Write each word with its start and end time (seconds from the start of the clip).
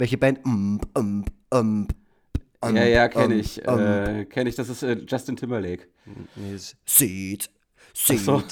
Welche 0.00 0.16
Band? 0.16 0.42
Um, 0.46 0.80
um, 0.96 1.26
um, 1.50 1.86
um, 2.62 2.74
ja, 2.74 2.86
ja, 2.86 3.08
kenne 3.08 3.34
ich. 3.34 3.62
Äh, 3.62 4.24
kenne 4.30 4.48
ich. 4.48 4.56
Das 4.56 4.70
ist 4.70 4.82
äh, 4.82 4.96
Justin 5.06 5.36
Timberlake. 5.36 5.88
Seed. 6.56 6.74
Seed. 6.86 7.50
So. 7.92 8.42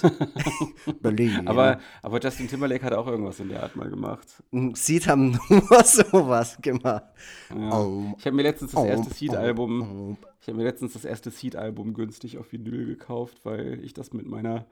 Berlin. 1.01 1.49
Aber, 1.49 1.81
aber 2.03 2.21
Justin 2.21 2.49
Timberlake 2.49 2.85
hat 2.85 2.93
auch 2.93 3.07
irgendwas 3.07 3.41
in 3.41 3.49
der 3.49 3.63
Art 3.63 3.77
mal 3.77 3.89
gemacht. 3.89 4.43
Seed 4.75 5.07
haben 5.07 5.39
nur 5.49 5.85
sowas 5.85 6.59
gemacht. 6.61 7.05
Ja. 7.49 8.15
Ich 8.19 8.27
habe 8.27 8.37
mir 8.37 8.43
letztens 8.43 8.73
das 8.73 8.85
erste 8.85 9.15
Seed-Album. 9.15 10.19
Ich 10.43 10.49
habe 10.49 10.59
mir 10.59 10.65
letztens 10.65 10.93
das 10.93 11.07
erste 11.07 11.31
Seed-Album 11.31 11.95
günstig 11.95 12.37
auf 12.37 12.53
Vinyl 12.53 12.85
gekauft, 12.85 13.39
weil 13.45 13.83
ich 13.83 13.95
das 13.95 14.13
mit 14.13 14.27
meiner 14.27 14.67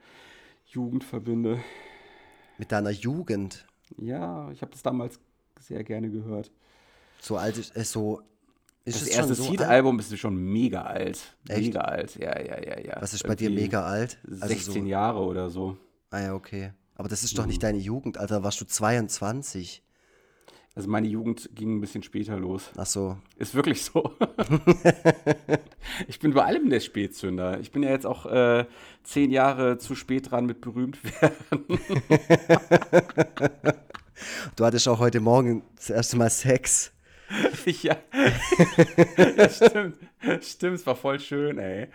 Jugend 0.67 1.05
verbinde. 1.05 1.59
Mit 2.59 2.71
deiner 2.71 2.91
Jugend? 2.91 3.65
Ja, 3.97 4.51
ich 4.51 4.61
habe 4.61 4.73
das 4.73 4.83
damals 4.83 5.19
sehr 5.59 5.83
gerne 5.85 6.11
gehört. 6.11 6.51
So 7.21 7.37
alt 7.37 7.59
ist, 7.59 7.77
äh, 7.77 7.85
so 7.85 8.23
ist 8.85 9.03
das 9.03 9.09
erste 9.09 9.35
so 9.35 9.43
Seed-Album 9.43 9.99
ist 9.99 10.17
schon 10.17 10.37
mega 10.37 10.83
alt. 10.83 11.37
Echt? 11.49 11.61
Mega 11.61 11.81
alt, 11.81 12.17
ja, 12.17 12.41
ja, 12.41 12.63
ja, 12.63 12.81
ja. 12.81 12.97
Was 13.01 13.15
ist 13.15 13.27
bei 13.27 13.35
dir 13.35 13.51
mega 13.51 13.85
alt? 13.85 14.19
Also 14.25 14.47
16 14.47 14.85
so 14.85 14.89
Jahre 14.89 15.21
oder 15.21 15.51
so. 15.51 15.77
Ah 16.11 16.21
ja, 16.21 16.35
okay. 16.35 16.73
Aber 16.95 17.09
das 17.09 17.25
ist 17.25 17.37
doch 17.37 17.47
nicht 17.47 17.59
mhm. 17.59 17.67
deine 17.67 17.79
Jugend, 17.79 18.17
Alter. 18.17 18.45
Warst 18.45 18.61
du 18.61 18.65
22? 18.65 19.83
Also 20.77 20.89
meine 20.91 21.09
Jugend 21.09 21.51
ging 21.55 21.77
ein 21.77 21.81
bisschen 21.81 22.03
später 22.03 22.39
los. 22.39 22.71
Ach 22.77 22.87
so. 22.87 23.17
Ist 23.37 23.55
wirklich 23.55 23.83
so. 23.83 24.15
ich 26.07 26.21
bin 26.21 26.35
bei 26.35 26.45
allem 26.45 26.69
der 26.69 26.81
Spätzünder. 26.81 27.59
Ich 27.61 27.73
bin 27.73 27.83
ja 27.83 27.91
jetzt 27.91 28.07
auch 28.07 28.27
äh, 28.27 28.67
zehn 29.03 29.31
Jahre 29.31 29.79
zu 29.79 29.95
spät 29.95 30.31
dran 30.31 30.45
mit 30.47 30.61
berühmt 30.61 30.99
werden. 31.21 31.67
du 34.57 34.65
hattest 34.65 34.87
auch 34.87 34.99
heute 34.99 35.21
Morgen 35.21 35.63
das 35.77 35.91
erste 35.91 36.19
Mal 36.19 36.31
Sex. 36.31 36.93
ja. 37.83 37.97
ja, 39.37 39.49
stimmt. 39.49 39.97
Stimmt, 40.41 40.75
es 40.75 40.87
war 40.87 40.97
voll 40.97 41.21
schön, 41.21 41.59
ey. 41.59 41.89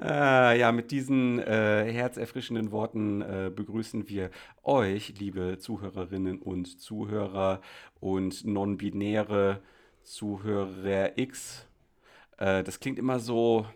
äh, 0.00 0.58
ja, 0.58 0.72
mit 0.72 0.90
diesen 0.90 1.38
äh, 1.38 1.90
herzerfrischenden 1.92 2.70
Worten 2.70 3.22
äh, 3.22 3.50
begrüßen 3.54 4.08
wir 4.08 4.30
euch, 4.62 5.18
liebe 5.18 5.58
Zuhörerinnen 5.58 6.38
und 6.38 6.80
Zuhörer 6.80 7.60
und 8.00 8.44
non-binäre 8.44 9.60
Zuhörer 10.02 11.18
X. 11.18 11.66
Äh, 12.38 12.62
das 12.62 12.80
klingt 12.80 12.98
immer 12.98 13.18
so, 13.18 13.66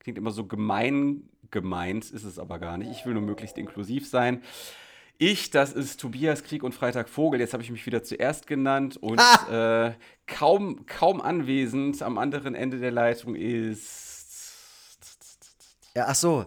klingt 0.00 0.18
immer 0.18 0.30
so 0.30 0.46
gemein 0.46 1.28
gemeint, 1.50 2.10
ist 2.10 2.24
es 2.24 2.38
aber 2.38 2.58
gar 2.58 2.76
nicht. 2.76 2.90
Ich 2.90 3.06
will 3.06 3.14
nur 3.14 3.22
möglichst 3.22 3.56
inklusiv 3.58 4.08
sein. 4.08 4.42
Ich, 5.18 5.50
das 5.50 5.72
ist 5.72 6.00
Tobias 6.00 6.42
Krieg 6.42 6.64
und 6.64 6.74
Freitag 6.74 7.08
Vogel. 7.08 7.38
Jetzt 7.40 7.52
habe 7.52 7.62
ich 7.62 7.70
mich 7.70 7.86
wieder 7.86 8.02
zuerst 8.02 8.46
genannt 8.48 8.96
und 8.96 9.20
ah! 9.20 9.88
äh, 9.88 9.92
kaum, 10.26 10.86
kaum 10.86 11.20
anwesend 11.20 12.02
am 12.02 12.18
anderen 12.18 12.54
Ende 12.54 12.78
der 12.78 12.90
Leitung 12.90 13.36
ist. 13.36 14.14
Ja, 15.94 16.06
ach 16.08 16.16
so. 16.16 16.46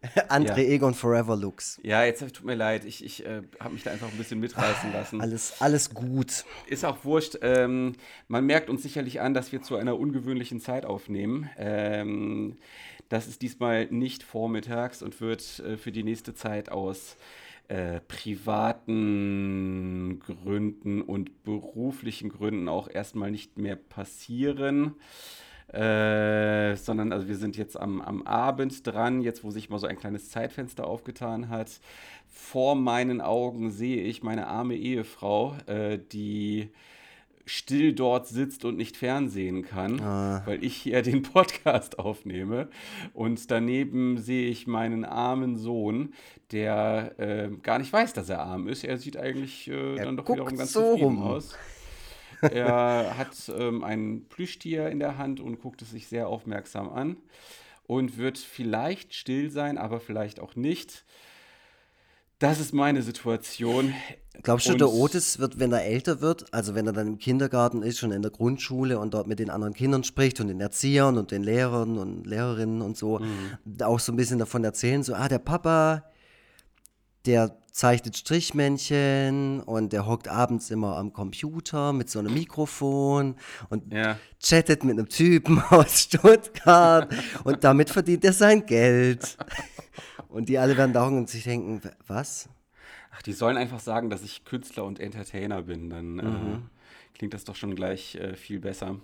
André 0.28 0.62
ja. 0.62 0.70
Egon 0.74 0.94
Forever 0.94 1.36
Looks. 1.36 1.80
Ja, 1.82 2.04
jetzt 2.04 2.20
tut 2.20 2.44
mir 2.44 2.54
leid. 2.54 2.84
Ich, 2.84 3.04
ich 3.04 3.26
äh, 3.26 3.42
habe 3.60 3.74
mich 3.74 3.82
da 3.82 3.90
einfach 3.90 4.10
ein 4.10 4.16
bisschen 4.16 4.38
mitreißen 4.40 4.92
lassen. 4.92 5.20
Alles, 5.20 5.60
alles 5.60 5.92
gut. 5.92 6.44
Ist 6.66 6.84
auch 6.84 7.04
wurscht. 7.04 7.38
Ähm, 7.42 7.94
man 8.28 8.46
merkt 8.46 8.70
uns 8.70 8.82
sicherlich 8.82 9.20
an, 9.20 9.34
dass 9.34 9.52
wir 9.52 9.60
zu 9.60 9.76
einer 9.76 9.98
ungewöhnlichen 9.98 10.60
Zeit 10.60 10.86
aufnehmen. 10.86 11.50
Ähm, 11.58 12.58
das 13.08 13.26
ist 13.26 13.42
diesmal 13.42 13.86
nicht 13.86 14.22
vormittags 14.22 15.02
und 15.02 15.20
wird 15.20 15.58
äh, 15.58 15.76
für 15.76 15.92
die 15.92 16.04
nächste 16.04 16.32
Zeit 16.32 16.70
aus 16.70 17.16
äh, 17.68 18.00
privaten 18.00 19.38
Gründen 20.20 21.02
und 21.02 21.42
beruflichen 21.44 22.30
Gründen 22.30 22.68
auch 22.68 22.88
erstmal 22.88 23.30
nicht 23.30 23.58
mehr 23.58 23.76
passieren. 23.76 24.94
Äh, 25.72 26.76
sondern 26.76 27.12
also 27.12 27.28
wir 27.28 27.36
sind 27.36 27.58
jetzt 27.58 27.78
am, 27.78 28.00
am 28.00 28.22
Abend 28.22 28.86
dran, 28.86 29.20
jetzt 29.20 29.44
wo 29.44 29.50
sich 29.50 29.68
mal 29.68 29.78
so 29.78 29.86
ein 29.86 29.98
kleines 29.98 30.30
Zeitfenster 30.30 30.86
aufgetan 30.86 31.50
hat. 31.50 31.80
Vor 32.26 32.74
meinen 32.74 33.20
Augen 33.20 33.70
sehe 33.70 34.02
ich 34.02 34.22
meine 34.22 34.46
arme 34.46 34.74
Ehefrau, 34.76 35.54
äh, 35.66 35.98
die 35.98 36.70
still 37.48 37.94
dort 37.94 38.26
sitzt 38.26 38.64
und 38.64 38.76
nicht 38.76 38.96
fernsehen 38.96 39.62
kann, 39.62 40.00
ah. 40.00 40.42
weil 40.44 40.62
ich 40.62 40.76
hier 40.76 41.02
den 41.02 41.22
Podcast 41.22 41.98
aufnehme. 41.98 42.68
Und 43.14 43.50
daneben 43.50 44.18
sehe 44.18 44.48
ich 44.48 44.66
meinen 44.66 45.04
armen 45.04 45.56
Sohn, 45.56 46.12
der 46.52 47.14
äh, 47.18 47.48
gar 47.62 47.78
nicht 47.78 47.92
weiß, 47.92 48.12
dass 48.12 48.28
er 48.28 48.40
arm 48.40 48.68
ist. 48.68 48.84
Er 48.84 48.98
sieht 48.98 49.16
eigentlich 49.16 49.68
äh, 49.68 49.96
dann 49.96 50.16
doch 50.16 50.28
wiederum 50.28 50.56
ganz 50.56 50.72
so 50.72 50.92
zufrieden 50.92 51.18
rum. 51.18 51.22
aus. 51.22 51.56
Er 52.42 53.14
hat 53.18 53.50
ähm, 53.58 53.82
ein 53.82 54.26
Plüschtier 54.28 54.88
in 54.88 54.98
der 54.98 55.18
Hand 55.18 55.40
und 55.40 55.60
guckt 55.60 55.82
es 55.82 55.90
sich 55.90 56.06
sehr 56.06 56.28
aufmerksam 56.28 56.90
an 56.90 57.16
und 57.86 58.18
wird 58.18 58.38
vielleicht 58.38 59.14
still 59.14 59.50
sein, 59.50 59.78
aber 59.78 60.00
vielleicht 60.00 60.40
auch 60.40 60.54
nicht. 60.54 61.04
Das 62.38 62.60
ist 62.60 62.72
meine 62.72 63.02
Situation. 63.02 63.94
Glaubst 64.42 64.68
du, 64.68 64.72
und 64.72 64.80
der 64.80 64.92
Otis 64.92 65.40
wird, 65.40 65.58
wenn 65.58 65.72
er 65.72 65.84
älter 65.84 66.20
wird, 66.20 66.54
also 66.54 66.76
wenn 66.76 66.86
er 66.86 66.92
dann 66.92 67.08
im 67.08 67.18
Kindergarten 67.18 67.82
ist, 67.82 67.98
schon 67.98 68.12
in 68.12 68.22
der 68.22 68.30
Grundschule 68.30 69.00
und 69.00 69.12
dort 69.12 69.26
mit 69.26 69.40
den 69.40 69.50
anderen 69.50 69.74
Kindern 69.74 70.04
spricht 70.04 70.40
und 70.40 70.46
den 70.46 70.60
Erziehern 70.60 71.18
und 71.18 71.32
den 71.32 71.42
Lehrern 71.42 71.98
und 71.98 72.24
Lehrerinnen 72.24 72.80
und 72.80 72.96
so, 72.96 73.18
mhm. 73.18 73.82
auch 73.82 73.98
so 73.98 74.12
ein 74.12 74.16
bisschen 74.16 74.38
davon 74.38 74.62
erzählen, 74.62 75.02
so, 75.02 75.14
ah, 75.14 75.26
der 75.26 75.40
Papa, 75.40 76.04
der 77.26 77.56
zeichnet 77.72 78.16
Strichmännchen 78.16 79.60
und 79.60 79.92
der 79.92 80.06
hockt 80.06 80.28
abends 80.28 80.70
immer 80.70 80.96
am 80.96 81.12
Computer 81.12 81.92
mit 81.92 82.08
so 82.08 82.20
einem 82.20 82.34
Mikrofon 82.34 83.34
und 83.68 83.92
ja. 83.92 84.16
chattet 84.40 84.84
mit 84.84 84.98
einem 84.98 85.08
Typen 85.08 85.60
aus 85.70 86.02
Stuttgart 86.02 87.12
und 87.42 87.64
damit 87.64 87.90
verdient 87.90 88.24
er 88.24 88.32
sein 88.32 88.64
Geld. 88.64 89.36
Und 90.28 90.48
die 90.48 90.58
alle 90.58 90.76
werden 90.76 90.92
da 90.92 91.06
und 91.06 91.28
sich 91.28 91.44
denken, 91.44 91.80
was? 92.06 92.48
Ach, 93.10 93.22
die 93.22 93.32
sollen 93.32 93.56
einfach 93.56 93.80
sagen, 93.80 94.10
dass 94.10 94.22
ich 94.22 94.44
Künstler 94.44 94.84
und 94.84 95.00
Entertainer 95.00 95.62
bin. 95.62 95.90
Dann 95.90 96.18
äh, 96.18 96.22
mhm. 96.22 96.54
äh, 96.54 97.16
klingt 97.16 97.34
das 97.34 97.44
doch 97.44 97.56
schon 97.56 97.74
gleich 97.74 98.14
äh, 98.16 98.36
viel 98.36 98.60
besser. 98.60 98.96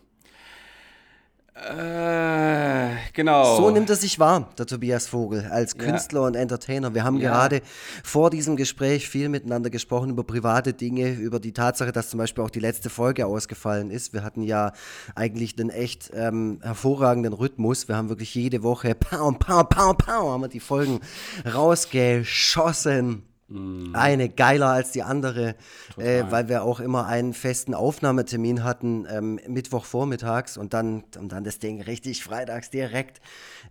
Äh, 1.54 2.96
genau. 3.12 3.56
So 3.56 3.70
nimmt 3.70 3.88
er 3.88 3.94
sich 3.94 4.18
wahr, 4.18 4.50
der 4.58 4.66
Tobias 4.66 5.06
Vogel, 5.06 5.46
als 5.52 5.78
Künstler 5.78 6.22
ja. 6.22 6.26
und 6.26 6.34
Entertainer. 6.34 6.94
Wir 6.94 7.04
haben 7.04 7.18
ja. 7.18 7.30
gerade 7.30 7.62
vor 8.02 8.30
diesem 8.30 8.56
Gespräch 8.56 9.08
viel 9.08 9.28
miteinander 9.28 9.70
gesprochen 9.70 10.10
über 10.10 10.24
private 10.24 10.72
Dinge, 10.72 11.12
über 11.12 11.38
die 11.38 11.52
Tatsache, 11.52 11.92
dass 11.92 12.10
zum 12.10 12.18
Beispiel 12.18 12.42
auch 12.42 12.50
die 12.50 12.58
letzte 12.58 12.90
Folge 12.90 13.26
ausgefallen 13.26 13.92
ist. 13.92 14.12
Wir 14.12 14.24
hatten 14.24 14.42
ja 14.42 14.72
eigentlich 15.14 15.56
einen 15.56 15.70
echt 15.70 16.10
ähm, 16.12 16.58
hervorragenden 16.60 17.32
Rhythmus. 17.32 17.86
Wir 17.86 17.96
haben 17.96 18.08
wirklich 18.08 18.34
jede 18.34 18.64
Woche, 18.64 18.94
pow, 18.98 19.38
pow, 19.38 19.68
pow, 19.68 19.96
pow, 19.96 20.32
haben 20.32 20.40
wir 20.40 20.48
die 20.48 20.58
Folgen 20.58 20.98
rausgeschossen. 21.46 23.22
Mhm. 23.48 23.94
Eine 23.94 24.28
geiler 24.28 24.68
als 24.68 24.92
die 24.92 25.02
andere, 25.02 25.54
äh, 25.98 26.24
weil 26.30 26.48
wir 26.48 26.62
auch 26.62 26.80
immer 26.80 27.06
einen 27.06 27.34
festen 27.34 27.74
Aufnahmetermin 27.74 28.64
hatten, 28.64 29.06
ähm, 29.10 29.38
Mittwochvormittags 29.46 30.56
und 30.56 30.72
dann, 30.72 31.04
und 31.18 31.32
dann 31.32 31.44
das 31.44 31.58
Ding 31.58 31.82
richtig 31.82 32.24
freitags 32.24 32.70
direkt 32.70 33.20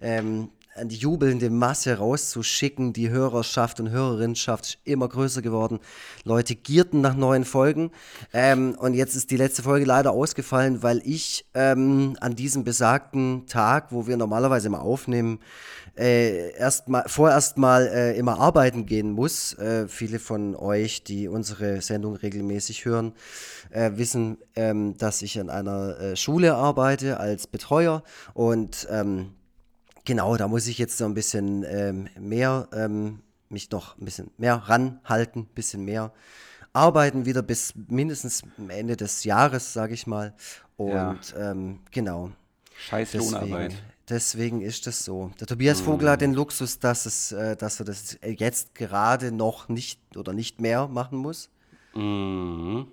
ähm, 0.02 0.50
an 0.76 0.90
die 0.90 0.96
jubelnde 0.96 1.50
Masse 1.50 1.98
rauszuschicken. 1.98 2.94
Die 2.94 3.10
Hörerschaft 3.10 3.80
und 3.80 3.90
Hörerinnenschaft 3.90 4.66
ist 4.66 4.78
immer 4.84 5.08
größer 5.08 5.42
geworden. 5.42 5.80
Leute 6.24 6.56
gierten 6.56 7.02
nach 7.02 7.16
neuen 7.16 7.46
Folgen. 7.46 7.92
Ähm, 8.34 8.76
und 8.80 8.94
jetzt 8.94 9.16
ist 9.16 9.32
die 9.32 9.38
letzte 9.38 9.64
Folge 9.64 9.86
leider 9.86 10.12
ausgefallen, 10.12 10.84
weil 10.84 11.02
ich 11.06 11.46
ähm, 11.54 12.18
an 12.22 12.36
diesem 12.36 12.64
besagten 12.64 13.46
Tag, 13.48 13.92
wo 13.92 14.08
wir 14.08 14.18
normalerweise 14.18 14.68
immer 14.68 14.82
aufnehmen, 14.82 15.40
äh, 15.96 16.52
erst 16.58 16.90
mal, 16.90 17.04
vorerst 17.08 17.58
mal 17.58 17.88
äh, 17.88 18.18
immer 18.18 18.40
arbeiten 18.40 18.86
gehen 18.86 19.12
muss. 19.12 19.54
Äh, 19.60 19.88
viele 19.88 20.20
von 20.20 20.56
euch, 20.56 21.04
die 21.04 21.28
unsere 21.28 21.82
Sendung 21.82 22.16
regelmäßig 22.16 22.86
hören, 22.86 23.14
äh, 23.70 23.92
wissen, 23.96 24.38
ähm, 24.56 24.98
dass 24.98 25.22
ich 25.22 25.40
an 25.40 25.50
einer 25.50 26.00
äh, 26.00 26.16
Schule 26.16 26.56
arbeite 26.56 27.20
als 27.20 27.46
Betreuer 27.46 28.04
und 28.34 28.88
ähm, 28.90 29.34
genau, 30.06 30.38
da 30.38 30.48
muss 30.48 30.68
ich 30.68 30.78
jetzt 30.78 30.98
so 30.98 31.06
ein 31.06 31.14
bisschen 31.14 31.64
ähm, 31.68 32.08
mehr 32.20 32.68
ähm, 32.74 33.20
mich 33.50 33.70
noch 33.72 33.98
ein 33.98 34.06
bisschen 34.06 34.32
mehr 34.38 34.56
ranhalten, 34.56 35.42
ein 35.42 35.56
bisschen 35.56 35.86
mehr 35.86 36.12
arbeiten 36.74 37.26
wieder 37.26 37.44
bis 37.44 37.74
mindestens 37.88 38.42
Ende 38.68 38.98
des 38.98 39.24
Jahres, 39.24 39.74
sage 39.74 39.94
ich 39.94 40.08
mal. 40.08 40.34
Und 40.76 40.92
ja. 40.92 41.52
ähm, 41.52 41.80
genau. 41.92 42.32
Scheiß 42.76 43.14
Lohnarbeit. 43.14 43.76
Deswegen 44.10 44.62
ist 44.62 44.86
das 44.86 45.06
so. 45.06 45.32
Der 45.40 45.48
Tobias 45.48 45.82
mhm. 45.82 45.86
Vogel 45.86 46.10
hat 46.10 46.22
den 46.22 46.34
Luxus, 46.34 46.80
dass, 46.80 47.06
es, 47.06 47.32
äh, 47.32 47.56
dass 47.56 47.80
er 47.80 47.86
das 47.86 48.18
jetzt 48.22 48.76
gerade 48.76 49.32
noch 49.32 49.70
nicht 49.70 50.00
oder 50.18 50.34
nicht 50.34 50.60
mehr 50.60 50.88
machen 50.88 51.20
muss. 51.20 51.50
Mhm. 51.94 52.88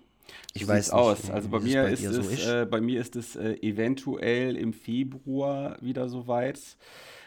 Ich 0.55 0.67
weiß 0.67 0.89
nicht, 0.89 0.95
aus. 0.95 1.31
Also 1.31 1.49
bei 1.49 1.61
mir, 1.61 1.83
bei, 1.83 1.93
ist 1.93 2.05
es, 2.05 2.17
so 2.17 2.23
ist. 2.23 2.47
Äh, 2.47 2.67
bei 2.67 2.81
mir 2.81 3.01
ist 3.01 3.17
es 3.17 3.37
äh, 3.37 3.55
eventuell 3.63 4.57
im 4.57 4.73
Februar 4.73 5.77
wieder 5.81 6.09
soweit. 6.09 6.61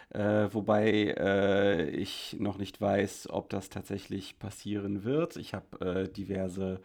Äh, 0.10 0.54
wobei 0.54 1.16
äh, 1.18 1.90
ich 1.90 2.36
noch 2.40 2.58
nicht 2.58 2.80
weiß, 2.80 3.30
ob 3.32 3.50
das 3.50 3.70
tatsächlich 3.70 4.38
passieren 4.38 5.04
wird. 5.04 5.38
Ich 5.38 5.54
habe 5.54 6.04
äh, 6.04 6.08
diverse 6.08 6.82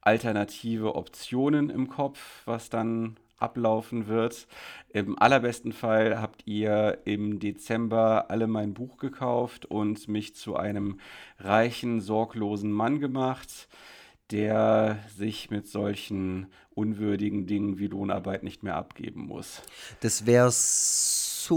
alternative 0.00 0.94
Optionen 0.94 1.70
im 1.70 1.88
Kopf, 1.88 2.42
was 2.44 2.70
dann 2.70 3.16
ablaufen 3.38 4.08
wird. 4.08 4.46
Im 4.92 5.18
allerbesten 5.18 5.72
Fall 5.72 6.20
habt 6.20 6.46
ihr 6.46 6.98
im 7.04 7.38
Dezember 7.38 8.30
alle 8.30 8.46
mein 8.46 8.72
Buch 8.74 8.96
gekauft 8.96 9.66
und 9.66 10.08
mich 10.08 10.34
zu 10.34 10.56
einem 10.56 11.00
reichen, 11.38 12.00
sorglosen 12.00 12.72
Mann 12.72 12.98
gemacht, 12.98 13.68
der 14.30 14.98
sich 15.16 15.50
mit 15.50 15.68
solchen 15.68 16.46
unwürdigen 16.74 17.46
Dingen 17.46 17.78
wie 17.78 17.86
Lohnarbeit 17.86 18.42
nicht 18.42 18.62
mehr 18.62 18.76
abgeben 18.76 19.26
muss. 19.26 19.62
Das 20.00 20.26
wäre 20.26 20.50
super. 20.50 21.54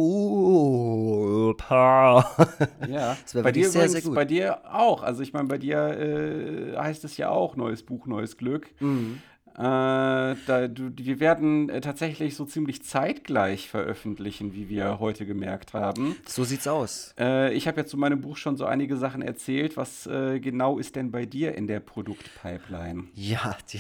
Ja, 2.88 3.18
wär 3.34 3.44
bei 3.44 3.52
dir 3.52 3.70
sehr, 3.70 3.86
übrigens, 3.86 3.92
sehr 3.92 4.02
gut. 4.04 4.16
bei 4.16 4.26
dir 4.26 4.74
auch. 4.74 5.04
Also 5.04 5.24
ich 5.24 5.34
meine, 5.34 5.48
bei 5.48 5.58
dir 5.58 5.78
äh, 5.80 6.78
heißt 6.78 7.04
es 7.06 7.18
ja 7.18 7.30
auch 7.30 7.56
neues 7.56 7.84
Buch, 7.84 8.06
neues 8.06 8.38
Glück. 8.38 8.70
Mhm. 8.80 9.22
Äh, 9.56 10.36
da, 10.46 10.68
du, 10.68 10.92
wir 10.96 11.20
werden 11.20 11.70
äh, 11.70 11.82
tatsächlich 11.82 12.36
so 12.36 12.46
ziemlich 12.46 12.84
zeitgleich 12.84 13.70
veröffentlichen, 13.70 14.54
wie 14.54 14.70
wir 14.70 15.00
heute 15.00 15.26
gemerkt 15.26 15.74
haben. 15.74 16.16
So 16.26 16.44
sieht's 16.44 16.68
aus. 16.68 17.14
Äh, 17.20 17.54
ich 17.54 17.68
habe 17.68 17.82
ja 17.82 17.86
zu 17.86 17.98
meinem 17.98 18.22
Buch 18.22 18.38
schon 18.38 18.58
so 18.58 18.66
einige 18.66 18.98
Sachen 18.98 19.22
erzählt. 19.22 19.78
Was 19.78 20.08
äh, 20.08 20.40
genau 20.40 20.80
ist 20.80 20.96
denn 20.96 21.12
bei 21.12 21.26
dir 21.26 21.56
in 21.56 21.68
der 21.68 21.80
Produktpipeline? 21.80 23.06
Ja, 23.14 23.58
die 23.72 23.80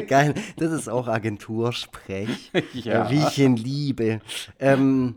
geil. 0.06 0.34
Das 0.56 0.72
ist 0.72 0.88
auch 0.88 1.08
Agentursprech, 1.08 2.50
ja. 2.74 3.10
wie 3.10 3.18
ich 3.18 3.38
ihn 3.38 3.56
liebe. 3.56 4.20
Ähm, 4.58 5.16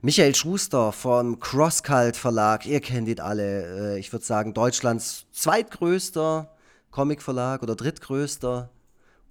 Michael 0.00 0.34
Schuster 0.34 0.92
vom 0.92 1.40
Crosscult 1.40 2.16
Verlag, 2.16 2.64
ihr 2.64 2.80
kennt 2.80 3.08
ihn 3.08 3.20
alle. 3.20 3.96
Äh, 3.96 3.98
ich 3.98 4.10
würde 4.10 4.24
sagen, 4.24 4.54
Deutschlands 4.54 5.26
zweitgrößter 5.30 6.56
Comicverlag 6.90 7.62
oder 7.62 7.76
drittgrößter 7.76 8.70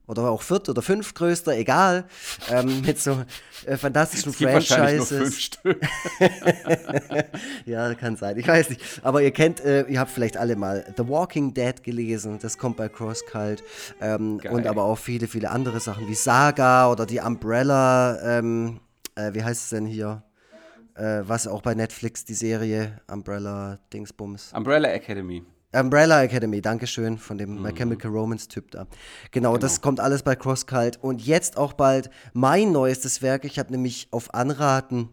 oder 0.08 0.30
auch 0.30 0.42
viert 0.42 0.70
oder 0.70 0.82
fünftgrößter, 0.82 1.56
egal, 1.58 2.06
ähm, 2.52 2.82
mit 2.86 3.00
so 3.00 3.24
äh, 3.66 3.78
fantastischen 3.78 4.34
Franchises. 4.34 5.52
ja, 7.66 7.94
kann 7.96 8.18
sein, 8.18 8.38
ich 8.38 8.48
weiß 8.48 8.70
nicht. 8.70 8.82
Aber 9.04 9.22
ihr 9.22 9.32
kennt, 9.32 9.62
äh, 9.62 9.84
ihr 9.84 10.00
habt 10.00 10.12
vielleicht 10.12 10.38
alle 10.38 10.56
mal 10.56 10.86
The 10.98 11.08
Walking 11.08 11.54
Dead 11.54 11.82
gelesen, 11.84 12.40
das 12.42 12.58
kommt 12.58 12.78
bei 12.78 12.90
CrossCult. 12.90 13.64
Ähm, 14.02 14.42
und 14.50 14.68
aber 14.68 14.84
auch 14.84 14.98
viele, 14.98 15.28
viele 15.28 15.50
andere 15.50 15.80
Sachen 15.80 16.08
wie 16.08 16.16
Saga 16.16 16.92
oder 16.92 17.06
die 17.06 17.20
Umbrella, 17.20 18.40
ähm, 18.40 18.80
äh, 19.16 19.34
wie 19.34 19.44
heißt 19.44 19.64
es 19.64 19.70
denn 19.70 19.86
hier? 19.86 20.24
Äh, 20.96 21.22
was 21.24 21.48
auch 21.48 21.62
bei 21.62 21.74
Netflix 21.74 22.24
die 22.24 22.36
Serie 22.36 23.02
Umbrella 23.10 23.80
Dingsbums. 23.92 24.54
Umbrella 24.54 24.90
Academy. 24.90 25.44
Umbrella 25.74 26.24
Academy, 26.24 26.62
Dankeschön, 26.62 27.18
von 27.18 27.38
dem 27.38 27.56
mhm. 27.56 27.62
My 27.64 27.74
Chemical 27.74 28.12
Romance 28.12 28.48
Typ 28.48 28.72
da. 28.72 28.86
Genau, 29.32 29.54
genau, 29.54 29.58
das 29.58 29.82
kommt 29.82 30.00
alles 30.00 30.22
bei 30.24 30.36
CrossCult. 30.36 31.00
Und 31.02 31.26
jetzt 31.26 31.58
auch 31.58 31.74
bald 31.74 32.10
mein 32.34 32.72
neuestes 32.72 33.22
Werk. 33.22 33.44
Ich 33.46 33.60
habe 33.60 33.72
nämlich 33.72 34.08
auf 34.12 34.34
Anraten, 34.34 35.10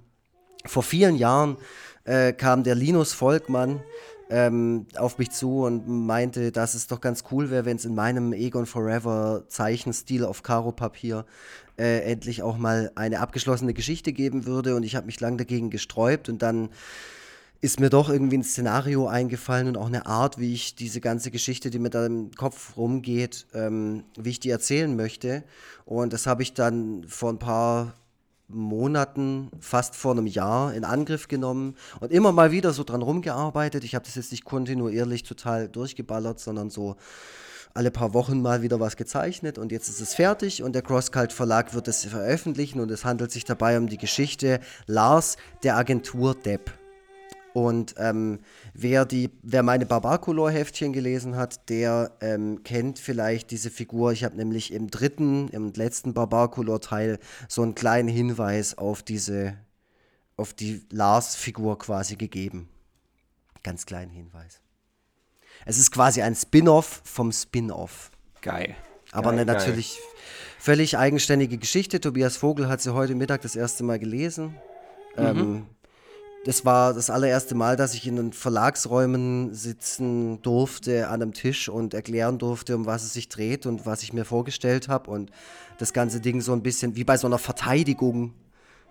vor 0.67 0.83
vielen 0.83 1.17
Jahren 1.17 1.57
äh, 2.05 2.33
kam 2.33 2.63
der 2.63 2.75
Linus 2.75 3.15
Volkmann 3.15 3.81
ähm, 4.29 4.87
auf 4.97 5.19
mich 5.19 5.31
zu 5.31 5.65
und 5.65 5.89
meinte, 5.89 6.53
dass 6.53 6.75
es 6.75 6.87
doch 6.87 7.01
ganz 7.01 7.25
cool 7.31 7.51
wäre, 7.51 7.65
wenn 7.65 7.77
es 7.77 7.85
in 7.85 7.95
meinem 7.95 8.33
Egon 8.33 8.67
Forever 8.67 9.45
Zeichenstil 9.49 10.25
auf 10.25 10.43
Karo-Papier 10.43 11.25
äh, 11.79 12.01
endlich 12.03 12.43
auch 12.43 12.57
mal 12.57 12.93
eine 12.95 13.21
abgeschlossene 13.21 13.75
Geschichte 13.75 14.13
geben 14.13 14.47
würde. 14.47 14.77
Und 14.77 14.85
ich 14.85 14.95
habe 14.95 15.07
mich 15.07 15.21
lang 15.21 15.39
dagegen 15.39 15.71
gesträubt 15.71 16.29
und 16.29 16.43
dann 16.43 16.69
ist 17.63 17.79
mir 17.79 17.91
doch 17.91 18.09
irgendwie 18.09 18.39
ein 18.39 18.45
Szenario 18.45 19.07
eingefallen 19.07 19.69
und 19.69 19.77
auch 19.77 19.87
eine 19.87 20.07
Art, 20.07 20.39
wie 20.39 20.55
ich 20.55 20.75
diese 20.75 21.01
ganze 21.01 21.31
Geschichte, 21.31 21.71
die 21.71 21.79
mir 21.79 21.91
da 21.91 22.07
im 22.07 22.31
Kopf 22.33 22.77
rumgeht, 22.77 23.47
ähm, 23.53 24.05
wie 24.17 24.31
ich 24.31 24.41
die 24.41 24.51
erzählen 24.51 24.95
möchte. 24.97 25.45
Und 25.85 26.13
das 26.13 26.27
habe 26.27 26.43
ich 26.43 26.55
dann 26.55 27.05
vor 27.07 27.31
ein 27.31 27.39
paar 27.39 27.95
Monaten, 28.49 29.51
fast 29.61 29.95
vor 29.95 30.13
einem 30.13 30.27
Jahr 30.27 30.75
in 30.75 30.85
Angriff 30.85 31.29
genommen 31.29 31.77
und 32.01 32.11
immer 32.13 32.33
mal 32.33 32.51
wieder 32.51 32.73
so 32.73 32.83
dran 32.83 33.03
rumgearbeitet. 33.03 33.85
Ich 33.85 33.95
habe 33.95 34.05
das 34.07 34.15
jetzt 34.15 34.33
nicht 34.33 34.45
kontinuierlich 34.45 35.23
total 35.23 35.69
durchgeballert, 35.69 36.41
sondern 36.41 36.71
so 36.71 36.97
alle 37.75 37.91
paar 37.91 38.15
Wochen 38.15 38.43
mal 38.43 38.63
wieder 38.63 38.81
was 38.81 38.97
gezeichnet 38.97 39.57
und 39.57 39.71
jetzt 39.71 39.89
ist 39.89 40.01
es 40.01 40.15
fertig 40.15 40.65
und 40.65 40.73
der 40.73 40.83
Crosscult 40.83 41.33
Verlag 41.33 41.73
wird 41.73 41.87
es 41.87 42.05
veröffentlichen 42.05 42.81
und 42.81 42.91
es 42.91 43.05
handelt 43.05 43.31
sich 43.31 43.45
dabei 43.45 43.79
um 43.79 43.87
die 43.87 43.99
Geschichte 43.99 44.59
Lars, 44.87 45.37
der 45.63 45.77
Agentur 45.77 46.35
Depp. 46.35 46.80
Und 47.53 47.95
ähm, 47.99 48.41
wer, 48.75 49.05
die, 49.05 49.31
wer 49.43 49.63
meine 49.63 49.87
Barbarcolor-Heftchen 49.87 50.93
gelesen 50.93 51.37
hat, 51.37 51.69
der 51.69 52.13
ähm, 52.21 52.63
kennt 52.63 52.99
vielleicht 52.99 53.51
diese 53.51 53.71
Figur. 53.71 54.13
Ich 54.13 54.25
habe 54.25 54.37
nämlich 54.37 54.73
im 54.73 54.91
dritten, 54.91 55.49
im 55.49 55.73
letzten 55.73 56.15
Barbarcolor-Teil 56.15 57.19
so 57.49 57.63
einen 57.63 57.75
kleinen 57.75 58.09
Hinweis 58.09 58.79
auf 58.79 59.03
diese, 59.03 59.55
auf 60.37 60.55
die 60.55 60.83
Lars-Figur 60.91 61.79
quasi 61.79 62.17
gegeben. 62.17 62.69
Ganz 63.63 63.85
kleinen 63.85 64.11
Hinweis. 64.13 64.61
Es 65.67 65.77
ist 65.77 65.91
quasi 65.91 66.23
ein 66.23 66.35
Spin-off 66.35 67.03
vom 67.05 67.33
Spin-off. 67.33 68.11
Geil. 68.41 68.75
Aber 69.13 69.31
geil, 69.31 69.41
eine 69.41 69.47
geil. 69.47 69.57
natürlich 69.57 69.99
völlig 70.59 70.97
eigenständige 70.97 71.59
Geschichte. 71.59 72.01
Tobias 72.01 72.37
Vogel 72.37 72.69
hat 72.69 72.81
sie 72.81 72.95
heute 72.95 73.15
Mittag 73.15 73.43
das 73.43 73.57
erste 73.57 73.83
Mal 73.83 73.99
gelesen. 73.99 74.55
Mhm. 75.17 75.25
Ähm, 75.25 75.67
das 76.45 76.65
war 76.65 76.95
das 76.95 77.11
allererste 77.11 77.55
Mal, 77.55 77.77
dass 77.77 77.95
ich 77.95 78.07
in 78.07 78.17
den 78.17 78.33
Verlagsräumen 78.33 79.55
sitzen 79.55 80.41
durfte 80.41 81.09
an 81.09 81.23
einem 81.23 81.33
Tisch 81.35 81.69
und 81.69 81.93
erklären 81.93 82.39
durfte, 82.39 82.75
um 82.77 82.87
was 82.87 83.05
es 83.05 83.13
sich 83.13 83.29
dreht 83.29 83.67
und 83.67 83.85
was 83.85 84.03
ich 84.03 84.13
mir 84.13 84.25
vorgestellt 84.25 84.89
habe. 84.89 85.11
Und 85.11 85.31
das 85.79 85.93
ganze 85.93 86.21
Ding 86.21 86.41
so 86.41 86.53
ein 86.53 86.63
bisschen 86.63 86.97
wie 86.97 87.05
bei 87.05 87.19
so 87.19 87.27
einer 87.27 87.39
Verteidigung. 87.39 88.33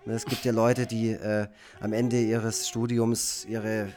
Ne, 0.06 0.14
es 0.14 0.26
gibt 0.26 0.44
ja 0.44 0.52
Leute, 0.52 0.86
die 0.86 1.10
äh, 1.10 1.48
am 1.80 1.92
Ende 1.92 2.20
ihres 2.20 2.68
Studiums 2.68 3.44
ihre 3.48 3.88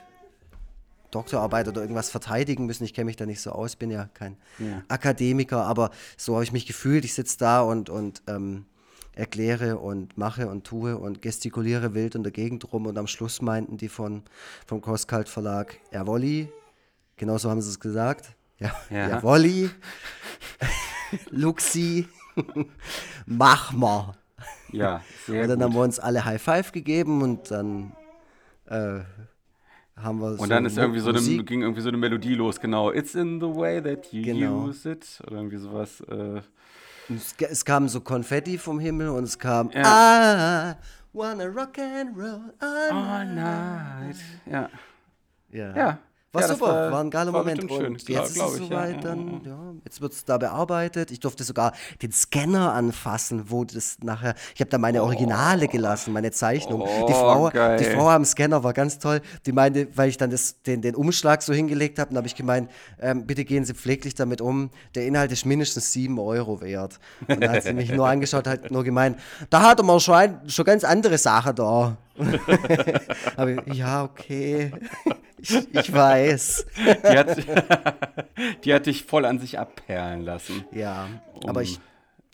Doktorarbeit 1.12 1.68
oder 1.68 1.82
irgendwas 1.82 2.10
verteidigen 2.10 2.66
müssen. 2.66 2.84
Ich 2.86 2.94
kenne 2.96 3.06
mich 3.06 3.18
da 3.18 3.28
nicht 3.28 3.42
so 3.42 3.52
aus, 3.52 3.76
bin 3.76 3.92
ja 3.92 4.10
kein 4.16 4.36
ja. 4.58 4.82
Akademiker, 4.88 5.64
aber 5.64 5.92
so 6.18 6.34
habe 6.34 6.44
ich 6.44 6.52
mich 6.52 6.66
gefühlt. 6.66 7.06
Ich 7.06 7.14
sitze 7.14 7.38
da 7.38 7.62
und, 7.62 7.92
und 7.92 8.24
ähm, 8.26 8.66
erkläre 9.16 9.78
und 9.78 10.18
mache 10.18 10.48
und 10.48 10.66
tue 10.66 10.98
und 10.98 11.22
gestikuliere 11.22 11.94
wild 11.94 12.16
in 12.16 12.24
der 12.24 12.32
Gegend 12.32 12.72
rum 12.74 12.88
und 12.88 12.98
am 12.98 13.08
Schluss 13.08 13.42
meinten 13.42 13.78
die 13.78 13.90
von, 13.90 14.24
vom 14.66 14.82
Crosscult 14.82 15.30
Verlag, 15.30 15.78
Jawolli, 15.92 16.50
genauso 17.18 17.50
haben 17.50 17.62
sie 17.62 17.70
es 17.70 17.80
gesagt, 17.80 18.36
ja, 18.60 18.72
ja. 18.90 19.10
Jawolli, 19.10 19.70
Luxi, 21.30 22.08
mach 23.26 23.72
mal. 23.72 24.14
Ja, 24.72 25.04
sehr 25.26 25.44
Und 25.44 25.50
dann 25.50 25.60
gut. 25.60 25.66
haben 25.66 25.74
wir 25.76 25.82
uns 25.82 26.00
alle 26.00 26.26
High 26.26 26.42
Five 26.42 26.72
gegeben 26.72 27.22
und 27.22 27.52
dann 27.52 27.94
äh, 28.66 29.02
haben 29.96 30.20
wir 30.20 30.32
Und 30.32 30.40
so 30.40 30.46
dann 30.48 30.66
ist 30.66 30.78
irgendwie 30.78 31.00
so 31.00 31.10
eine, 31.10 31.44
ging 31.44 31.62
irgendwie 31.62 31.82
so 31.82 31.90
eine 31.90 31.98
Melodie 31.98 32.34
los, 32.34 32.60
genau. 32.60 32.92
It's 32.92 33.14
in 33.14 33.40
the 33.40 33.48
way 33.48 33.82
that 33.82 34.12
you 34.12 34.24
genau. 34.24 34.66
use 34.66 34.90
it. 34.90 35.22
Oder 35.28 35.38
irgendwie 35.38 35.58
sowas. 35.58 36.02
Äh, 36.02 36.42
es, 37.10 37.36
es, 37.40 37.66
kam 37.66 37.88
so 37.90 38.02
Konfetti 38.02 38.58
vom 38.58 38.80
Himmel 38.80 39.10
und 39.10 39.24
es 39.24 39.38
kam 39.38 39.70
ja. 39.72 40.72
I 40.72 40.76
wanna 41.14 41.46
rock 41.46 41.78
and 41.78 42.18
roll 42.18 42.54
all, 42.60 42.92
all 42.92 43.26
night. 43.26 44.18
Ja. 44.46 44.70
Ja. 45.50 45.76
ja. 45.76 45.98
War 46.34 46.42
ja, 46.42 46.48
super, 46.48 46.66
war, 46.66 46.92
war, 46.92 47.00
ein 47.02 47.12
geiler 47.12 47.32
Moment. 47.32 47.62
Und 47.62 47.70
schön, 47.72 47.94
jetzt 47.94 48.08
klar, 48.08 48.26
ist 48.26 48.36
es 48.36 48.58
soweit, 48.58 48.96
ja. 48.96 49.02
dann, 49.02 49.42
ja, 49.46 49.74
jetzt 49.86 50.02
wird 50.02 50.14
es 50.14 50.26
da 50.26 50.40
bearbeitet. 50.40 51.12
Ich 51.12 51.20
durfte 51.20 51.44
sogar 51.44 51.74
den 52.02 52.12
Scanner 52.12 52.74
anfassen, 52.74 53.52
wo 53.52 53.64
das 53.64 53.98
nachher, 54.02 54.34
ich 54.56 54.60
habe 54.60 54.72
da 54.72 54.80
meine 54.80 55.04
Originale 55.04 55.66
oh. 55.66 55.72
gelassen, 55.72 56.12
meine 56.12 56.32
Zeichnung. 56.32 56.82
Oh, 56.82 57.06
die, 57.06 57.14
Frau, 57.14 57.52
die 57.52 57.84
Frau 57.84 58.10
am 58.10 58.26
Scanner 58.26 58.64
war 58.64 58.74
ganz 58.74 58.98
toll. 58.98 59.22
Die 59.46 59.52
meinte, 59.52 59.88
weil 59.96 60.10
ich 60.10 60.18
dann 60.18 60.32
das, 60.32 60.60
den, 60.64 60.82
den 60.82 60.96
Umschlag 60.96 61.44
so 61.44 61.54
hingelegt 61.54 62.00
habe, 62.00 62.10
dann 62.10 62.18
habe 62.18 62.28
ich 62.28 62.36
gemeint, 62.36 62.72
ähm, 63.00 63.28
bitte 63.28 63.46
gehen 63.46 63.64
Sie 63.64 63.76
pfleglich 63.76 64.16
damit 64.16 64.42
um. 64.42 64.72
Der 64.96 65.06
Inhalt 65.06 65.32
ist 65.32 65.46
mindestens 65.46 65.92
7 65.92 66.18
Euro 66.18 66.62
wert. 66.62 67.00
Und 67.28 67.44
dann 67.44 67.52
hat 67.52 67.62
sie 67.62 67.74
mich 67.74 67.92
nur 67.92 68.08
angeschaut, 68.10 68.48
hat 68.48 68.72
nur 68.72 68.84
gemeint, 68.84 69.20
da 69.52 69.62
hat 69.62 69.80
er 69.80 69.84
mal 69.84 70.00
schon, 70.00 70.40
schon 70.48 70.66
ganz 70.66 70.84
andere 70.84 71.20
Sachen 71.20 71.54
da. 71.54 71.96
Aber 73.36 73.68
ja, 73.74 74.04
okay. 74.04 74.72
Ich, 75.40 75.56
ich 75.74 75.94
weiß. 75.94 76.66
Die 76.86 77.18
hat, 77.18 77.38
die 78.64 78.74
hat 78.74 78.86
dich 78.86 79.04
voll 79.04 79.26
an 79.26 79.40
sich 79.40 79.60
abperlen 79.60 80.22
lassen. 80.22 80.64
Ja, 80.72 81.10
um, 81.34 81.50
aber 81.50 81.62
ich 81.64 81.80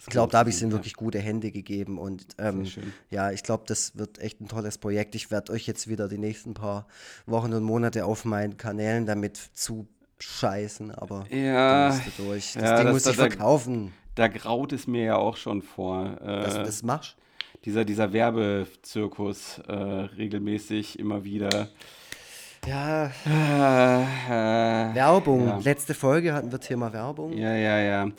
glaube, 0.05 0.31
da 0.31 0.39
habe 0.39 0.49
ich 0.49 0.57
es 0.57 0.61
in 0.61 0.71
wirklich 0.71 0.93
gute 0.93 1.19
Hände 1.19 1.51
gegeben 1.51 1.97
und 1.97 2.25
ähm, 2.37 2.67
ja, 3.09 3.31
ich 3.31 3.43
glaube, 3.43 3.63
das 3.67 3.97
wird 3.97 4.19
echt 4.19 4.41
ein 4.41 4.47
tolles 4.47 4.77
Projekt. 4.77 5.15
Ich 5.15 5.31
werde 5.31 5.51
euch 5.51 5.65
jetzt 5.65 5.87
wieder 5.87 6.07
die 6.07 6.17
nächsten 6.17 6.53
paar 6.53 6.87
Wochen 7.25 7.53
und 7.53 7.63
Monate 7.63 8.05
auf 8.05 8.25
meinen 8.25 8.57
Kanälen 8.57 9.05
damit 9.05 9.37
zu 9.37 9.87
scheißen, 10.19 10.91
aber 10.91 11.25
ja, 11.29 11.99
durch. 12.17 12.53
Das 12.53 12.63
ja, 12.63 12.77
Ding 12.77 12.85
das, 12.85 12.93
muss 12.93 13.05
ich 13.07 13.15
verkaufen. 13.15 13.93
Da, 14.15 14.27
da, 14.27 14.37
graut 14.37 14.73
es 14.73 14.87
mir 14.87 15.03
ja 15.03 15.15
auch 15.15 15.37
schon 15.37 15.61
vor. 15.61 16.17
Äh, 16.21 16.43
Dass 16.43 16.55
du 16.55 16.63
das 16.63 16.83
machst? 16.83 17.15
Dieser, 17.65 17.83
dieser 17.83 18.13
Werbezirkus 18.13 19.59
äh, 19.67 19.73
regelmäßig 19.73 20.97
immer 20.97 21.25
wieder. 21.25 21.69
Ja. 22.67 23.11
Äh, 23.25 24.95
Werbung. 24.95 25.47
Ja. 25.47 25.57
Letzte 25.57 25.93
Folge 25.93 26.33
hatten 26.33 26.51
wir 26.51 26.59
Thema 26.59 26.93
Werbung. 26.93 27.33
Ja, 27.33 27.55
ja, 27.55 27.79
ja. 27.79 28.09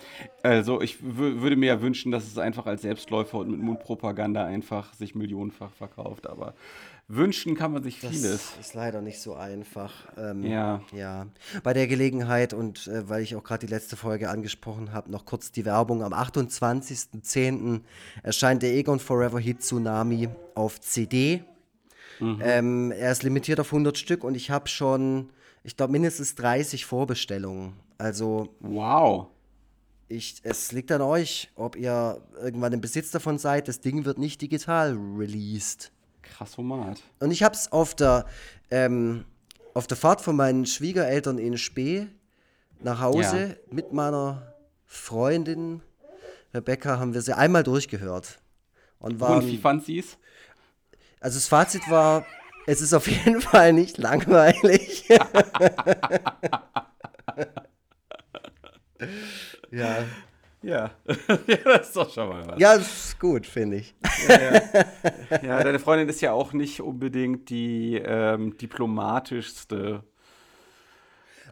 Also 0.42 0.80
ich 0.80 0.98
würde 1.00 1.56
mir 1.56 1.66
ja 1.66 1.80
wünschen, 1.82 2.10
dass 2.10 2.26
es 2.26 2.38
einfach 2.38 2.66
als 2.66 2.82
Selbstläufer 2.82 3.38
und 3.38 3.50
mit 3.50 3.60
Mundpropaganda 3.60 4.44
einfach 4.44 4.94
sich 4.94 5.14
millionenfach 5.14 5.70
verkauft. 5.72 6.26
Aber 6.26 6.54
wünschen 7.08 7.54
kann 7.54 7.72
man 7.72 7.82
sich 7.82 8.00
vieles. 8.00 8.54
Das 8.56 8.66
ist 8.66 8.74
leider 8.74 9.00
nicht 9.02 9.20
so 9.20 9.34
einfach. 9.34 9.92
Ähm, 10.16 10.44
ja. 10.44 10.80
Ja. 10.92 11.26
Bei 11.62 11.74
der 11.74 11.86
Gelegenheit 11.86 12.54
und 12.54 12.86
äh, 12.86 13.08
weil 13.08 13.22
ich 13.22 13.36
auch 13.36 13.44
gerade 13.44 13.66
die 13.66 13.72
letzte 13.72 13.96
Folge 13.96 14.30
angesprochen 14.30 14.92
habe, 14.92 15.10
noch 15.10 15.24
kurz 15.26 15.52
die 15.52 15.64
Werbung. 15.64 16.02
Am 16.02 16.12
28.10. 16.12 17.80
erscheint 18.22 18.62
der 18.62 18.72
Egon 18.72 18.98
Forever 19.00 19.38
Hit 19.38 19.62
Tsunami 19.62 20.28
auf 20.54 20.80
CD. 20.80 21.42
Mhm. 22.20 22.40
Ähm, 22.42 22.92
er 22.92 23.12
ist 23.12 23.22
limitiert 23.22 23.60
auf 23.60 23.68
100 23.68 23.96
Stück 23.96 24.24
und 24.24 24.34
ich 24.34 24.50
habe 24.50 24.68
schon, 24.68 25.30
ich 25.64 25.76
glaube, 25.76 25.92
mindestens 25.92 26.34
30 26.34 26.86
Vorbestellungen. 26.86 27.74
Also. 27.98 28.54
Wow. 28.60 29.28
Ich, 30.08 30.40
es 30.42 30.72
liegt 30.72 30.90
an 30.90 31.02
euch, 31.02 31.50
ob 31.54 31.76
ihr 31.76 32.20
irgendwann 32.42 32.72
im 32.72 32.80
Besitz 32.80 33.12
davon 33.12 33.38
seid. 33.38 33.68
Das 33.68 33.80
Ding 33.80 34.04
wird 34.04 34.18
nicht 34.18 34.42
digital 34.42 34.98
released. 35.16 35.92
Krass 36.22 36.54
Format. 36.54 37.00
Und 37.20 37.30
ich 37.30 37.44
habe 37.44 37.54
es 37.54 37.70
auf 37.70 37.94
der 37.94 38.26
ähm, 38.72 39.24
auf 39.72 39.86
der 39.86 39.96
Fahrt 39.96 40.20
von 40.20 40.34
meinen 40.34 40.66
Schwiegereltern 40.66 41.38
in 41.38 41.56
Spee 41.56 42.08
nach 42.80 43.00
Hause 43.00 43.48
ja. 43.50 43.74
mit 43.74 43.92
meiner 43.92 44.54
Freundin 44.84 45.80
Rebecca 46.52 46.98
haben 46.98 47.14
wir 47.14 47.22
sie 47.22 47.36
einmal 47.36 47.62
durchgehört. 47.62 48.40
Und, 48.98 49.20
waren, 49.20 49.38
Und 49.38 49.46
wie 49.46 49.56
fand 49.56 49.84
sie 49.84 49.98
es? 49.98 50.18
Also 51.20 51.36
das 51.36 51.46
Fazit 51.48 51.88
war, 51.90 52.24
es 52.66 52.80
ist 52.80 52.94
auf 52.94 53.06
jeden 53.06 53.40
Fall 53.42 53.72
nicht 53.72 53.98
langweilig. 53.98 55.08
ja. 59.70 60.04
Ja. 60.62 60.90
ja, 61.46 61.56
das 61.64 61.88
ist 61.88 61.96
doch 61.96 62.12
schon 62.12 62.28
mal 62.28 62.46
was. 62.46 62.60
Ja, 62.60 62.76
das 62.76 63.06
ist 63.06 63.18
gut, 63.18 63.46
finde 63.46 63.78
ich. 63.78 63.94
Ja, 64.28 64.40
ja. 64.52 64.60
ja, 65.42 65.62
deine 65.64 65.78
Freundin 65.78 66.08
ist 66.08 66.20
ja 66.20 66.32
auch 66.32 66.52
nicht 66.52 66.82
unbedingt 66.82 67.48
die 67.48 67.96
ähm, 67.96 68.58
diplomatischste. 68.58 70.04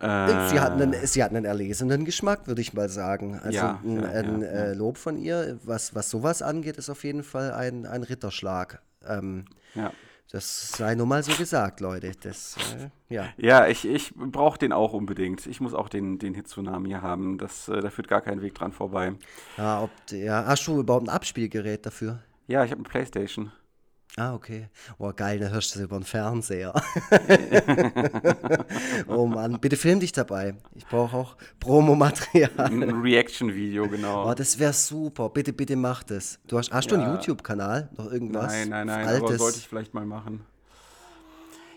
Äh, 0.01 0.49
sie, 0.49 0.61
hat 0.61 0.73
einen, 0.73 0.95
sie 1.07 1.25
hat 1.25 1.31
einen 1.31 1.47
erlesenen 1.47 2.05
Geschmack, 2.05 2.47
würde 2.47 2.61
ich 2.61 2.75
mal 2.75 2.89
sagen. 2.89 3.39
Also 3.39 3.57
ja, 3.57 3.81
ein, 3.83 4.05
ein 4.05 4.43
äh, 4.43 4.75
Lob 4.75 4.99
von 4.99 5.17
ihr, 5.17 5.59
was, 5.65 5.95
was 5.95 6.11
sowas 6.11 6.43
angeht, 6.43 6.77
ist 6.77 6.91
auf 6.91 7.03
jeden 7.03 7.25
Fall 7.25 7.53
ein, 7.53 7.87
ein 7.87 8.03
Ritterschlag. 8.03 8.83
Ähm, 9.07 9.47
ja. 9.75 9.93
Das 10.31 10.73
sei 10.73 10.95
nur 10.95 11.07
mal 11.07 11.23
so 11.23 11.33
gesagt, 11.33 11.81
Leute. 11.81 12.13
Das, 12.23 12.57
äh, 12.77 13.15
ja. 13.15 13.29
Ja, 13.39 13.67
ich, 13.67 13.87
ich 13.89 14.13
brauche 14.15 14.59
den 14.59 14.75
auch 14.75 14.93
unbedingt. 14.93 15.47
Ich 15.47 15.61
muss 15.61 15.73
auch 15.73 15.89
den, 15.89 16.19
den 16.19 16.35
Hit 16.35 16.49
Tsunami 16.49 16.91
haben. 16.91 17.39
Das, 17.39 17.69
äh, 17.69 17.81
da 17.81 17.89
führt 17.89 18.09
gar 18.09 18.21
kein 18.21 18.43
Weg 18.43 18.55
dran 18.55 18.73
vorbei. 18.73 19.15
Ja, 19.57 19.83
ob, 19.83 19.91
ja, 20.11 20.45
hast 20.45 20.67
du 20.67 20.81
überhaupt 20.81 21.07
ein 21.07 21.09
Abspielgerät 21.09 21.87
dafür? 21.87 22.23
Ja, 22.47 22.63
ich 22.63 22.71
habe 22.71 22.81
eine 22.81 22.89
Playstation. 22.89 23.53
Ah, 24.17 24.35
okay. 24.35 24.69
Oh, 24.99 25.13
geil, 25.15 25.39
dann 25.39 25.53
hörst 25.53 25.75
du 25.75 25.79
das 25.79 25.85
über 25.85 25.99
den 25.99 26.05
Fernseher. 26.05 26.73
oh 29.07 29.27
Mann, 29.27 29.61
bitte 29.61 29.77
film 29.77 30.01
dich 30.01 30.13
dabei. 30.13 30.55
Ich 30.75 30.87
brauche 30.87 31.17
auch 31.17 31.37
Promomaterial. 31.61 32.51
Ein 32.57 32.83
Reaction-Video, 32.83 33.89
genau. 33.89 34.29
Oh, 34.29 34.35
das 34.35 34.59
wäre 34.59 34.73
super. 34.73 35.29
Bitte, 35.29 35.53
bitte 35.53 35.77
mach 35.77 36.03
das. 36.03 36.41
Du 36.49 36.59
hast, 36.59 36.73
hast 36.73 36.91
ja. 36.91 36.97
du 36.97 37.03
einen 37.03 37.15
YouTube-Kanal? 37.15 37.91
Noch 37.97 38.11
irgendwas? 38.11 38.53
Nein, 38.53 38.71
nein, 38.71 38.87
nein, 38.89 39.07
Altes? 39.07 39.23
aber 39.23 39.39
sollte 39.39 39.59
ich 39.59 39.69
vielleicht 39.69 39.95
mal 39.95 40.07
machen. 40.07 40.45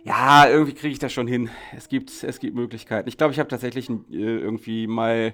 Ja, 0.03 0.49
irgendwie 0.49 0.73
kriege 0.73 0.93
ich 0.93 0.99
das 0.99 1.13
schon 1.13 1.27
hin. 1.27 1.49
Es 1.77 1.89
gibt, 1.89 2.23
es 2.23 2.39
gibt 2.39 2.55
Möglichkeiten. 2.55 3.07
Ich 3.07 3.17
glaube, 3.17 3.33
ich 3.33 3.39
habe 3.39 3.49
tatsächlich 3.49 3.89
äh, 3.89 3.93
irgendwie 4.09 4.87
mal 4.87 5.33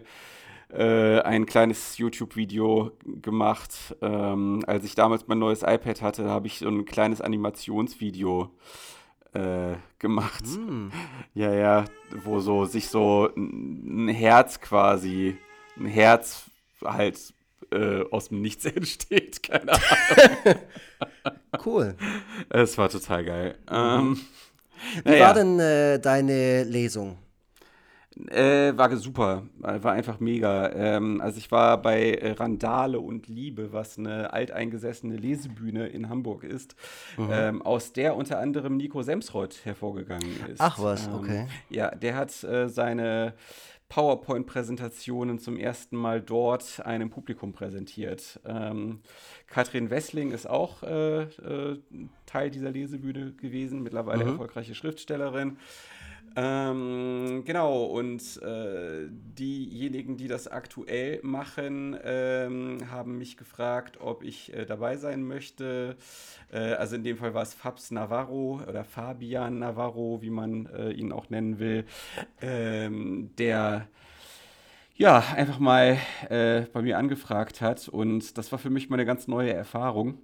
äh, 0.69 1.19
ein 1.19 1.45
kleines 1.45 1.97
YouTube-Video 1.97 2.91
gemacht. 3.21 3.95
Ähm, 4.01 4.63
als 4.67 4.83
ich 4.83 4.95
damals 4.95 5.27
mein 5.27 5.39
neues 5.39 5.63
iPad 5.63 6.01
hatte, 6.01 6.29
habe 6.29 6.47
ich 6.47 6.59
so 6.59 6.67
ein 6.67 6.85
kleines 6.85 7.21
Animationsvideo 7.21 8.51
äh, 9.33 9.75
gemacht. 9.99 10.45
Mm. 10.45 10.89
Ja, 11.33 11.53
ja, 11.53 11.85
wo 12.23 12.39
so 12.39 12.65
sich 12.65 12.89
so 12.89 13.29
ein 13.37 14.07
Herz 14.07 14.59
quasi, 14.59 15.37
ein 15.77 15.85
Herz 15.85 16.49
halt 16.83 17.19
äh, 17.71 18.03
aus 18.09 18.29
dem 18.29 18.41
Nichts 18.41 18.65
entsteht. 18.75 19.43
Keine 19.43 19.73
Ahnung. 19.73 20.59
cool. 21.65 21.95
Es 22.49 22.77
war 22.77 22.89
total 22.89 23.23
geil. 23.23 23.57
Ähm, 23.69 24.19
Wie 25.03 25.09
naja. 25.09 25.27
war 25.27 25.33
denn 25.35 25.59
äh, 25.59 25.99
deine 25.99 26.63
Lesung? 26.63 27.17
Äh, 28.29 28.75
war 28.75 28.95
super, 28.97 29.43
war 29.57 29.91
einfach 29.91 30.19
mega. 30.19 30.71
Ähm, 30.71 31.21
also 31.21 31.37
ich 31.37 31.51
war 31.51 31.81
bei 31.81 32.35
Randale 32.37 32.99
und 32.99 33.27
Liebe, 33.27 33.73
was 33.73 33.97
eine 33.97 34.33
alteingesessene 34.33 35.15
Lesebühne 35.15 35.87
in 35.87 36.09
Hamburg 36.09 36.43
ist, 36.43 36.75
mhm. 37.17 37.29
ähm, 37.31 37.61
aus 37.61 37.93
der 37.93 38.15
unter 38.15 38.39
anderem 38.39 38.77
Nico 38.77 39.01
Semsreuth 39.03 39.65
hervorgegangen 39.65 40.35
ist. 40.47 40.59
Ach 40.59 40.79
was, 40.79 41.07
ähm, 41.07 41.13
okay. 41.13 41.47
Ja, 41.69 41.91
der 41.91 42.15
hat 42.15 42.43
äh, 42.43 42.69
seine 42.69 43.33
PowerPoint-Präsentationen 43.89 45.39
zum 45.39 45.57
ersten 45.57 45.95
Mal 45.95 46.21
dort 46.21 46.85
einem 46.85 47.09
Publikum 47.09 47.53
präsentiert. 47.53 48.39
Ähm, 48.45 48.99
Katrin 49.47 49.89
Wessling 49.89 50.31
ist 50.31 50.49
auch 50.49 50.83
äh, 50.83 51.21
äh, 51.21 51.79
Teil 52.25 52.51
dieser 52.51 52.71
Lesebühne 52.71 53.31
gewesen, 53.33 53.83
mittlerweile 53.83 54.25
mhm. 54.25 54.31
erfolgreiche 54.31 54.75
Schriftstellerin. 54.75 55.57
Ähm, 56.39 57.41
genau, 57.45 57.85
und 57.85 58.21
äh, 58.43 59.07
diejenigen, 59.09 60.17
die 60.17 60.27
das 60.27 60.47
aktuell 60.47 61.19
machen, 61.23 61.97
ähm, 62.03 62.77
haben 62.91 63.17
mich 63.17 63.37
gefragt, 63.37 63.97
ob 63.99 64.23
ich 64.23 64.53
äh, 64.53 64.67
dabei 64.67 64.97
sein 64.97 65.23
möchte. 65.23 65.97
Äh, 66.51 66.73
also 66.73 66.95
in 66.95 67.03
dem 67.03 67.17
Fall 67.17 67.33
war 67.33 67.41
es 67.41 67.55
Fabs 67.55 67.89
Navarro 67.89 68.61
oder 68.67 68.83
Fabian 68.83 69.57
Navarro, 69.57 70.21
wie 70.21 70.29
man 70.29 70.67
äh, 70.67 70.91
ihn 70.91 71.11
auch 71.11 71.31
nennen 71.31 71.57
will, 71.57 71.85
ähm, 72.39 73.31
der 73.39 73.87
ja 74.95 75.23
einfach 75.35 75.57
mal 75.57 75.97
äh, 76.29 76.61
bei 76.71 76.83
mir 76.83 76.99
angefragt 76.99 77.61
hat. 77.61 77.87
Und 77.87 78.37
das 78.37 78.51
war 78.51 78.59
für 78.59 78.69
mich 78.69 78.91
mal 78.91 78.97
eine 78.97 79.05
ganz 79.05 79.27
neue 79.27 79.53
Erfahrung 79.53 80.19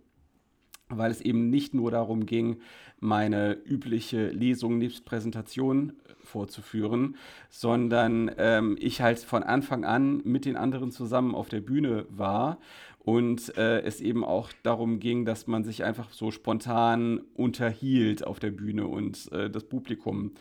weil 0.90 1.12
es 1.12 1.22
eben 1.22 1.50
nicht 1.50 1.74
nur 1.74 1.92
darum 1.92 2.26
ging, 2.26 2.58
meine 3.00 3.54
übliche 3.66 4.30
Lesung 4.30 4.78
nebst 4.78 5.06
Präsentation 5.06 5.90
äh, 5.90 6.14
vorzuführen, 6.24 7.18
sondern 7.50 8.32
ähm, 8.38 8.78
ich 8.80 9.02
halt 9.02 9.20
von 9.20 9.44
Anfang 9.44 9.84
an 9.86 10.22
mit 10.24 10.46
den 10.46 10.56
anderen 10.56 10.92
zusammen 10.92 11.36
auf 11.36 11.50
der 11.50 11.62
Bühne 11.62 12.06
war 12.10 12.60
und 13.00 13.58
äh, 13.58 13.82
es 13.82 14.00
eben 14.00 14.24
auch 14.24 14.50
darum 14.64 15.00
ging, 15.00 15.26
dass 15.26 15.48
man 15.48 15.64
sich 15.64 15.84
einfach 15.84 16.12
so 16.12 16.32
spontan 16.32 17.22
unterhielt 17.34 18.26
auf 18.26 18.40
der 18.40 18.52
Bühne 18.52 18.88
und 18.88 19.32
äh, 19.34 19.50
das 19.50 19.66
Publikum 19.66 20.32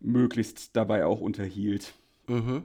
möglichst 0.00 0.74
dabei 0.76 1.04
auch 1.04 1.20
unterhielt. 1.20 1.92
Mhm. 2.26 2.62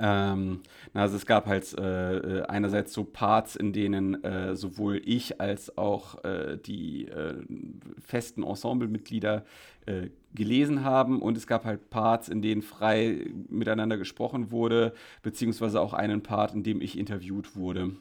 Ähm, 0.00 0.60
also 0.94 1.16
es 1.16 1.26
gab 1.26 1.46
halt 1.46 1.76
äh, 1.78 2.16
äh, 2.16 2.42
einerseits 2.46 2.92
so 2.92 3.04
Parts, 3.04 3.56
in 3.56 3.72
denen 3.72 4.22
äh, 4.24 4.56
sowohl 4.56 5.00
ich 5.04 5.40
als 5.40 5.76
auch 5.76 6.24
äh, 6.24 6.58
die 6.58 7.08
äh, 7.08 7.34
festen 8.00 8.42
Ensemblemitglieder 8.42 9.44
äh, 9.86 10.08
gelesen 10.34 10.84
haben 10.84 11.20
und 11.22 11.36
es 11.36 11.46
gab 11.46 11.64
halt 11.64 11.90
Parts, 11.90 12.28
in 12.28 12.42
denen 12.42 12.62
frei 12.62 13.26
miteinander 13.48 13.96
gesprochen 13.96 14.50
wurde, 14.50 14.92
beziehungsweise 15.22 15.80
auch 15.80 15.92
einen 15.94 16.22
Part, 16.22 16.54
in 16.54 16.62
dem 16.62 16.80
ich 16.80 16.98
interviewt 16.98 17.56
wurde. 17.56 17.92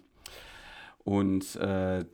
Und 1.04 1.60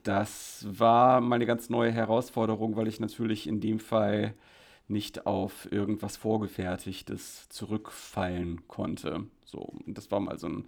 das 0.03 0.67
war 0.69 1.21
mal 1.21 1.35
eine 1.35 1.45
ganz 1.45 1.69
neue 1.69 1.93
Herausforderung, 1.93 2.75
weil 2.75 2.89
ich 2.89 3.00
natürlich 3.00 3.47
in 3.47 3.61
dem 3.61 3.79
Fall 3.79 4.33
nicht 4.91 5.25
auf 5.25 5.71
irgendwas 5.71 6.17
Vorgefertigtes 6.17 7.50
zurückfallen 7.50 8.67
konnte. 8.67 9.25
So, 9.45 9.74
das 9.88 10.12
war 10.12 10.19
mal 10.19 10.38
so 10.38 10.48
ein, 10.48 10.65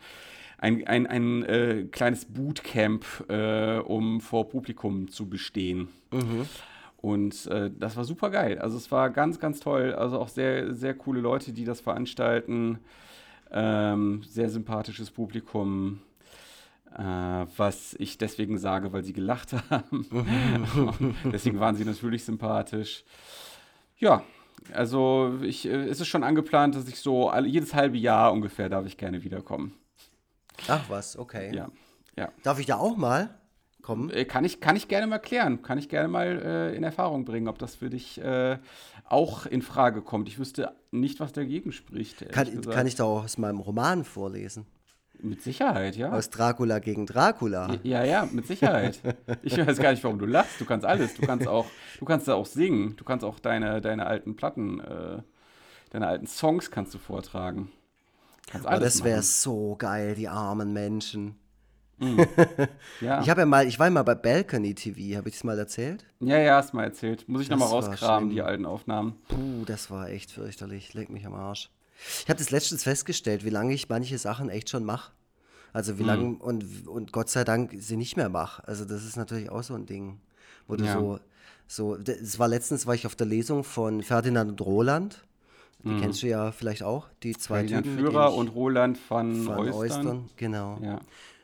ein, 0.57 0.87
ein, 0.87 1.07
ein 1.07 1.43
äh, 1.43 1.83
kleines 1.91 2.25
Bootcamp, 2.25 3.05
äh, 3.29 3.79
um 3.79 4.21
vor 4.21 4.49
Publikum 4.49 5.09
zu 5.09 5.29
bestehen. 5.29 5.89
Mhm. 6.11 6.47
Und 6.97 7.47
äh, 7.47 7.69
das 7.77 7.97
war 7.97 8.05
super 8.05 8.29
geil. 8.29 8.59
Also 8.59 8.77
es 8.77 8.89
war 8.89 9.09
ganz, 9.09 9.39
ganz 9.39 9.59
toll. 9.59 9.93
Also 9.93 10.19
auch 10.19 10.29
sehr, 10.29 10.73
sehr 10.73 10.93
coole 10.93 11.19
Leute, 11.19 11.51
die 11.51 11.65
das 11.65 11.81
veranstalten. 11.81 12.79
Ähm, 13.51 14.23
sehr 14.23 14.49
sympathisches 14.49 15.11
Publikum. 15.11 15.99
Äh, 16.97 17.45
was 17.57 17.95
ich 17.99 18.17
deswegen 18.17 18.57
sage, 18.57 18.93
weil 18.93 19.03
sie 19.03 19.13
gelacht 19.13 19.53
haben. 19.69 20.07
deswegen 21.25 21.59
waren 21.59 21.75
sie 21.75 21.85
natürlich 21.85 22.23
sympathisch. 22.23 23.03
Ja, 24.03 24.21
also 24.73 25.39
ich, 25.43 25.65
äh, 25.65 25.87
es 25.87 26.01
ist 26.01 26.09
schon 26.09 26.25
angeplant, 26.25 26.75
dass 26.75 26.89
ich 26.89 26.99
so 26.99 27.29
alle, 27.29 27.47
jedes 27.47 27.73
halbe 27.73 27.97
Jahr 27.97 28.33
ungefähr 28.33 28.67
darf 28.67 28.85
ich 28.85 28.97
gerne 28.97 29.23
wiederkommen. 29.23 29.73
Ach 30.67 30.83
was, 30.89 31.17
okay. 31.17 31.55
Ja, 31.55 31.69
ja. 32.17 32.29
Darf 32.43 32.59
ich 32.59 32.65
da 32.65 32.75
auch 32.75 32.97
mal 32.97 33.33
kommen? 33.81 34.09
Äh, 34.09 34.25
kann, 34.25 34.43
ich, 34.43 34.59
kann 34.59 34.75
ich 34.75 34.89
gerne 34.89 35.07
mal 35.07 35.19
klären. 35.19 35.61
Kann 35.61 35.77
ich 35.77 35.87
gerne 35.87 36.09
mal 36.09 36.27
äh, 36.27 36.75
in 36.75 36.83
Erfahrung 36.83 37.23
bringen, 37.23 37.47
ob 37.47 37.59
das 37.59 37.75
für 37.75 37.89
dich 37.89 38.19
äh, 38.19 38.57
auch 39.05 39.45
in 39.45 39.61
Frage 39.61 40.01
kommt. 40.01 40.27
Ich 40.27 40.37
wüsste 40.37 40.73
nicht, 40.91 41.21
was 41.21 41.31
dagegen 41.31 41.71
spricht. 41.71 42.29
Kann, 42.33 42.59
kann 42.59 42.87
ich 42.87 42.95
da 42.95 43.05
auch 43.05 43.23
aus 43.23 43.37
meinem 43.37 43.59
Roman 43.59 44.03
vorlesen? 44.03 44.65
Mit 45.19 45.41
Sicherheit, 45.41 45.95
ja. 45.95 46.11
Aus 46.11 46.29
Dracula 46.29 46.79
gegen 46.79 47.05
Dracula. 47.05 47.77
Ja, 47.83 48.03
ja, 48.03 48.27
mit 48.31 48.45
Sicherheit. 48.45 48.99
Ich 49.41 49.57
weiß 49.57 49.77
gar 49.77 49.91
nicht, 49.91 50.03
warum 50.03 50.19
du 50.19 50.25
lachst. 50.25 50.59
Du 50.59 50.65
kannst 50.65 50.85
alles. 50.85 51.13
Du 51.13 51.25
kannst 51.25 51.47
auch, 51.47 51.65
du 51.99 52.05
kannst 52.05 52.29
auch 52.29 52.45
singen. 52.45 52.95
Du 52.97 53.05
kannst 53.05 53.23
auch 53.23 53.39
deine, 53.39 53.79
deine 53.79 54.05
alten 54.05 54.35
Platten, 54.35 54.81
äh, 54.81 55.21
deine 55.91 56.07
alten 56.07 56.27
Songs 56.27 56.71
kannst 56.71 56.93
du 56.93 56.97
vortragen. 56.97 57.71
Kannst 58.47 58.67
alles 58.67 58.77
Aber 58.77 58.85
das 58.85 59.03
wäre 59.03 59.21
so 59.21 59.75
geil, 59.77 60.15
die 60.15 60.27
armen 60.27 60.73
Menschen. 60.73 61.35
Mm. 61.99 62.21
Ja. 63.01 63.21
Ich 63.21 63.29
habe 63.29 63.41
ja 63.41 63.45
mal, 63.45 63.67
ich 63.67 63.79
war 63.79 63.89
mal 63.89 64.03
bei 64.03 64.15
Balcony 64.15 64.73
TV, 64.75 65.17
habe 65.17 65.29
ich 65.29 65.35
das 65.35 65.43
mal 65.43 65.57
erzählt? 65.57 66.05
Ja, 66.19 66.37
ja, 66.37 66.55
hast 66.55 66.73
mal 66.73 66.83
erzählt. 66.83 67.27
Muss 67.27 67.41
ich 67.41 67.49
nochmal 67.49 67.67
rauskramen, 67.67 68.29
die 68.29 68.41
alten 68.41 68.65
Aufnahmen. 68.65 69.15
Puh, 69.27 69.65
das 69.65 69.91
war 69.91 70.09
echt 70.09 70.31
fürchterlich. 70.31 70.93
Leg 70.93 71.09
mich 71.09 71.25
am 71.25 71.33
Arsch. 71.33 71.69
Ich 72.23 72.29
habe 72.29 72.37
das 72.37 72.51
letztens 72.51 72.83
festgestellt, 72.83 73.45
wie 73.45 73.49
lange 73.49 73.73
ich 73.73 73.89
manche 73.89 74.17
Sachen 74.17 74.49
echt 74.49 74.69
schon 74.69 74.83
mache. 74.83 75.11
Also 75.73 75.97
wie 75.97 76.03
lange 76.03 76.23
mhm. 76.23 76.35
und, 76.37 76.87
und 76.87 77.11
Gott 77.11 77.29
sei 77.29 77.43
Dank 77.43 77.73
sie 77.79 77.97
nicht 77.97 78.15
mehr 78.15 78.29
mache. 78.29 78.65
Also 78.67 78.85
das 78.85 79.03
ist 79.03 79.17
natürlich 79.17 79.49
auch 79.49 79.63
so 79.63 79.73
ein 79.73 79.87
Ding, 79.87 80.19
wo 80.67 80.75
du 80.75 80.85
ja. 80.85 80.93
so, 80.93 81.19
so, 81.67 81.95
es 81.95 82.37
war 82.37 82.47
letztens, 82.47 82.85
war 82.85 82.93
ich 82.93 83.07
auf 83.07 83.15
der 83.15 83.25
Lesung 83.25 83.63
von 83.63 84.03
Ferdinand 84.03 84.51
und 84.51 84.61
Roland. 84.61 85.25
Die 85.83 85.89
mhm. 85.89 85.99
kennst 85.99 86.21
du 86.21 86.27
ja 86.27 86.51
vielleicht 86.51 86.83
auch, 86.83 87.07
die 87.23 87.35
zwei 87.35 87.59
Ferdinand 87.59 87.85
Typen. 87.85 87.99
Führer 87.99 88.33
und 88.35 88.49
Roland 88.49 88.97
von, 88.97 89.43
von 89.43 89.57
Eustern. 89.57 89.73
Eustern. 89.75 90.29
Genau. 90.37 90.79
Ja. 90.81 90.99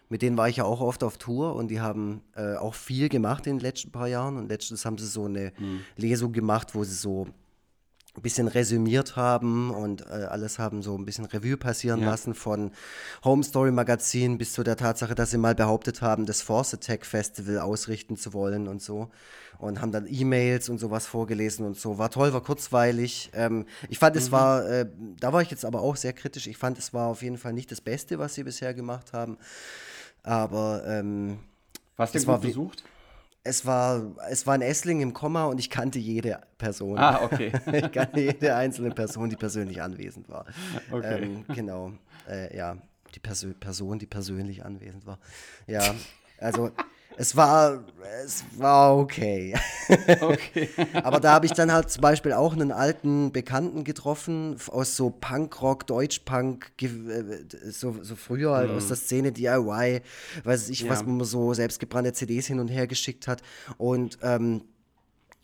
Mit 0.10 0.22
denen 0.22 0.38
war 0.38 0.48
ich 0.48 0.58
ja 0.58 0.64
auch 0.64 0.82
oft 0.82 1.04
auf 1.04 1.18
Tour 1.18 1.56
und 1.56 1.70
die 1.70 1.82
haben 1.82 2.22
äh, 2.36 2.56
auch 2.56 2.74
viel 2.74 3.10
gemacht 3.10 3.48
in 3.48 3.58
den 3.58 3.62
letzten 3.62 3.92
paar 3.92 4.08
Jahren. 4.08 4.38
Und 4.38 4.48
letztens 4.48 4.86
haben 4.86 4.98
sie 4.98 5.08
so 5.08 5.26
eine 5.26 5.54
mhm. 5.58 5.82
Lesung 5.98 6.32
gemacht, 6.32 6.74
wo 6.74 6.84
sie 6.84 6.96
so 6.96 7.28
ein 8.16 8.22
bisschen 8.22 8.48
resümiert 8.48 9.16
haben 9.16 9.72
und 9.72 10.02
äh, 10.02 10.26
alles 10.30 10.60
haben 10.60 10.82
so 10.82 10.98
ein 10.98 11.06
bisschen 11.06 11.26
Revue 11.26 11.58
passieren 11.58 12.02
ja. 12.02 12.10
lassen 12.10 12.34
von 12.34 12.72
Home 13.24 13.44
Story 13.44 13.72
Magazin 13.72 14.38
bis 14.38 14.54
zu 14.54 14.64
der 14.64 14.78
Tatsache, 14.78 15.16
dass 15.16 15.32
sie 15.32 15.38
mal 15.38 15.56
behauptet 15.56 16.02
haben, 16.02 16.26
das 16.26 16.42
Force 16.42 16.74
Attack 16.74 17.06
Festival 17.06 17.60
ausrichten 17.60 18.18
zu 18.18 18.34
wollen 18.34 18.68
und 18.68 18.82
so 18.82 19.10
und 19.60 19.82
haben 19.82 19.92
dann 19.92 20.08
E-Mails 20.10 20.70
und 20.70 20.80
sowas 20.80 21.06
vorgelesen 21.06 21.66
und 21.66 21.78
so. 21.78 21.98
War 21.98 22.10
toll, 22.10 22.34
war 22.34 22.42
kurzweilig. 22.42 23.30
Ähm, 23.34 23.66
ich 23.90 24.00
fand, 24.00 24.16
mhm. 24.16 24.22
es 24.22 24.32
war, 24.32 24.66
äh, 24.66 24.90
da 25.20 25.34
war 25.34 25.42
ich 25.42 25.52
jetzt 25.52 25.66
aber 25.66 25.82
auch 25.82 25.98
sehr 25.98 26.14
kritisch. 26.14 26.48
Ich 26.48 26.58
fand, 26.58 26.78
es 26.80 26.94
war 26.94 27.08
auf 27.08 27.22
jeden 27.22 27.38
Fall 27.38 27.54
nicht 27.54 27.70
das 27.70 27.82
Beste, 27.82 28.20
was 28.20 28.36
sie 28.36 28.44
bisher 28.44 28.74
gemacht 28.74 29.12
haben. 29.12 29.38
Aber 30.24 30.84
ähm, 30.88 31.40
was 31.98 32.14
denn 32.14 32.26
war 32.26 32.40
besucht? 32.40 32.84
Es 33.44 33.66
war, 33.66 34.16
es 34.30 34.46
war 34.46 34.54
ein 34.54 34.62
Essling 34.62 35.02
im 35.02 35.14
Komma 35.14 35.46
und 35.46 35.60
ich 35.60 35.70
kannte 35.70 35.98
jede 35.98 36.42
Person. 36.58 36.98
Ah, 36.98 37.24
okay. 37.24 37.52
ich 37.74 37.92
kannte 37.92 38.20
jede 38.20 38.56
einzelne 38.56 38.92
Person, 38.92 39.30
die 39.30 39.36
persönlich 39.36 39.82
anwesend 39.82 40.30
war. 40.30 40.46
Okay. 40.92 41.24
Ähm, 41.24 41.46
genau. 41.54 41.94
Äh, 42.28 42.56
ja, 42.56 42.78
die 43.16 43.20
Persö 43.20 43.54
Person, 43.54 44.00
die 44.00 44.06
persönlich 44.06 44.66
anwesend 44.66 45.06
war. 45.06 45.20
Ja, 45.68 45.96
also 46.38 46.72
es 47.18 47.36
war, 47.36 47.84
es 48.24 48.44
war 48.58 48.98
okay. 48.98 49.56
okay. 50.22 50.70
Aber 50.94 51.20
da 51.20 51.34
habe 51.34 51.46
ich 51.46 51.52
dann 51.52 51.72
halt 51.72 51.90
zum 51.90 52.02
Beispiel 52.02 52.34
auch 52.34 52.54
einen 52.54 52.72
alten 52.72 53.32
Bekannten 53.32 53.84
getroffen 53.84 54.56
aus 54.68 54.96
so 54.96 55.10
Punkrock, 55.10 55.86
Deutschpunk, 55.88 56.72
äh, 56.82 56.90
so, 57.72 57.96
so 58.02 58.16
früher 58.16 58.56
halt 58.56 58.72
mm. 58.72 58.78
aus 58.78 58.88
der 58.88 58.98
Szene 58.98 59.32
DIY, 59.32 60.02
weiß 60.44 60.70
ich, 60.70 60.82
ja. 60.82 60.90
was 60.90 61.06
man 61.06 61.24
so 61.26 61.54
selbstgebrannte 61.54 62.14
CDs 62.14 62.48
hin 62.48 62.60
und 62.60 62.70
her 62.70 62.88
geschickt 62.88 63.28
hat. 63.28 63.42
Und 63.78 64.18
ähm, 64.22 64.64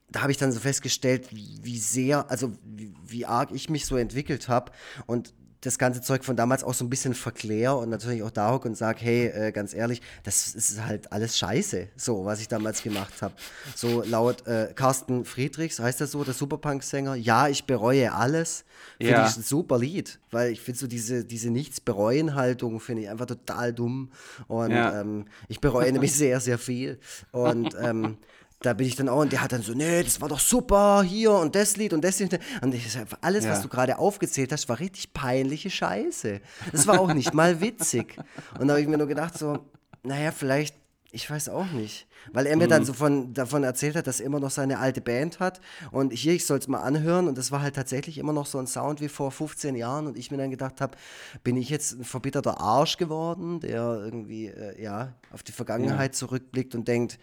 da 0.09 0.21
habe 0.21 0.31
ich 0.31 0.37
dann 0.37 0.51
so 0.51 0.59
festgestellt, 0.59 1.27
wie 1.31 1.77
sehr, 1.77 2.29
also 2.29 2.53
wie, 2.63 2.93
wie 3.05 3.25
arg 3.25 3.51
ich 3.51 3.69
mich 3.69 3.85
so 3.85 3.97
entwickelt 3.97 4.47
habe. 4.47 4.71
Und 5.07 5.33
das 5.61 5.77
ganze 5.77 6.01
Zeug 6.01 6.23
von 6.23 6.35
damals 6.35 6.63
auch 6.63 6.73
so 6.73 6.85
ein 6.85 6.89
bisschen 6.89 7.13
verkläre 7.13 7.75
und 7.77 7.89
natürlich 7.89 8.23
auch 8.23 8.31
da 8.31 8.51
hocke 8.51 8.67
und 8.67 8.75
sage, 8.75 8.99
hey, 9.01 9.27
äh, 9.27 9.51
ganz 9.51 9.73
ehrlich, 9.73 10.01
das 10.23 10.53
ist 10.53 10.81
halt 10.81 11.11
alles 11.11 11.37
scheiße, 11.37 11.87
so, 11.95 12.25
was 12.25 12.39
ich 12.39 12.47
damals 12.47 12.83
gemacht 12.83 13.21
habe. 13.21 13.33
So 13.75 14.03
laut 14.03 14.45
äh, 14.47 14.73
Carsten 14.75 15.25
Friedrichs, 15.25 15.79
heißt 15.79 16.01
das 16.01 16.11
so, 16.11 16.23
der 16.23 16.33
Superpunk-Sänger, 16.33 17.15
ja, 17.15 17.47
ich 17.47 17.65
bereue 17.65 18.13
alles. 18.13 18.65
Finde 18.97 19.13
ja. 19.13 19.27
ich 19.27 19.37
ein 19.37 19.43
super 19.43 19.77
Lied, 19.77 20.19
weil 20.31 20.51
ich 20.51 20.61
finde 20.61 20.79
so 20.79 20.87
diese, 20.87 21.25
diese 21.25 21.49
Nichts-Bereuen-Haltung, 21.49 22.79
finde 22.79 23.03
ich 23.03 23.09
einfach 23.09 23.25
total 23.25 23.73
dumm 23.73 24.11
und 24.47 24.71
ja. 24.71 25.01
ähm, 25.01 25.25
ich 25.47 25.59
bereue 25.61 25.91
nämlich 25.91 26.13
sehr, 26.13 26.39
sehr 26.39 26.57
viel 26.59 26.99
und 27.31 27.75
ähm, 27.81 28.17
da 28.65 28.73
bin 28.73 28.87
ich 28.87 28.95
dann 28.95 29.09
auch 29.09 29.21
und 29.21 29.31
der 29.31 29.41
hat 29.41 29.51
dann 29.51 29.61
so, 29.61 29.73
nee, 29.73 30.03
das 30.03 30.19
war 30.21 30.29
doch 30.29 30.39
super, 30.39 31.03
hier 31.03 31.31
und 31.31 31.55
das 31.55 31.77
Lied 31.77 31.93
und 31.93 32.03
das 32.03 32.19
Lied. 32.19 32.39
Und 32.61 32.73
ich 32.73 32.91
sag, 32.91 33.07
alles, 33.21 33.45
ja. 33.45 33.51
was 33.51 33.61
du 33.61 33.69
gerade 33.69 33.99
aufgezählt 33.99 34.51
hast, 34.51 34.67
war 34.69 34.79
richtig 34.79 35.13
peinliche 35.13 35.69
Scheiße. 35.69 36.41
Das 36.71 36.87
war 36.87 36.99
auch 36.99 37.13
nicht 37.13 37.33
mal 37.33 37.61
witzig. 37.61 38.17
Und 38.59 38.67
da 38.67 38.73
habe 38.73 38.81
ich 38.81 38.87
mir 38.87 38.97
nur 38.97 39.07
gedacht, 39.07 39.37
so, 39.37 39.59
naja, 40.03 40.31
vielleicht, 40.31 40.75
ich 41.11 41.29
weiß 41.29 41.49
auch 41.49 41.67
nicht. 41.71 42.07
Weil 42.33 42.47
er 42.47 42.57
mir 42.57 42.65
mhm. 42.65 42.69
dann 42.71 42.85
so 42.85 42.93
von, 42.93 43.33
davon 43.33 43.63
erzählt 43.63 43.95
hat, 43.95 44.07
dass 44.07 44.19
er 44.19 44.25
immer 44.25 44.39
noch 44.39 44.49
seine 44.49 44.79
alte 44.79 44.99
Band 44.99 45.39
hat. 45.39 45.61
Und 45.91 46.11
hier, 46.11 46.33
ich 46.33 46.45
soll 46.45 46.57
es 46.57 46.67
mal 46.67 46.79
anhören. 46.79 47.27
Und 47.27 47.37
das 47.37 47.51
war 47.51 47.61
halt 47.61 47.75
tatsächlich 47.75 48.17
immer 48.17 48.33
noch 48.33 48.47
so 48.47 48.57
ein 48.57 48.65
Sound 48.65 48.99
wie 48.99 49.09
vor 49.09 49.31
15 49.31 49.75
Jahren. 49.75 50.07
Und 50.07 50.17
ich 50.17 50.31
mir 50.31 50.37
dann 50.37 50.49
gedacht 50.49 50.81
habe, 50.81 50.97
bin 51.43 51.55
ich 51.55 51.69
jetzt 51.69 51.93
ein 51.93 52.03
verbitterter 52.03 52.59
Arsch 52.59 52.97
geworden, 52.97 53.59
der 53.59 54.01
irgendwie, 54.03 54.47
äh, 54.47 54.81
ja, 54.81 55.13
auf 55.31 55.43
die 55.43 55.51
Vergangenheit 55.51 56.13
ja. 56.13 56.17
zurückblickt 56.17 56.73
und 56.73 56.87
denkt, 56.87 57.19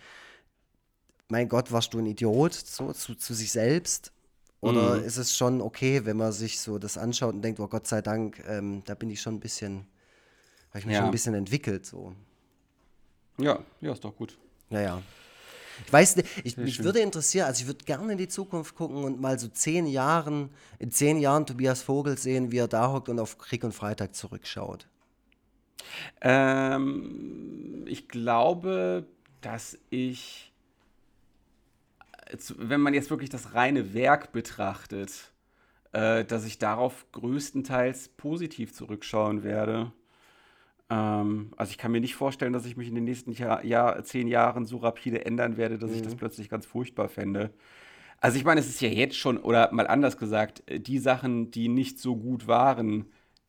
mein 1.32 1.48
Gott, 1.48 1.72
warst 1.72 1.94
du 1.94 1.98
ein 1.98 2.04
Idiot, 2.04 2.52
so 2.52 2.92
zu, 2.92 3.14
zu 3.14 3.32
sich 3.32 3.50
selbst? 3.50 4.12
Oder 4.60 4.96
mhm. 4.96 5.04
ist 5.04 5.16
es 5.16 5.34
schon 5.34 5.62
okay, 5.62 6.04
wenn 6.04 6.18
man 6.18 6.30
sich 6.30 6.60
so 6.60 6.78
das 6.78 6.98
anschaut 6.98 7.34
und 7.34 7.42
denkt, 7.42 7.58
oh 7.58 7.66
Gott 7.66 7.86
sei 7.86 8.02
Dank, 8.02 8.44
ähm, 8.46 8.82
da 8.84 8.94
bin 8.94 9.10
ich 9.10 9.20
schon 9.22 9.36
ein 9.36 9.40
bisschen, 9.40 9.86
habe 10.68 10.80
ich 10.80 10.86
mich 10.86 10.92
ja. 10.92 11.00
schon 11.00 11.08
ein 11.08 11.10
bisschen 11.10 11.34
entwickelt, 11.34 11.86
so. 11.86 12.14
Ja, 13.38 13.60
ja, 13.80 13.92
ist 13.92 14.04
doch 14.04 14.14
gut. 14.14 14.38
Naja. 14.68 15.02
Ich 15.86 15.92
weiß 15.92 16.16
nicht, 16.16 16.28
ich, 16.44 16.56
mich 16.58 16.84
würde 16.84 17.00
interessieren, 17.00 17.46
also 17.46 17.62
ich 17.62 17.66
würde 17.66 17.84
gerne 17.86 18.12
in 18.12 18.18
die 18.18 18.28
Zukunft 18.28 18.74
gucken 18.74 19.02
und 19.02 19.18
mal 19.18 19.38
so 19.38 19.48
zehn 19.48 19.86
Jahren, 19.86 20.50
in 20.78 20.92
zehn 20.92 21.18
Jahren 21.18 21.46
Tobias 21.46 21.80
Vogel 21.80 22.18
sehen, 22.18 22.52
wie 22.52 22.58
er 22.58 22.68
da 22.68 22.92
hockt 22.92 23.08
und 23.08 23.18
auf 23.18 23.38
Krieg 23.38 23.64
und 23.64 23.72
Freitag 23.72 24.14
zurückschaut. 24.14 24.86
Ähm, 26.20 27.86
ich 27.88 28.06
glaube, 28.06 29.06
dass 29.40 29.78
ich 29.88 30.51
wenn 32.58 32.80
man 32.80 32.94
jetzt 32.94 33.10
wirklich 33.10 33.30
das 33.30 33.54
reine 33.54 33.94
Werk 33.94 34.32
betrachtet, 34.32 35.32
äh, 35.92 36.24
dass 36.24 36.44
ich 36.44 36.58
darauf 36.58 37.06
größtenteils 37.12 38.08
positiv 38.10 38.72
zurückschauen 38.72 39.42
werde. 39.42 39.92
Ähm, 40.90 41.52
also 41.56 41.70
ich 41.70 41.78
kann 41.78 41.92
mir 41.92 42.00
nicht 42.00 42.14
vorstellen, 42.14 42.52
dass 42.52 42.66
ich 42.66 42.76
mich 42.76 42.88
in 42.88 42.94
den 42.94 43.04
nächsten 43.04 43.32
Jahr, 43.32 43.64
Jahr, 43.64 44.02
zehn 44.04 44.28
Jahren 44.28 44.66
so 44.66 44.78
rapide 44.78 45.24
ändern 45.24 45.56
werde, 45.56 45.78
dass 45.78 45.90
mhm. 45.90 45.96
ich 45.96 46.02
das 46.02 46.14
mhm. 46.14 46.18
plötzlich 46.18 46.48
ganz 46.48 46.66
furchtbar 46.66 47.08
fände. 47.08 47.50
Also 48.20 48.38
ich 48.38 48.44
meine, 48.44 48.60
es 48.60 48.68
ist 48.68 48.80
ja 48.80 48.88
jetzt 48.88 49.16
schon, 49.16 49.36
oder 49.36 49.72
mal 49.72 49.86
anders 49.86 50.16
gesagt, 50.16 50.62
äh, 50.70 50.80
die 50.80 50.98
Sachen, 50.98 51.50
die 51.50 51.68
nicht 51.68 51.98
so 51.98 52.16
gut 52.16 52.46
waren, 52.46 53.06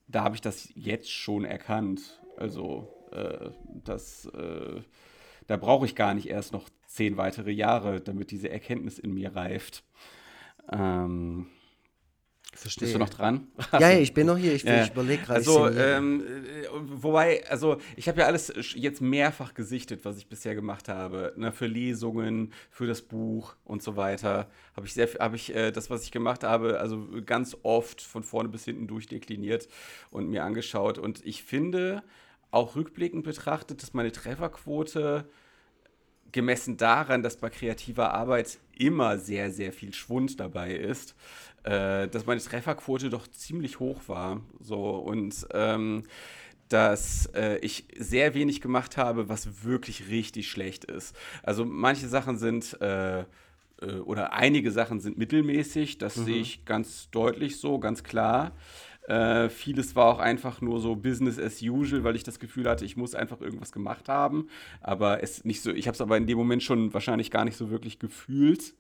da 0.08 0.24
habe 0.24 0.36
ich 0.36 0.41
das 0.41 0.69
jetzt 0.76 1.12
schon 1.12 1.46
erkannt. 1.46 2.22
Also 2.38 2.88
äh, 3.12 3.52
das, 3.84 4.26
äh, 4.26 4.82
da 5.48 5.58
brauche 5.58 5.86
ich 5.86 5.96
gar 5.96 6.14
nicht 6.14 6.30
erst 6.30 6.54
noch 6.54 6.70
zehn 6.88 7.18
weitere 7.18 7.52
Jahre, 7.52 8.02
damit 8.02 8.32
diese 8.32 8.50
Erkenntnis 8.50 9.00
in 9.00 9.14
mir 9.14 9.36
reift. 9.36 9.84
Ähm, 10.72 11.48
Verstehe. 12.56 12.86
Bist 12.86 12.96
du 12.96 13.00
noch 13.00 13.10
dran? 13.10 13.48
Ja, 13.74 13.90
ja, 13.92 14.00
ich 14.00 14.14
bin 14.14 14.28
noch 14.28 14.38
hier. 14.38 14.54
Ich, 14.54 14.64
ja. 14.64 14.84
ich 14.84 14.92
überlege 14.92 15.24
gerade. 15.24 15.40
Also, 15.40 15.68
ähm, 15.70 16.24
äh, 16.24 16.68
wobei, 16.72 17.44
also 17.50 17.78
ich 17.96 18.08
habe 18.08 18.22
ja 18.22 18.28
alles 18.28 18.54
jetzt 18.76 19.02
mehrfach 19.02 19.56
gesichtet, 19.56 20.06
was 20.06 20.18
ich 20.18 20.28
bisher 20.28 20.54
gemacht 20.54 20.88
habe. 20.88 21.34
Ne, 21.36 21.52
für 21.52 21.66
Lesungen, 21.66 22.54
für 22.70 22.86
das 22.86 23.02
Buch 23.02 23.56
und 23.64 23.82
so 23.82 23.96
weiter. 23.96 24.48
Habe 24.76 24.86
ich, 24.86 24.94
sehr, 24.94 25.08
hab 25.20 25.34
ich 25.34 25.56
äh, 25.56 25.72
das, 25.72 25.90
was 25.90 26.04
ich 26.04 26.12
gemacht 26.12 26.44
habe, 26.44 26.80
also 26.80 27.08
ganz 27.26 27.58
oft 27.64 28.02
von 28.02 28.24
vorne 28.24 28.50
bis 28.50 28.66
hinten 28.66 28.88
durchdekliniert 28.88 29.68
und 30.12 30.30
mir 30.30 30.44
angeschaut. 30.44 31.00
Und 31.00 31.26
ich 31.26 31.44
finde, 31.44 32.04
auch 32.54 32.76
rückblickend 32.76 33.24
betrachtet, 33.24 33.82
dass 33.82 33.94
meine 33.94 34.12
Trefferquote 34.12 35.26
gemessen 36.32 36.78
daran, 36.78 37.24
dass 37.24 37.38
bei 37.38 37.50
kreativer 37.50 38.13
Arbeit 38.13 38.60
immer 38.78 39.18
sehr, 39.18 39.52
sehr 39.52 39.72
viel 39.72 39.94
Schwund 39.94 40.39
dabei 40.39 40.74
ist, 40.76 41.16
äh, 41.63 42.08
dass 42.08 42.26
meine 42.26 42.42
Trefferquote 42.42 43.10
doch 43.10 43.28
ziemlich 43.28 43.80
hoch 43.80 44.02
war. 44.08 44.42
So 44.60 44.96
und 44.96 45.48
ähm, 45.54 46.04
dass 46.70 47.28
äh, 47.36 47.58
ich 47.60 47.86
sehr 47.98 48.34
wenig 48.34 48.62
gemacht 48.62 48.98
habe, 48.98 49.30
was 49.30 49.63
wirklich 49.63 50.10
richtig 50.10 50.50
schlecht 50.50 50.86
ist. 50.86 51.16
Also 51.44 51.66
manche 51.66 52.08
Sachen 52.08 52.38
sind 52.38 52.80
äh, 52.82 53.22
äh 53.22 53.26
oder 54.06 54.34
einige 54.34 54.72
Sachen 54.72 55.00
sind 55.00 55.18
mittelmäßig, 55.18 55.98
das 55.98 56.18
mhm. 56.18 56.26
sehe 56.26 56.42
ich 56.42 56.66
ganz 56.66 57.10
deutlich 57.12 57.60
so, 57.60 57.80
ganz 57.80 58.04
klar. 58.04 58.54
Äh, 59.08 59.50
vieles 59.50 59.96
war 59.96 60.06
auch 60.06 60.20
einfach 60.20 60.62
nur 60.62 60.80
so 60.80 60.96
Business 60.96 61.38
as 61.38 61.62
usual, 61.62 62.04
weil 62.04 62.16
ich 62.16 62.24
das 62.24 62.39
Gefühl 62.39 62.70
hatte, 62.70 62.86
ich 62.86 62.96
muss 62.96 63.16
einfach 63.16 63.42
irgendwas 63.42 63.72
gemacht 63.72 64.08
haben. 64.08 64.48
Aber 64.82 65.22
es 65.22 65.44
nicht 65.44 65.62
so, 65.62 65.72
ich 65.72 65.88
habe 65.88 65.96
es 65.96 66.02
aber 66.02 66.16
in 66.18 66.26
dem 66.26 66.38
Moment 66.38 66.63
schon 66.63 66.94
wahrscheinlich 66.94 67.30
gar 67.30 67.44
nicht 67.44 67.58
so 67.58 67.70
wirklich 67.70 68.00
gefühlt. 68.00 68.74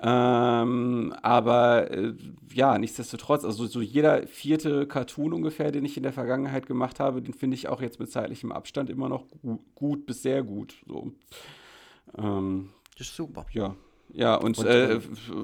Ähm, 0.00 1.14
aber 1.22 1.90
äh, 1.90 2.14
ja, 2.54 2.78
nichtsdestotrotz, 2.78 3.44
also 3.44 3.66
so 3.66 3.82
jeder 3.82 4.26
vierte 4.26 4.86
Cartoon 4.86 5.34
ungefähr, 5.34 5.70
den 5.70 5.84
ich 5.84 5.98
in 5.98 6.02
der 6.02 6.14
Vergangenheit 6.14 6.66
gemacht 6.66 6.98
habe, 6.98 7.20
den 7.20 7.34
finde 7.34 7.56
ich 7.56 7.68
auch 7.68 7.82
jetzt 7.82 8.00
mit 8.00 8.10
zeitlichem 8.10 8.52
Abstand 8.52 8.88
immer 8.88 9.10
noch 9.10 9.28
gut, 9.42 9.60
gut 9.74 10.06
bis 10.06 10.22
sehr 10.22 10.42
gut. 10.42 10.76
So. 10.86 11.12
Ähm, 12.16 12.70
das 12.96 13.08
ist 13.08 13.16
super. 13.16 13.44
Ja, 13.52 13.76
ja, 14.12 14.34
und, 14.34 14.58
und, 14.58 14.66
äh, 14.66 15.00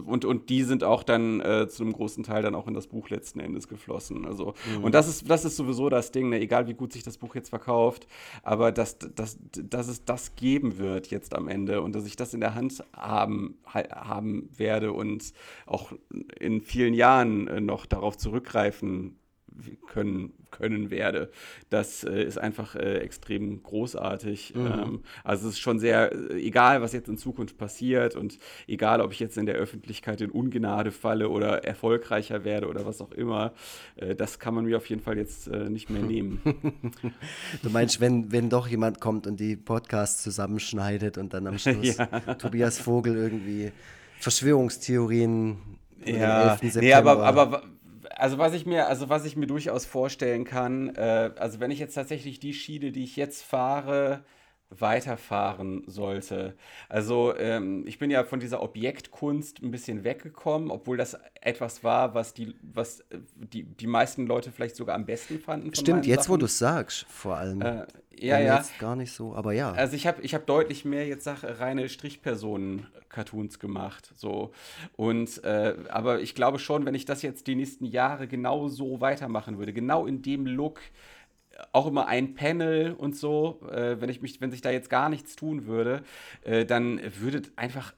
und, 0.06 0.24
und 0.24 0.48
die 0.48 0.62
sind 0.62 0.84
auch 0.84 1.02
dann 1.02 1.40
äh, 1.40 1.68
zu 1.68 1.82
einem 1.82 1.92
großen 1.92 2.24
Teil 2.24 2.42
dann 2.42 2.54
auch 2.54 2.66
in 2.68 2.74
das 2.74 2.86
Buch 2.86 3.10
letzten 3.10 3.40
Endes 3.40 3.68
geflossen. 3.68 4.24
Also, 4.24 4.54
mhm. 4.76 4.84
Und 4.84 4.94
das 4.94 5.08
ist, 5.08 5.28
das 5.28 5.44
ist 5.44 5.56
sowieso 5.56 5.88
das 5.88 6.10
Ding, 6.12 6.30
ne? 6.30 6.40
egal 6.40 6.66
wie 6.68 6.74
gut 6.74 6.92
sich 6.92 7.02
das 7.02 7.18
Buch 7.18 7.34
jetzt 7.34 7.50
verkauft, 7.50 8.06
aber 8.42 8.72
dass, 8.72 8.98
dass, 8.98 9.38
dass 9.52 9.88
es 9.88 10.04
das 10.04 10.36
geben 10.36 10.78
wird 10.78 11.08
jetzt 11.08 11.34
am 11.34 11.48
Ende 11.48 11.82
und 11.82 11.94
dass 11.94 12.06
ich 12.06 12.16
das 12.16 12.34
in 12.34 12.40
der 12.40 12.54
Hand 12.54 12.82
haben, 12.96 13.58
haben 13.66 14.48
werde 14.56 14.92
und 14.92 15.32
auch 15.66 15.92
in 16.38 16.60
vielen 16.60 16.94
Jahren 16.94 17.48
äh, 17.48 17.60
noch 17.60 17.84
darauf 17.84 18.16
zurückgreifen 18.16 19.18
können, 19.86 20.32
können 20.52 20.90
werde. 20.90 21.30
Das 21.70 22.04
äh, 22.04 22.22
ist 22.22 22.38
einfach 22.38 22.76
äh, 22.76 22.98
extrem 22.98 23.62
großartig. 23.62 24.54
Mhm. 24.54 24.66
Ähm, 24.66 25.00
also 25.24 25.48
es 25.48 25.54
ist 25.54 25.60
schon 25.60 25.80
sehr, 25.80 26.12
äh, 26.12 26.40
egal 26.40 26.80
was 26.80 26.92
jetzt 26.92 27.08
in 27.08 27.18
Zukunft 27.18 27.58
passiert 27.58 28.14
und 28.14 28.38
egal 28.68 29.00
ob 29.00 29.12
ich 29.12 29.18
jetzt 29.18 29.36
in 29.36 29.46
der 29.46 29.56
Öffentlichkeit 29.56 30.20
in 30.20 30.30
Ungnade 30.30 30.92
falle 30.92 31.28
oder 31.28 31.64
erfolgreicher 31.64 32.44
werde 32.44 32.68
oder 32.68 32.86
was 32.86 33.00
auch 33.00 33.10
immer, 33.12 33.52
äh, 33.96 34.14
das 34.14 34.38
kann 34.38 34.54
man 34.54 34.66
mir 34.66 34.76
auf 34.76 34.86
jeden 34.86 35.02
Fall 35.02 35.18
jetzt 35.18 35.48
äh, 35.48 35.68
nicht 35.68 35.90
mehr 35.90 36.02
nehmen. 36.12 36.40
du 37.62 37.70
meinst, 37.70 38.00
wenn, 38.00 38.30
wenn 38.30 38.48
doch 38.48 38.68
jemand 38.68 39.00
kommt 39.00 39.26
und 39.26 39.40
die 39.40 39.56
Podcasts 39.56 40.22
zusammenschneidet 40.22 41.18
und 41.18 41.34
dann 41.34 41.48
am 41.48 41.58
Schluss 41.62 41.96
ja. 41.96 42.06
Tobias 42.34 42.78
Vogel 42.78 43.16
irgendwie 43.16 43.72
Verschwörungstheorien 44.20 45.56
ja, 46.04 46.58
nee, 46.60 46.92
aber, 46.92 47.22
aber 47.24 47.62
also 48.16 48.38
was 48.38 48.54
ich 48.54 48.66
mir, 48.66 48.88
also 48.88 49.08
was 49.08 49.24
ich 49.24 49.36
mir 49.36 49.46
durchaus 49.46 49.86
vorstellen 49.86 50.44
kann, 50.44 50.94
äh, 50.96 51.30
also 51.36 51.60
wenn 51.60 51.70
ich 51.70 51.78
jetzt 51.78 51.94
tatsächlich 51.94 52.40
die 52.40 52.54
Schiene, 52.54 52.92
die 52.92 53.04
ich 53.04 53.16
jetzt 53.16 53.42
fahre, 53.42 54.24
weiterfahren 54.78 55.84
sollte. 55.86 56.54
Also 56.88 57.36
ähm, 57.36 57.84
ich 57.86 57.98
bin 57.98 58.10
ja 58.10 58.24
von 58.24 58.40
dieser 58.40 58.62
Objektkunst 58.62 59.62
ein 59.62 59.70
bisschen 59.70 60.04
weggekommen, 60.04 60.70
obwohl 60.70 60.96
das 60.96 61.18
etwas 61.40 61.84
war, 61.84 62.14
was 62.14 62.34
die, 62.34 62.54
was 62.62 63.00
äh, 63.00 63.18
die, 63.34 63.64
die 63.64 63.86
meisten 63.86 64.26
Leute 64.26 64.50
vielleicht 64.52 64.76
sogar 64.76 64.94
am 64.94 65.06
besten 65.06 65.38
fanden. 65.38 65.74
Stimmt, 65.74 66.06
jetzt 66.06 66.24
Sachen. 66.24 66.34
wo 66.34 66.36
du 66.38 66.46
es 66.46 66.58
sagst, 66.58 67.06
vor 67.08 67.36
allem. 67.36 67.60
Äh, 67.60 67.86
ja, 68.18 68.38
ja. 68.38 68.56
Jetzt 68.58 68.78
gar 68.78 68.94
nicht 68.94 69.12
so, 69.12 69.34
aber 69.34 69.52
ja. 69.52 69.72
Also 69.72 69.96
ich 69.96 70.06
habe 70.06 70.22
ich 70.22 70.34
hab 70.34 70.46
deutlich 70.46 70.84
mehr 70.84 71.06
jetzt 71.06 71.24
Sache, 71.24 71.58
reine 71.58 71.88
Strichpersonen-Cartoons 71.88 73.58
gemacht. 73.58 74.12
So. 74.16 74.52
Und 74.96 75.42
äh, 75.44 75.74
aber 75.88 76.20
ich 76.20 76.34
glaube 76.34 76.58
schon, 76.58 76.86
wenn 76.86 76.94
ich 76.94 77.04
das 77.04 77.22
jetzt 77.22 77.46
die 77.46 77.56
nächsten 77.56 77.84
Jahre 77.84 78.28
genau 78.28 78.68
so 78.68 79.00
weitermachen 79.00 79.58
würde, 79.58 79.72
genau 79.72 80.06
in 80.06 80.22
dem 80.22 80.46
Look, 80.46 80.80
auch 81.72 81.86
immer 81.86 82.06
ein 82.06 82.34
Panel 82.34 82.92
und 82.92 83.16
so, 83.16 83.60
äh, 83.70 84.00
wenn 84.00 84.08
ich 84.08 84.22
mich, 84.22 84.40
wenn 84.40 84.50
sich 84.50 84.60
da 84.60 84.70
jetzt 84.70 84.90
gar 84.90 85.08
nichts 85.08 85.36
tun 85.36 85.66
würde, 85.66 86.02
äh, 86.42 86.64
dann 86.64 87.00
würde 87.20 87.42
einfach 87.56 87.94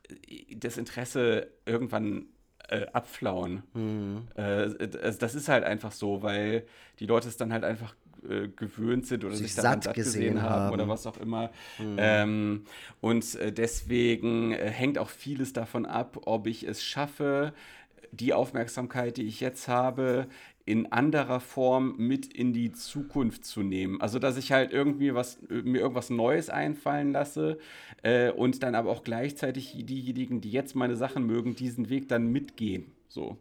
das 0.56 0.76
Interesse 0.76 1.48
irgendwann 1.66 2.26
äh, 2.68 2.86
abflauen. 2.92 3.62
Mhm. 3.72 4.28
Äh, 4.36 4.88
das 5.18 5.34
ist 5.34 5.48
halt 5.48 5.64
einfach 5.64 5.92
so, 5.92 6.22
weil 6.22 6.64
die 6.98 7.06
Leute 7.06 7.28
es 7.28 7.36
dann 7.36 7.52
halt 7.52 7.64
einfach 7.64 7.94
äh, 8.28 8.48
gewöhnt 8.48 9.06
sind 9.06 9.24
oder 9.24 9.34
sich, 9.34 9.52
sich 9.52 9.62
daran 9.62 9.82
satt 9.82 9.94
gesehen, 9.94 10.42
haben, 10.42 10.52
haben, 10.52 10.72
oder 10.74 10.88
was 10.88 11.06
auch 11.06 11.16
immer. 11.18 11.50
Mhm. 11.78 11.96
Ähm, 11.98 12.64
und 13.00 13.34
äh, 13.34 13.52
deswegen 13.52 14.52
hängt 14.52 14.98
auch 14.98 15.10
vieles 15.10 15.52
davon 15.52 15.84
ab, 15.84 16.20
ob 16.24 16.46
ich 16.46 16.66
es 16.66 16.82
schaffe, 16.82 17.52
die 18.12 18.32
Aufmerksamkeit, 18.32 19.16
die 19.16 19.24
ich 19.24 19.40
jetzt 19.40 19.68
habe, 19.68 20.26
in 20.66 20.90
anderer 20.92 21.40
Form 21.40 21.94
mit 21.98 22.32
in 22.32 22.52
die 22.52 22.72
Zukunft 22.72 23.44
zu 23.44 23.62
nehmen. 23.62 24.00
Also 24.00 24.18
dass 24.18 24.36
ich 24.36 24.52
halt 24.52 24.72
irgendwie 24.72 25.14
was 25.14 25.38
mir 25.48 25.80
irgendwas 25.80 26.10
Neues 26.10 26.48
einfallen 26.48 27.12
lasse 27.12 27.58
äh, 28.02 28.30
und 28.30 28.62
dann 28.62 28.74
aber 28.74 28.90
auch 28.90 29.04
gleichzeitig 29.04 29.74
diejenigen, 29.84 30.40
die 30.40 30.50
jetzt 30.50 30.74
meine 30.74 30.96
Sachen 30.96 31.26
mögen, 31.26 31.54
diesen 31.54 31.90
Weg 31.90 32.08
dann 32.08 32.32
mitgehen. 32.32 32.93
So. 33.14 33.38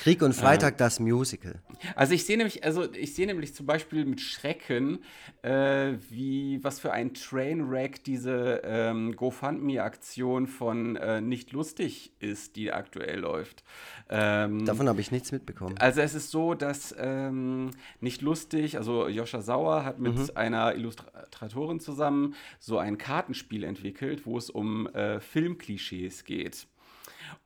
Krieg 0.00 0.22
und 0.22 0.32
Freitag, 0.32 0.74
äh, 0.74 0.76
das 0.78 0.98
Musical. 0.98 1.60
Also 1.94 2.14
ich 2.14 2.24
sehe 2.24 2.38
nämlich, 2.38 2.64
also 2.64 2.90
ich 2.90 3.14
sehe 3.14 3.26
nämlich 3.26 3.54
zum 3.54 3.66
Beispiel 3.66 4.06
mit 4.06 4.22
Schrecken, 4.22 5.00
äh, 5.42 5.92
wie 6.08 6.64
was 6.64 6.80
für 6.80 6.94
ein 6.94 7.12
Trainwreck 7.12 8.02
diese 8.02 8.62
ähm, 8.64 9.14
GoFundMe-Aktion 9.14 10.46
von 10.46 10.96
äh, 10.96 11.20
Nicht 11.20 11.52
lustig 11.52 12.14
ist, 12.18 12.56
die 12.56 12.72
aktuell 12.72 13.18
läuft. 13.18 13.62
Ähm, 14.08 14.64
Davon 14.64 14.88
habe 14.88 15.02
ich 15.02 15.10
nichts 15.10 15.32
mitbekommen. 15.32 15.76
Also 15.78 16.00
es 16.00 16.14
ist 16.14 16.30
so, 16.30 16.54
dass 16.54 16.94
ähm, 16.98 17.72
Nicht 18.00 18.22
lustig, 18.22 18.78
also 18.78 19.06
Joscha 19.06 19.42
Sauer 19.42 19.84
hat 19.84 19.98
mit 19.98 20.16
mhm. 20.16 20.30
einer 20.34 20.74
Illustratorin 20.74 21.78
zusammen 21.78 22.36
so 22.58 22.78
ein 22.78 22.96
Kartenspiel 22.96 23.64
entwickelt, 23.64 24.24
wo 24.24 24.38
es 24.38 24.48
um 24.48 24.86
äh, 24.94 25.20
Filmklischees 25.20 26.24
geht. 26.24 26.66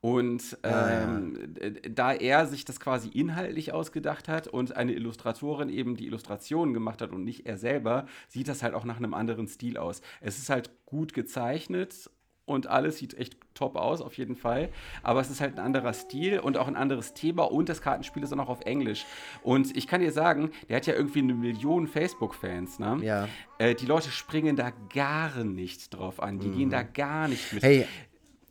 Und 0.00 0.58
ähm, 0.62 1.56
ja. 1.60 1.70
da 1.90 2.12
er 2.12 2.46
sich 2.46 2.64
das 2.64 2.80
quasi 2.80 3.08
inhaltlich 3.08 3.72
ausgedacht 3.72 4.28
hat 4.28 4.48
und 4.48 4.76
eine 4.76 4.92
Illustratorin 4.92 5.68
eben 5.68 5.96
die 5.96 6.06
Illustrationen 6.06 6.74
gemacht 6.74 7.02
hat 7.02 7.12
und 7.12 7.24
nicht 7.24 7.46
er 7.46 7.56
selber, 7.56 8.06
sieht 8.28 8.48
das 8.48 8.62
halt 8.62 8.74
auch 8.74 8.84
nach 8.84 8.96
einem 8.96 9.14
anderen 9.14 9.48
Stil 9.48 9.78
aus. 9.78 10.02
Es 10.20 10.38
ist 10.38 10.50
halt 10.50 10.70
gut 10.86 11.14
gezeichnet 11.14 12.10
und 12.46 12.66
alles 12.66 12.98
sieht 12.98 13.14
echt 13.14 13.36
top 13.54 13.76
aus, 13.76 14.00
auf 14.00 14.18
jeden 14.18 14.36
Fall. 14.36 14.68
Aber 15.02 15.20
es 15.20 15.30
ist 15.30 15.40
halt 15.40 15.58
ein 15.58 15.64
anderer 15.64 15.92
Stil 15.92 16.38
und 16.38 16.56
auch 16.56 16.68
ein 16.68 16.76
anderes 16.76 17.14
Thema 17.14 17.44
und 17.44 17.68
das 17.68 17.80
Kartenspiel 17.80 18.22
ist 18.22 18.32
auch 18.32 18.36
noch 18.36 18.48
auf 18.48 18.60
Englisch. 18.62 19.06
Und 19.42 19.76
ich 19.76 19.86
kann 19.86 20.00
dir 20.00 20.12
sagen, 20.12 20.50
der 20.68 20.76
hat 20.76 20.86
ja 20.86 20.94
irgendwie 20.94 21.20
eine 21.20 21.34
Million 21.34 21.86
Facebook-Fans, 21.86 22.78
ne? 22.78 22.98
Ja. 23.02 23.28
Äh, 23.58 23.74
die 23.74 23.86
Leute 23.86 24.10
springen 24.10 24.56
da 24.56 24.72
gar 24.92 25.44
nicht 25.44 25.94
drauf 25.94 26.22
an. 26.22 26.38
Die 26.38 26.48
mhm. 26.48 26.56
gehen 26.56 26.70
da 26.70 26.82
gar 26.82 27.28
nicht 27.28 27.52
mit. 27.52 27.62
Hey, 27.62 27.86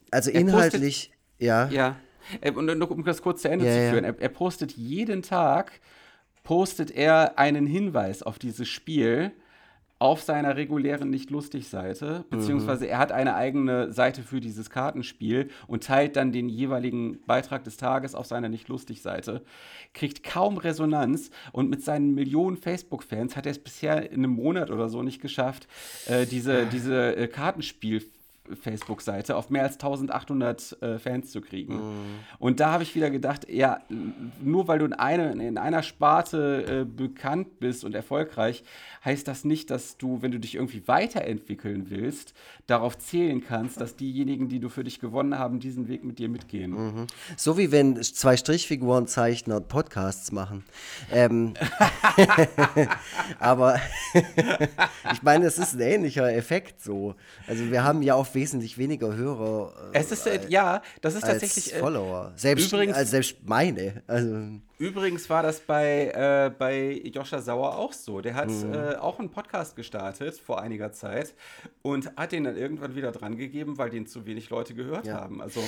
also 0.09 0.31
inhaltlich 0.31 1.11
ja. 1.43 1.69
Ja. 1.69 1.95
Äh, 2.41 2.51
und 2.51 2.65
noch, 2.77 2.89
um 2.89 3.03
das 3.03 3.21
kurz 3.21 3.41
zu 3.41 3.49
Ende 3.49 3.65
ja, 3.65 3.71
zu 3.71 3.89
führen, 3.89 4.03
ja. 4.03 4.11
er, 4.11 4.21
er, 4.21 4.29
postet 4.29 4.71
jeden 4.71 5.21
Tag, 5.21 5.79
postet 6.43 6.91
er 6.91 7.37
einen 7.37 7.65
Hinweis 7.65 8.23
auf 8.23 8.39
dieses 8.39 8.67
Spiel 8.67 9.31
auf 10.03 10.21
seiner 10.21 10.57
regulären 10.57 11.09
Nicht-Lustig-Seite, 11.09 12.25
beziehungsweise 12.29 12.83
mhm. 12.83 12.91
er 12.91 12.97
hat 12.97 13.13
eine 13.13 13.35
eigene 13.35 13.93
Seite 13.93 14.21
für 14.21 14.41
dieses 14.41 14.69
Kartenspiel 14.69 15.49
und 15.65 15.85
teilt 15.85 16.17
dann 16.17 16.33
den 16.33 16.49
jeweiligen 16.49 17.21
Beitrag 17.25 17.63
des 17.63 17.77
Tages 17.77 18.13
auf 18.13 18.25
seiner 18.25 18.49
Nicht-Lustig-Seite, 18.49 19.45
kriegt 19.93 20.23
kaum 20.23 20.57
Resonanz 20.57 21.29
und 21.53 21.69
mit 21.69 21.85
seinen 21.85 22.15
Millionen 22.15 22.57
Facebook-Fans 22.57 23.37
hat 23.37 23.45
er 23.45 23.53
es 23.53 23.59
bisher 23.59 24.11
in 24.11 24.25
einem 24.25 24.31
Monat 24.31 24.71
oder 24.71 24.89
so 24.89 25.03
nicht 25.03 25.21
geschafft, 25.21 25.69
äh, 26.07 26.25
diese, 26.25 26.65
diese 26.65 27.15
äh, 27.15 27.27
Kartenspiel- 27.27 28.03
Facebook-Seite 28.61 29.35
auf 29.35 29.49
mehr 29.49 29.63
als 29.63 29.73
1800 29.73 30.81
äh, 30.81 30.99
Fans 30.99 31.31
zu 31.31 31.41
kriegen. 31.41 31.75
Mhm. 31.75 32.05
Und 32.39 32.59
da 32.59 32.71
habe 32.71 32.83
ich 32.83 32.95
wieder 32.95 33.09
gedacht, 33.09 33.49
ja, 33.49 33.79
nur 34.41 34.67
weil 34.67 34.79
du 34.79 34.85
in, 34.85 34.93
eine, 34.93 35.31
in 35.45 35.57
einer 35.57 35.83
Sparte 35.83 36.81
äh, 36.81 36.85
bekannt 36.85 37.59
bist 37.59 37.83
und 37.83 37.95
erfolgreich, 37.95 38.63
heißt 39.05 39.27
das 39.27 39.45
nicht, 39.45 39.69
dass 39.69 39.97
du, 39.97 40.21
wenn 40.21 40.31
du 40.31 40.39
dich 40.39 40.55
irgendwie 40.55 40.87
weiterentwickeln 40.87 41.89
willst, 41.89 42.33
darauf 42.67 42.97
zählen 42.97 43.41
kannst, 43.41 43.79
dass 43.79 43.95
diejenigen, 43.95 44.49
die 44.49 44.59
du 44.59 44.69
für 44.69 44.83
dich 44.83 44.99
gewonnen 44.99 45.37
haben, 45.37 45.59
diesen 45.59 45.87
Weg 45.87 46.03
mit 46.03 46.19
dir 46.19 46.29
mitgehen. 46.29 46.71
Mhm. 46.71 47.07
So 47.37 47.57
wie 47.57 47.71
wenn 47.71 48.01
zwei 48.01 48.37
Strichfigurenzeichner 48.37 49.61
Podcasts 49.61 50.31
machen. 50.31 50.63
Ähm, 51.11 51.53
aber 53.39 53.79
ich 55.13 55.23
meine, 55.23 55.45
es 55.45 55.57
ist 55.57 55.73
ein 55.75 55.81
ähnlicher 55.81 56.33
Effekt 56.33 56.81
so. 56.81 57.15
Also 57.47 57.71
wir 57.71 57.83
haben 57.83 58.01
ja 58.01 58.15
auch 58.15 58.32
wesentlich 58.35 58.77
weniger 58.77 59.15
Hörer. 59.15 59.91
Äh, 59.93 59.99
es 59.99 60.11
ist, 60.11 60.27
äh, 60.27 60.39
ja, 60.49 60.81
das 61.01 61.15
ist 61.15 61.21
tatsächlich. 61.21 61.73
Äh, 61.73 61.79
Follower. 61.79 62.33
Selbst, 62.35 62.71
übrigens, 62.71 62.95
als 62.95 63.11
selbst 63.11 63.37
meine. 63.45 64.03
Also, 64.07 64.59
Übrigens 64.79 65.29
war 65.29 65.43
das 65.43 65.59
bei, 65.59 66.07
äh, 66.13 66.51
bei 66.57 67.01
Joscha 67.13 67.41
Sauer 67.41 67.77
auch 67.77 67.93
so. 67.93 68.21
Der 68.21 68.33
hat 68.33 68.49
mhm. 68.49 68.73
äh, 68.73 68.95
auch 68.95 69.19
einen 69.19 69.29
Podcast 69.29 69.75
gestartet 69.75 70.35
vor 70.35 70.61
einiger 70.61 70.91
Zeit 70.91 71.35
und 71.83 72.11
hat 72.17 72.31
den 72.31 72.43
dann 72.43 72.57
irgendwann 72.57 72.95
wieder 72.95 73.11
dran 73.11 73.37
gegeben, 73.37 73.77
weil 73.77 73.91
den 73.91 74.07
zu 74.07 74.25
wenig 74.25 74.49
Leute 74.49 74.73
gehört 74.73 75.05
ja. 75.05 75.21
haben. 75.21 75.41
Also 75.41 75.61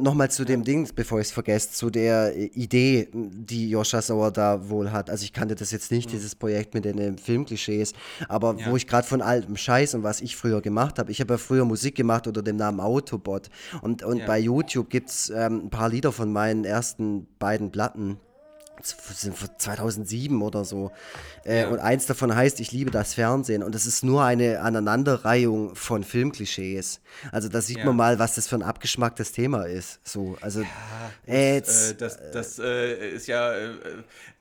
nochmal 0.00 0.30
zu 0.30 0.44
dem 0.44 0.64
Ding, 0.64 0.88
bevor 0.94 1.20
ich 1.20 1.28
es 1.28 1.32
vergesse, 1.32 1.72
zu 1.72 1.90
der 1.90 2.34
Idee, 2.56 3.08
die 3.12 3.68
Joscha 3.68 4.00
Sauer 4.00 4.30
da 4.30 4.68
wohl 4.68 4.92
hat. 4.92 5.10
Also 5.10 5.24
ich 5.24 5.32
kannte 5.32 5.54
das 5.54 5.70
jetzt 5.70 5.90
nicht, 5.92 6.08
mhm. 6.08 6.12
dieses 6.12 6.34
Projekt 6.34 6.74
mit 6.74 6.86
den 6.86 6.98
äh, 6.98 7.16
Filmklischees, 7.18 7.92
aber 8.28 8.56
ja. 8.58 8.70
wo 8.70 8.76
ich 8.76 8.86
gerade 8.86 9.06
von 9.06 9.20
altem 9.20 9.56
Scheiß 9.56 9.94
und 9.94 10.02
was 10.02 10.22
ich 10.22 10.36
früher 10.36 10.62
gemacht 10.62 10.98
habe. 10.98 11.10
Ich 11.10 11.20
habe 11.20 11.34
ja 11.34 11.38
früher 11.38 11.66
Musik 11.66 11.94
gemacht 11.94 12.26
unter 12.26 12.42
dem 12.42 12.56
Namen 12.56 12.80
Autobot 12.80 13.50
und, 13.82 14.02
und 14.02 14.18
ja. 14.18 14.26
bei 14.26 14.38
YouTube 14.38 14.88
gibt 14.88 15.10
es 15.10 15.30
ähm, 15.30 15.66
ein 15.66 15.70
paar 15.70 15.90
Lieder 15.90 16.12
von 16.12 16.32
meinen 16.32 16.64
ersten 16.64 17.26
beiden 17.38 17.70
Platten 17.70 18.15
2007 18.82 20.42
oder 20.42 20.64
so. 20.64 20.92
Äh, 21.44 21.62
ja. 21.62 21.68
Und 21.68 21.78
eins 21.78 22.06
davon 22.06 22.34
heißt, 22.34 22.60
ich 22.60 22.72
liebe 22.72 22.90
das 22.90 23.14
Fernsehen. 23.14 23.62
Und 23.62 23.74
das 23.74 23.86
ist 23.86 24.04
nur 24.04 24.24
eine 24.24 24.60
Aneinanderreihung 24.60 25.74
von 25.74 26.04
Filmklischees. 26.04 27.00
Also 27.32 27.48
da 27.48 27.60
sieht 27.60 27.78
ja. 27.78 27.84
man 27.84 27.96
mal, 27.96 28.18
was 28.18 28.34
das 28.34 28.48
für 28.48 28.56
ein 28.56 28.62
abgeschmacktes 28.62 29.32
Thema 29.32 29.64
ist. 29.64 30.00
So, 30.04 30.36
also 30.40 30.62
ja, 31.26 31.34
äh, 31.34 31.60
das, 31.60 31.92
äh, 31.92 31.94
das, 31.94 32.18
das 32.32 32.58
äh, 32.58 33.10
ist 33.10 33.26
ja 33.26 33.52
äh, 33.52 33.70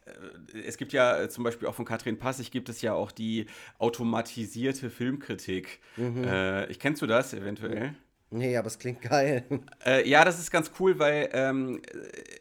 äh, 0.05 0.59
es 0.65 0.77
gibt 0.77 0.93
ja 0.93 1.27
zum 1.29 1.43
Beispiel 1.43 1.67
auch 1.67 1.75
von 1.75 1.85
Katrin 1.85 2.17
Passig 2.17 2.51
gibt 2.51 2.69
es 2.69 2.81
ja 2.81 2.93
auch 2.93 3.11
die 3.11 3.47
automatisierte 3.79 4.89
Filmkritik. 4.89 5.79
Mhm. 5.97 6.23
Äh, 6.23 6.65
ich 6.67 6.79
kennst 6.79 7.01
du 7.01 7.07
das 7.07 7.33
eventuell? 7.33 7.95
Nee, 8.31 8.57
aber 8.57 8.67
es 8.67 8.79
klingt 8.79 9.01
geil. 9.01 9.43
Äh, 9.85 10.09
ja, 10.09 10.25
das 10.25 10.39
ist 10.39 10.49
ganz 10.49 10.71
cool, 10.79 10.97
weil 10.97 11.29
ähm, 11.33 11.79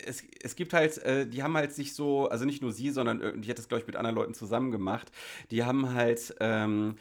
es, 0.07 0.23
es 0.43 0.57
gibt 0.57 0.73
halt, 0.73 0.97
äh, 0.99 1.27
die 1.27 1.43
haben 1.43 1.55
halt 1.55 1.73
sich 1.73 1.93
so, 1.93 2.27
also 2.29 2.47
nicht 2.47 2.63
nur 2.63 2.73
sie, 2.73 2.89
sondern 2.89 3.43
die 3.43 3.51
hat 3.51 3.59
das, 3.59 3.69
glaube 3.69 3.83
ich, 3.83 3.87
mit 3.87 3.97
anderen 3.97 4.17
Leuten 4.17 4.33
zusammen 4.33 4.71
gemacht. 4.71 5.13
Die 5.51 5.63
haben 5.63 5.93
halt 5.93 6.35
ähm, 6.41 6.97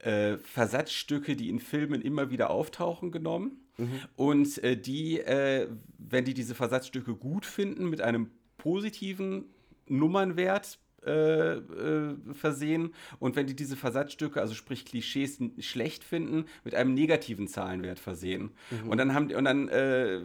äh, 0.00 0.36
Versatzstücke, 0.38 1.36
die 1.36 1.48
in 1.48 1.60
Filmen 1.60 2.02
immer 2.02 2.30
wieder 2.30 2.50
auftauchen, 2.50 3.12
genommen. 3.12 3.64
Mhm. 3.76 4.00
Und 4.16 4.64
äh, 4.64 4.76
die, 4.76 5.20
äh, 5.20 5.68
wenn 5.98 6.24
die 6.24 6.34
diese 6.34 6.56
Versatzstücke 6.56 7.14
gut 7.14 7.46
finden, 7.46 7.88
mit 7.88 8.00
einem 8.00 8.30
positiven 8.58 9.44
Nummernwert 9.86 10.78
äh, 11.06 11.54
äh, 11.56 12.16
versehen 12.32 12.94
und 13.18 13.36
wenn 13.36 13.46
die 13.46 13.54
diese 13.54 13.76
Versatzstücke, 13.76 14.40
also 14.40 14.54
sprich 14.54 14.84
Klischees, 14.84 15.38
schlecht 15.58 16.04
finden, 16.04 16.46
mit 16.64 16.74
einem 16.74 16.94
negativen 16.94 17.48
Zahlenwert 17.48 17.98
versehen. 17.98 18.50
Mhm. 18.70 18.90
Und 18.90 18.98
dann 18.98 19.14
haben 19.14 19.34
und 19.34 19.44
dann 19.44 19.68
äh, 19.68 20.20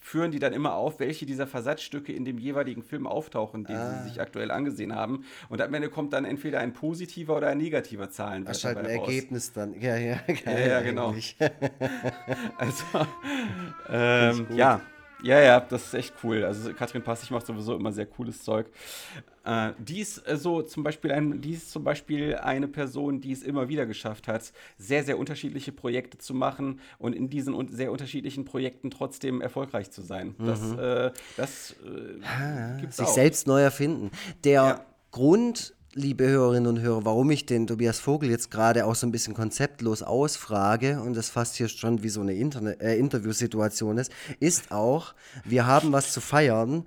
führen 0.00 0.30
die 0.30 0.38
dann 0.38 0.52
immer 0.52 0.74
auf, 0.74 1.00
welche 1.00 1.26
dieser 1.26 1.46
Versatzstücke 1.46 2.12
in 2.12 2.24
dem 2.24 2.38
jeweiligen 2.38 2.82
Film 2.82 3.06
auftauchen, 3.06 3.64
den 3.64 3.76
ah. 3.76 4.02
sie 4.02 4.10
sich 4.10 4.20
aktuell 4.20 4.50
angesehen 4.50 4.94
haben. 4.94 5.24
Und 5.48 5.60
am 5.60 5.72
Ende 5.72 5.88
kommt 5.88 6.12
dann 6.12 6.24
entweder 6.24 6.60
ein 6.60 6.72
positiver 6.72 7.36
oder 7.36 7.48
ein 7.48 7.58
negativer 7.58 8.10
Zahlenwert. 8.10 8.56
Ach, 8.58 8.64
halt 8.64 8.78
ein 8.78 8.86
Ergebnis 8.86 9.52
dann. 9.52 9.74
Ja, 9.80 9.96
ja, 9.96 10.16
geil, 10.26 10.38
ja, 10.46 10.66
ja 10.66 10.80
genau. 10.80 11.14
also, 12.58 12.84
ähm, 13.88 14.46
ja. 14.54 14.80
Ja, 15.24 15.40
ja, 15.40 15.58
das 15.58 15.86
ist 15.86 15.94
echt 15.94 16.14
cool. 16.22 16.44
Also 16.44 16.72
Katrin 16.74 17.02
Passig 17.02 17.30
macht 17.30 17.46
sowieso 17.46 17.74
immer 17.74 17.92
sehr 17.92 18.04
cooles 18.04 18.44
Zeug. 18.44 18.66
Äh, 19.44 19.72
die 19.78 20.00
ist 20.00 20.18
äh, 20.28 20.36
so 20.36 20.60
zum 20.60 20.82
Beispiel 20.82 21.12
ein, 21.12 21.40
die 21.40 21.52
ist 21.52 21.70
zum 21.70 21.82
Beispiel 21.82 22.36
eine 22.36 22.68
Person, 22.68 23.22
die 23.22 23.32
es 23.32 23.42
immer 23.42 23.70
wieder 23.70 23.86
geschafft 23.86 24.28
hat, 24.28 24.52
sehr, 24.76 25.02
sehr 25.02 25.18
unterschiedliche 25.18 25.72
Projekte 25.72 26.18
zu 26.18 26.34
machen 26.34 26.78
und 26.98 27.14
in 27.14 27.30
diesen 27.30 27.54
un 27.54 27.68
sehr 27.68 27.90
unterschiedlichen 27.90 28.44
Projekten 28.44 28.90
trotzdem 28.90 29.40
erfolgreich 29.40 29.90
zu 29.90 30.02
sein. 30.02 30.34
Mhm. 30.36 30.46
Das, 30.46 30.72
äh, 30.72 31.10
das 31.38 31.76
äh, 31.84 32.22
ah, 32.26 32.78
sich 32.90 33.06
auch. 33.06 33.14
selbst 33.14 33.46
neu 33.46 33.62
erfinden. 33.62 34.10
Der 34.44 34.52
ja. 34.52 34.86
Grund 35.10 35.74
liebe 35.94 36.26
Hörerinnen 36.26 36.66
und 36.66 36.80
Hörer, 36.80 37.04
warum 37.04 37.30
ich 37.30 37.46
den 37.46 37.66
Tobias 37.66 38.00
Vogel 38.00 38.28
jetzt 38.30 38.50
gerade 38.50 38.84
auch 38.84 38.96
so 38.96 39.06
ein 39.06 39.12
bisschen 39.12 39.34
konzeptlos 39.34 40.02
ausfrage 40.02 41.00
und 41.00 41.16
das 41.16 41.30
fast 41.30 41.54
hier 41.54 41.68
schon 41.68 42.02
wie 42.02 42.08
so 42.08 42.20
eine 42.20 42.34
Interne 42.34 42.80
äh, 42.80 42.98
Interviewsituation 42.98 43.98
ist, 43.98 44.12
ist 44.40 44.72
auch, 44.72 45.14
wir 45.44 45.66
haben 45.66 45.92
was 45.92 46.12
zu 46.12 46.20
feiern. 46.20 46.84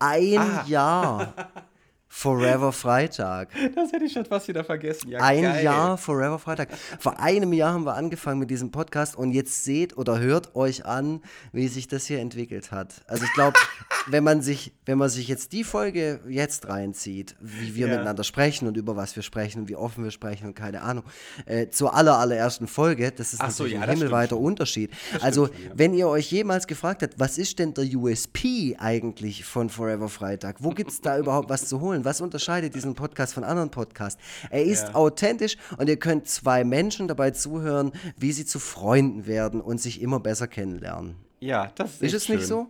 Ein 0.00 0.38
ah. 0.38 0.64
Jahr 0.66 1.34
Forever 2.12 2.72
Freitag. 2.72 3.48
Das 3.74 3.92
hätte 3.92 4.04
ich 4.04 4.12
schon 4.12 4.24
fast 4.26 4.48
wieder 4.48 4.64
vergessen. 4.64 5.10
Ja, 5.10 5.20
Ein 5.20 5.42
geil. 5.42 5.64
Jahr 5.64 5.96
Forever 5.96 6.38
Freitag. 6.40 6.68
Vor 6.98 7.20
einem 7.20 7.52
Jahr 7.52 7.72
haben 7.72 7.84
wir 7.84 7.94
angefangen 7.94 8.40
mit 8.40 8.50
diesem 8.50 8.72
Podcast 8.72 9.16
und 9.16 9.30
jetzt 9.30 9.64
seht 9.64 9.96
oder 9.96 10.18
hört 10.18 10.56
euch 10.56 10.84
an, 10.84 11.22
wie 11.52 11.68
sich 11.68 11.86
das 11.86 12.06
hier 12.06 12.18
entwickelt 12.18 12.72
hat. 12.72 13.02
Also 13.06 13.24
ich 13.24 13.32
glaube, 13.32 13.58
wenn 14.08 14.24
man 14.24 14.42
sich, 14.42 14.72
wenn 14.86 14.98
man 14.98 15.08
sich 15.08 15.28
jetzt 15.28 15.52
die 15.52 15.62
Folge 15.62 16.20
jetzt 16.28 16.68
reinzieht, 16.68 17.36
wie 17.40 17.76
wir 17.76 17.86
ja. 17.86 17.92
miteinander 17.92 18.24
sprechen 18.24 18.66
und 18.66 18.76
über 18.76 18.96
was 18.96 19.14
wir 19.14 19.22
sprechen 19.22 19.60
und 19.60 19.68
wie 19.68 19.76
offen 19.76 20.02
wir 20.02 20.10
sprechen 20.10 20.48
und 20.48 20.54
keine 20.54 20.82
Ahnung, 20.82 21.04
äh, 21.46 21.68
zur 21.68 21.94
aller, 21.94 22.18
allerersten 22.18 22.66
Folge, 22.66 23.12
das 23.12 23.32
ist 23.32 23.40
Ach 23.40 23.48
natürlich 23.48 23.72
so, 23.72 23.78
ja, 23.78 23.82
ein 23.82 23.88
himmelweiter 23.88 24.36
Unterschied. 24.36 24.90
Das 25.12 25.22
also, 25.22 25.46
stimmt, 25.46 25.72
wenn 25.74 25.94
ihr 25.94 26.08
euch 26.08 26.30
jemals 26.32 26.66
gefragt 26.66 27.02
habt, 27.02 27.18
was 27.18 27.38
ist 27.38 27.60
denn 27.60 27.72
der 27.72 27.84
USP 27.84 28.76
eigentlich 28.78 29.44
von 29.44 29.70
Forever 29.70 30.08
Freitag? 30.08 30.56
Wo 30.58 30.70
gibt 30.70 30.90
es 30.90 31.00
da 31.00 31.16
überhaupt 31.16 31.48
was 31.48 31.66
zu 31.66 31.80
holen? 31.80 31.99
Was 32.04 32.20
unterscheidet 32.20 32.74
diesen 32.74 32.94
Podcast 32.94 33.34
von 33.34 33.44
anderen 33.44 33.70
Podcasts? 33.70 34.22
Er 34.50 34.64
ist 34.64 34.88
ja. 34.88 34.94
authentisch 34.94 35.56
und 35.78 35.88
ihr 35.88 35.98
könnt 35.98 36.28
zwei 36.28 36.64
Menschen 36.64 37.08
dabei 37.08 37.30
zuhören, 37.30 37.92
wie 38.16 38.32
sie 38.32 38.44
zu 38.44 38.58
Freunden 38.58 39.26
werden 39.26 39.60
und 39.60 39.80
sich 39.80 40.00
immer 40.00 40.20
besser 40.20 40.48
kennenlernen. 40.48 41.16
Ja, 41.40 41.72
das 41.74 41.94
ist, 41.94 42.02
ist 42.02 42.14
es 42.14 42.26
schön. 42.26 42.36
nicht 42.36 42.46
so? 42.46 42.66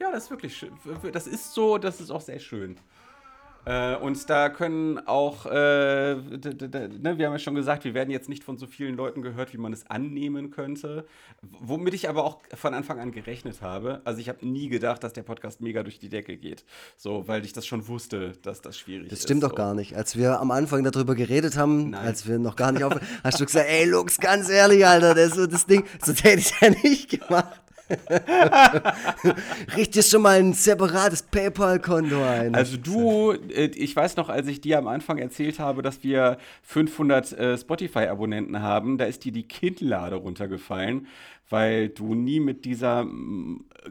Ja, 0.00 0.10
das 0.10 0.24
ist 0.24 0.30
wirklich 0.30 0.56
schön. 0.56 0.72
Das 1.12 1.26
ist 1.26 1.52
so, 1.52 1.78
das 1.78 2.00
ist 2.00 2.10
auch 2.10 2.20
sehr 2.20 2.38
schön. 2.38 2.76
Äh, 3.64 3.96
und 3.96 4.28
da 4.28 4.48
können 4.48 4.98
auch, 5.06 5.46
äh, 5.46 6.14
ne, 6.14 7.14
wir 7.16 7.26
haben 7.26 7.32
ja 7.32 7.38
schon 7.38 7.54
gesagt, 7.54 7.84
wir 7.84 7.94
werden 7.94 8.10
jetzt 8.10 8.28
nicht 8.28 8.42
von 8.42 8.58
so 8.58 8.66
vielen 8.66 8.96
Leuten 8.96 9.22
gehört, 9.22 9.52
wie 9.52 9.58
man 9.58 9.72
es 9.72 9.88
annehmen 9.88 10.50
könnte. 10.50 11.06
Womit 11.42 11.94
ich 11.94 12.08
aber 12.08 12.24
auch 12.24 12.40
von 12.54 12.74
Anfang 12.74 12.98
an 12.98 13.12
gerechnet 13.12 13.62
habe. 13.62 14.00
Also 14.04 14.20
ich 14.20 14.28
habe 14.28 14.44
nie 14.44 14.68
gedacht, 14.68 15.04
dass 15.04 15.12
der 15.12 15.22
Podcast 15.22 15.60
mega 15.60 15.82
durch 15.84 16.00
die 16.00 16.08
Decke 16.08 16.36
geht. 16.36 16.64
So, 16.96 17.28
weil 17.28 17.44
ich 17.44 17.52
das 17.52 17.66
schon 17.66 17.86
wusste, 17.86 18.32
dass 18.42 18.62
das 18.62 18.76
schwierig 18.76 19.04
ist. 19.04 19.12
Das 19.12 19.22
stimmt 19.22 19.44
doch 19.44 19.50
so. 19.50 19.56
gar 19.56 19.74
nicht. 19.74 19.94
Als 19.96 20.16
wir 20.16 20.40
am 20.40 20.50
Anfang 20.50 20.82
darüber 20.82 21.14
geredet 21.14 21.56
haben, 21.56 21.90
Nein. 21.90 22.06
als 22.06 22.26
wir 22.26 22.38
noch 22.38 22.56
gar 22.56 22.72
nicht 22.72 22.82
auf, 22.82 22.94
hast 23.24 23.40
du 23.40 23.46
gesagt, 23.46 23.68
ey 23.68 23.84
Lux, 23.84 24.18
ganz 24.18 24.48
ehrlich, 24.48 24.84
Alter, 24.84 25.14
das 25.14 25.36
ist 25.36 25.52
das 25.52 25.66
Ding, 25.66 25.84
so 26.04 26.12
hätte 26.12 26.40
ich 26.40 26.52
ja 26.60 26.70
nicht 26.70 27.10
gemacht. 27.10 27.61
Richte 29.76 30.02
schon 30.02 30.22
mal 30.22 30.38
ein 30.38 30.52
separates 30.52 31.22
PayPal-Konto 31.22 32.22
ein. 32.22 32.54
Also 32.54 32.76
du, 32.76 33.32
äh, 33.32 33.66
ich 33.74 33.94
weiß 33.94 34.16
noch, 34.16 34.28
als 34.28 34.46
ich 34.48 34.60
dir 34.60 34.78
am 34.78 34.88
Anfang 34.88 35.18
erzählt 35.18 35.58
habe, 35.58 35.82
dass 35.82 36.02
wir 36.02 36.38
500 36.62 37.32
äh, 37.32 37.58
Spotify-Abonnenten 37.58 38.62
haben, 38.62 38.98
da 38.98 39.04
ist 39.04 39.24
dir 39.24 39.32
die 39.32 39.46
Kinnlade 39.46 40.16
runtergefallen, 40.16 41.06
weil 41.50 41.88
du 41.88 42.14
nie 42.14 42.40
mit 42.40 42.64
dieser 42.64 43.06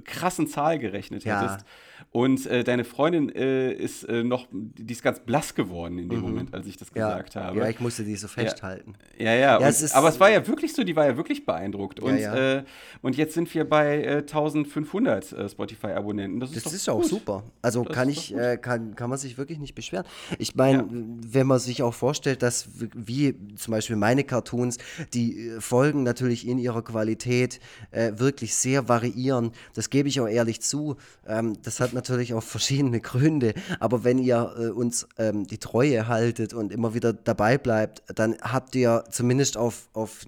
krassen 0.06 0.48
Zahl 0.48 0.80
gerechnet 0.80 1.26
hättest. 1.26 1.66
Ja. 2.14 2.20
Und 2.20 2.46
äh, 2.46 2.66
deine 2.66 2.84
Freundin 2.84 3.30
äh, 3.30 3.72
ist 3.72 4.04
äh, 4.04 4.22
noch, 4.22 4.48
die 4.52 4.92
ist 4.92 5.02
ganz 5.02 5.22
blass 5.22 5.56
geworden 5.56 5.98
in 5.98 6.10
dem 6.10 6.20
mhm. 6.20 6.26
Moment, 6.26 6.54
als 6.54 6.68
ich 6.68 6.76
das 6.76 6.90
ja. 6.94 7.08
gesagt 7.08 7.38
habe. 7.38 7.60
Ja, 7.60 7.70
ich 7.70 7.80
musste 7.80 8.04
die 8.04 8.18
so 8.18 8.28
festhalten. 8.28 8.96
Ja, 9.18 9.34
ja. 9.34 9.36
ja, 9.36 9.58
und, 9.58 9.64
es 9.64 9.94
aber 9.94 10.10
es 10.10 10.20
war 10.20 10.30
ja 10.30 10.46
wirklich 10.46 10.74
so, 10.74 10.84
die 10.84 10.94
war 10.94 11.06
ja 11.06 11.16
wirklich 11.16 11.46
beeindruckt. 11.46 12.02
Und, 12.02 12.18
äh, 12.18 12.64
und 13.02 13.16
jetzt 13.16 13.34
sind 13.34 13.54
wir 13.54 13.64
bei 13.64 14.18
1500 14.18 15.32
äh, 15.32 15.36
äh, 15.36 15.50
Spotify-Abonnenten. 15.50 16.42
Das 16.42 16.52
ist, 16.52 16.66
das 16.66 16.74
ist 16.74 16.90
auch 16.90 17.02
super. 17.02 17.44
Also 17.62 17.86
das 17.86 17.96
kann 17.96 18.10
ich, 18.10 18.36
kann, 18.62 18.96
kann 18.96 19.10
man 19.10 19.18
sich 19.18 19.38
wirklich 19.38 19.60
nicht 19.60 19.74
beschweren. 19.74 20.06
Ich 20.38 20.56
meine, 20.56 20.86
wenn 20.90 21.48
man 21.48 21.60
sich 21.60 21.82
auch 21.82 21.94
vorstellt, 21.94 22.44
dass 22.44 22.68
wie 22.94 23.36
zum 23.56 23.72
Beispiel 23.72 23.96
meine 23.96 24.26
Cartoons, 24.26 24.80
die 25.14 25.52
Folgen 25.60 26.04
natürlich 26.04 26.46
in 26.46 26.58
ihrer 26.58 26.82
Qualität 26.82 27.62
wirklich 27.92 28.56
sehr 28.56 28.90
variieren, 28.90 29.52
das 29.76 29.90
gebe 29.90 30.10
ich 30.10 30.20
auch 30.20 30.28
ehrlich 30.28 30.62
zu. 30.62 30.98
Ähm, 31.26 31.58
das 31.64 31.80
hat 31.80 31.94
natürlich 32.02 32.34
auch 32.34 32.44
verschiedene 32.44 33.00
Gründe, 33.00 33.54
aber 33.80 34.04
wenn 34.04 34.18
ihr 34.18 34.56
äh, 34.58 34.68
uns 34.70 35.08
ähm, 35.18 35.46
die 35.46 35.60
Treue 35.60 36.08
haltet 36.08 36.54
und 36.54 36.72
immer 36.72 36.94
wieder 36.94 37.14
dabei 37.14 37.58
bleibt, 37.58 38.02
dann 38.16 38.36
habt 38.42 38.76
ihr 38.76 39.04
zumindest 39.12 39.58
auf, 39.58 39.90
auf, 39.94 40.26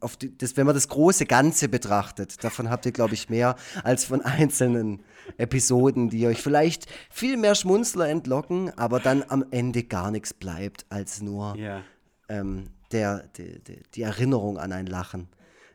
auf 0.00 0.16
die, 0.16 0.36
das, 0.36 0.56
wenn 0.56 0.66
man 0.66 0.74
das 0.74 0.88
große 0.88 1.26
Ganze 1.26 1.68
betrachtet, 1.68 2.42
davon 2.42 2.70
habt 2.70 2.86
ihr, 2.86 2.92
glaube 2.92 3.14
ich, 3.14 3.28
mehr 3.28 3.56
als 3.84 4.04
von 4.04 4.20
einzelnen 4.22 5.02
Episoden, 5.36 6.08
die 6.08 6.26
euch 6.26 6.40
vielleicht 6.40 6.86
viel 7.10 7.36
mehr 7.36 7.54
Schmunzler 7.54 8.08
entlocken, 8.08 8.70
aber 8.78 8.98
dann 8.98 9.22
am 9.28 9.44
Ende 9.50 9.82
gar 9.82 10.10
nichts 10.10 10.32
bleibt 10.32 10.86
als 10.88 11.20
nur 11.20 11.56
yeah. 11.56 11.82
ähm, 12.28 12.70
der, 12.90 13.28
die, 13.36 13.62
die, 13.62 13.82
die 13.94 14.02
Erinnerung 14.02 14.58
an 14.58 14.72
ein 14.72 14.86
Lachen. 14.86 15.28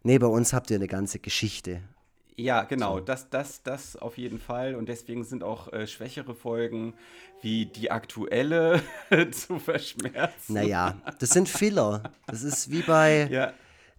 Nee, 0.04 0.18
bei 0.20 0.28
uns 0.28 0.54
habt 0.54 0.72
ihr 0.72 0.78
eine 0.78 0.88
ganze 0.88 1.20
Geschichte 1.20 1.82
ja, 2.40 2.64
genau, 2.66 3.00
das, 3.00 3.32
das, 3.32 3.64
das 3.64 3.96
auf 3.96 4.20
jeden 4.20 4.40
Fall. 4.40 4.76
Und 4.76 4.88
deswegen 4.88 5.24
sind 5.24 5.44
auch 5.44 5.74
äh, 5.74 5.88
schwächere 5.88 6.36
Folgen 6.36 6.94
wie 7.42 7.66
die 7.66 7.90
aktuelle 7.90 8.82
zu 9.32 9.58
verschmerzen. 9.58 10.54
Naja, 10.54 10.96
das 11.18 11.32
sind 11.32 11.50
Filler. 11.50 12.04
Das 12.28 12.44
ist 12.44 12.72
wie 12.72 12.84
bei. 12.84 13.28
Ja. 13.38 13.54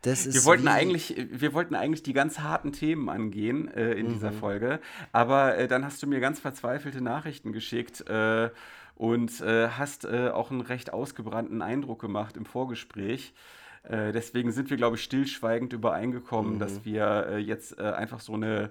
wir, 0.05 0.45
wollten 0.45 0.69
eigentlich, 0.69 1.17
wir 1.31 1.53
wollten 1.53 1.75
eigentlich 1.75 2.05
die 2.05 2.13
ganz 2.13 2.39
harten 2.39 2.73
Themen 2.73 3.09
angehen 3.09 3.67
äh, 3.69 3.95
in 3.95 4.07
mhm. 4.07 4.13
dieser 4.13 4.31
Folge, 4.31 4.79
aber 5.11 5.59
äh, 5.59 5.67
dann 5.67 5.85
hast 5.85 6.01
du 6.03 6.07
mir 6.07 6.21
ganz 6.21 6.39
verzweifelte 6.39 7.01
Nachrichten 7.01 7.53
geschickt 7.53 8.09
äh, 8.09 8.51
und 8.95 9.41
äh, 9.41 9.69
hast 9.71 10.05
äh, 10.05 10.29
auch 10.29 10.53
einen 10.53 10.61
recht 10.61 10.93
ausgebrannten 10.93 11.63
Eindruck 11.63 12.01
gemacht 12.01 12.37
im 12.37 12.47
Vorgespräch. 12.47 13.35
Äh, 13.89 14.13
deswegen 14.13 14.53
sind 14.53 14.71
wir, 14.71 14.77
glaube 14.77 14.97
ich, 14.97 15.03
stillschweigend 15.03 15.73
übereingekommen, 15.73 16.55
mhm. 16.55 16.59
dass 16.59 16.85
wir 16.85 17.41
jetzt 17.41 17.79
einfach 17.79 18.21
so 18.21 18.35
eine 18.35 18.71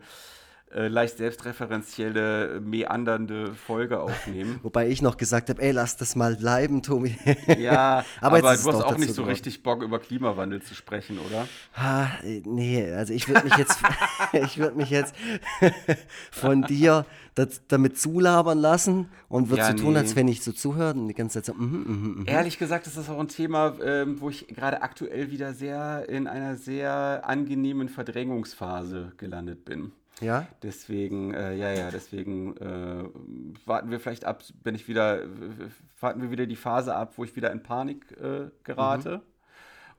äh, 0.73 0.89
leicht 0.89 1.17
selbstreferenzielle, 1.17 2.59
meandernde 2.59 3.53
Folge 3.53 4.01
aufnehmen. 4.01 4.59
Wobei 4.63 4.89
ich 4.89 5.01
noch 5.01 5.15
gesagt 5.15 5.49
habe, 5.49 5.61
ey, 5.61 5.71
lass 5.71 5.95
das 5.95 6.15
mal 6.15 6.35
bleiben, 6.35 6.83
Tobi. 6.83 7.17
ja, 7.57 8.03
aber, 8.21 8.37
aber 8.37 8.41
du 8.41 8.47
hast 8.47 8.67
auch 8.67 8.97
nicht 8.97 9.09
so 9.09 9.21
geworden. 9.21 9.29
richtig 9.29 9.63
Bock, 9.63 9.81
über 9.81 9.99
Klimawandel 9.99 10.61
zu 10.61 10.75
sprechen, 10.75 11.19
oder? 11.19 11.47
Ha, 11.73 12.09
nee, 12.43 12.91
also 12.91 13.13
ich 13.13 13.29
würde 13.29 13.45
mich 13.45 13.55
jetzt, 13.55 13.79
ich 14.33 14.57
würde 14.57 14.75
mich 14.75 14.89
jetzt 14.89 15.15
von 16.31 16.63
dir 16.63 17.05
das, 17.35 17.61
damit 17.67 17.97
zulabern 17.97 18.57
lassen 18.57 19.09
und 19.29 19.49
würde 19.49 19.61
ja, 19.61 19.71
so 19.71 19.77
tun, 19.77 19.93
nee. 19.93 19.99
als 19.99 20.15
wenn 20.15 20.27
ich 20.27 20.43
so 20.43 20.51
zuhöre 20.51 20.95
und 20.95 21.07
die 21.07 21.13
ganze 21.13 21.41
Zeit 21.41 21.45
so, 21.45 21.53
mm, 21.53 21.65
mm, 21.65 22.21
mm, 22.21 22.25
Ehrlich 22.27 22.57
gesagt, 22.57 22.87
ist 22.87 22.97
das 22.97 23.09
auch 23.09 23.19
ein 23.19 23.27
Thema, 23.27 23.75
ähm, 23.81 24.19
wo 24.19 24.29
ich 24.29 24.47
gerade 24.47 24.81
aktuell 24.81 25.31
wieder 25.31 25.53
sehr 25.53 26.09
in 26.09 26.27
einer 26.27 26.55
sehr 26.55 27.21
angenehmen 27.23 27.89
Verdrängungsphase 27.89 29.13
gelandet 29.17 29.63
bin. 29.65 29.91
Ja. 30.21 30.47
Deswegen, 30.63 31.33
äh, 31.33 31.55
ja, 31.55 31.71
ja, 31.71 31.91
deswegen 31.91 32.57
äh, 32.57 33.03
warten 33.65 33.91
wir 33.91 33.99
vielleicht 33.99 34.25
ab, 34.25 34.43
wenn 34.63 34.75
ich 34.75 34.87
wieder, 34.87 35.21
warten 35.99 36.21
wir 36.21 36.31
wieder 36.31 36.45
die 36.45 36.55
Phase 36.55 36.95
ab, 36.95 37.13
wo 37.17 37.23
ich 37.23 37.35
wieder 37.35 37.51
in 37.51 37.61
Panik 37.61 38.11
äh, 38.19 38.49
gerate. 38.63 39.17
Mhm. 39.17 39.21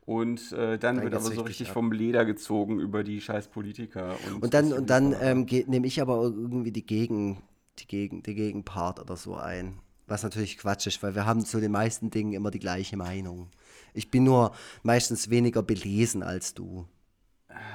Und 0.09 0.53
äh, 0.53 0.79
dann, 0.79 0.97
dann, 0.97 1.05
wird 1.05 1.15
aber 1.15 1.31
so 1.35 1.43
richtig 1.43 1.69
ab. 1.69 1.75
vom 1.75 1.93
Leder 1.93 2.25
gezogen 2.25 2.81
über 2.81 3.05
die 3.05 3.21
scheiß 3.21 3.49
Politiker. 3.49 4.17
Und, 4.27 4.45
und 4.45 4.55
dann, 4.55 4.73
und 4.73 4.89
dann 4.89 5.15
ähm, 5.21 5.47
nehme 5.67 5.87
ich 5.87 6.01
aber 6.01 6.23
irgendwie 6.23 6.73
die 6.73 6.87
Gegen, 6.87 7.43
die 7.79 7.87
Gegen, 7.87 8.23
die 8.23 8.35
Gegenpart 8.35 9.01
oder 9.01 9.17
so 9.17 9.35
ein. 9.37 9.81
Was 10.07 10.23
natürlich 10.23 10.57
Quatsch 10.57 10.87
ist, 10.87 11.03
weil 11.03 11.15
wir 11.15 11.27
haben 11.27 11.45
zu 11.45 11.61
den 11.61 11.73
meisten 11.73 12.09
Dingen 12.09 12.33
immer 12.33 12.51
die 12.51 12.59
gleiche 12.59 12.97
Meinung. 12.97 13.51
Ich 13.93 14.11
bin 14.11 14.25
nur 14.25 14.53
meistens 14.83 15.29
weniger 15.29 15.63
belesen 15.63 16.23
als 16.23 16.55
du. 16.55 16.87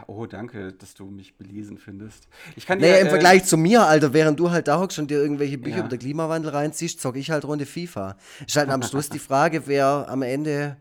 Oh, 0.07 0.25
danke, 0.25 0.73
dass 0.73 0.93
du 0.93 1.05
mich 1.05 1.35
belesen 1.35 1.77
findest. 1.77 2.27
Ich 2.55 2.65
kann 2.65 2.79
naja, 2.79 2.95
dir, 2.95 3.01
im 3.01 3.07
äh, 3.07 3.09
Vergleich 3.09 3.45
zu 3.45 3.57
mir, 3.57 3.83
Alter, 3.83 4.13
während 4.13 4.39
du 4.39 4.51
halt 4.51 4.67
da 4.67 4.79
hockst 4.79 4.99
und 4.99 5.09
dir 5.09 5.17
irgendwelche 5.17 5.57
Bücher 5.57 5.77
ja. 5.77 5.81
über 5.81 5.89
den 5.89 5.99
Klimawandel 5.99 6.51
reinziehst, 6.51 6.99
zocke 7.01 7.19
ich 7.19 7.31
halt 7.31 7.45
Runde 7.45 7.65
FIFA. 7.65 8.17
Ist 8.45 8.55
halt 8.55 8.69
am 8.69 8.81
Schluss 8.83 9.09
die 9.09 9.19
Frage, 9.19 9.67
wer 9.67 10.07
am 10.09 10.21
Ende 10.21 10.77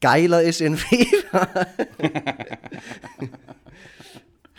geiler 0.00 0.42
ist 0.42 0.60
in 0.60 0.76
FIFA. 0.78 1.48
ja. 1.98 3.26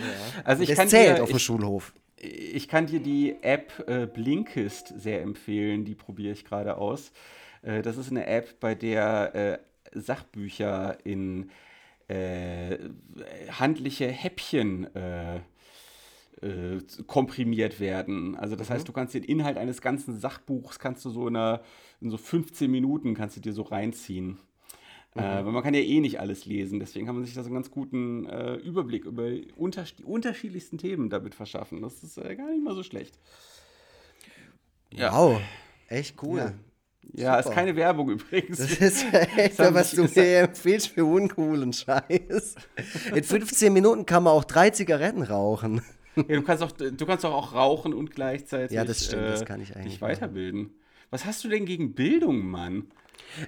Also 0.43 0.63
ich 0.63 0.69
das 0.69 0.77
kann 0.77 0.87
zählt 0.87 1.17
dir, 1.17 1.23
auf 1.23 1.29
dem 1.29 1.39
Schulhof. 1.39 1.93
Ich 2.17 2.67
kann 2.67 2.87
dir 2.87 2.99
die 2.99 3.35
App 3.41 3.87
äh, 3.87 4.05
Blinkist 4.05 4.93
sehr 4.99 5.21
empfehlen, 5.21 5.85
die 5.85 5.95
probiere 5.95 6.33
ich 6.33 6.45
gerade 6.45 6.77
aus. 6.77 7.11
Äh, 7.61 7.81
das 7.81 7.97
ist 7.97 8.11
eine 8.11 8.25
App, 8.27 8.59
bei 8.59 8.75
der 8.75 9.35
äh, 9.35 9.99
Sachbücher 9.99 10.97
in 11.03 11.49
äh, 12.11 12.77
handliche 13.51 14.07
Häppchen 14.07 14.93
äh, 14.95 15.37
äh, 16.41 16.79
komprimiert 17.07 17.79
werden. 17.79 18.35
Also 18.35 18.55
das 18.55 18.69
mhm. 18.69 18.73
heißt, 18.73 18.87
du 18.87 18.91
kannst 18.91 19.13
den 19.13 19.23
Inhalt 19.23 19.57
eines 19.57 19.81
ganzen 19.81 20.19
Sachbuchs 20.19 20.79
kannst 20.79 21.05
du 21.05 21.09
so 21.09 21.27
in, 21.27 21.35
einer, 21.35 21.61
in 22.01 22.09
so 22.09 22.17
15 22.17 22.69
Minuten 22.69 23.13
kannst 23.13 23.37
du 23.37 23.41
dir 23.41 23.53
so 23.53 23.61
reinziehen. 23.61 24.39
Äh, 25.15 25.21
mhm. 25.21 25.25
Äh, 25.25 25.45
weil 25.45 25.53
man 25.53 25.63
kann 25.63 25.73
ja 25.73 25.81
eh 25.81 25.99
nicht 25.99 26.19
alles 26.19 26.45
lesen, 26.45 26.79
deswegen 26.79 27.05
kann 27.05 27.15
man 27.15 27.25
sich 27.25 27.33
da 27.33 27.43
so 27.43 27.47
einen 27.47 27.55
ganz 27.55 27.69
guten 27.71 28.25
äh, 28.25 28.55
Überblick 28.55 29.05
über 29.05 29.29
unter 29.55 29.83
die 29.83 30.03
unterschiedlichsten 30.03 30.77
Themen 30.77 31.09
damit 31.09 31.35
verschaffen. 31.35 31.81
Das 31.81 32.03
ist 32.03 32.17
äh, 32.17 32.35
gar 32.35 32.49
nicht 32.49 32.63
mal 32.63 32.75
so 32.75 32.83
schlecht. 32.83 33.17
Ja. 34.93 35.13
Wow, 35.13 35.41
echt 35.87 36.21
cool. 36.23 36.39
Ja. 36.39 36.53
Ja, 37.13 37.37
Super. 37.37 37.49
ist 37.49 37.55
keine 37.55 37.75
Werbung 37.75 38.09
übrigens. 38.09 38.57
Das 38.57 38.71
ist 38.71 39.05
echt, 39.37 39.59
das 39.59 39.73
was 39.73 39.91
du 39.91 40.03
mir 40.03 40.39
empfiehlst 40.39 40.87
für 40.87 41.05
uncoolen 41.05 41.73
Scheiß. 41.73 42.55
In 43.13 43.23
15 43.23 43.73
Minuten 43.73 44.05
kann 44.05 44.23
man 44.23 44.33
auch 44.33 44.45
drei 44.45 44.69
Zigaretten 44.69 45.23
rauchen. 45.23 45.81
Ja, 46.15 46.23
du 46.23 46.41
kannst 46.41 46.63
auch, 46.63 46.71
du 46.71 47.05
kannst 47.05 47.25
auch, 47.25 47.53
rauchen 47.53 47.93
und 47.93 48.11
gleichzeitig 48.11 48.75
ja, 48.75 48.83
das 48.83 49.05
stimmt, 49.05 49.27
das 49.27 49.45
kann 49.45 49.61
ich 49.61 49.75
eigentlich 49.75 49.93
dich 49.93 50.01
weiterbilden. 50.01 50.71
Was 51.09 51.25
hast 51.25 51.43
du 51.43 51.49
denn 51.49 51.65
gegen 51.65 51.93
Bildung, 51.93 52.45
Mann? 52.45 52.87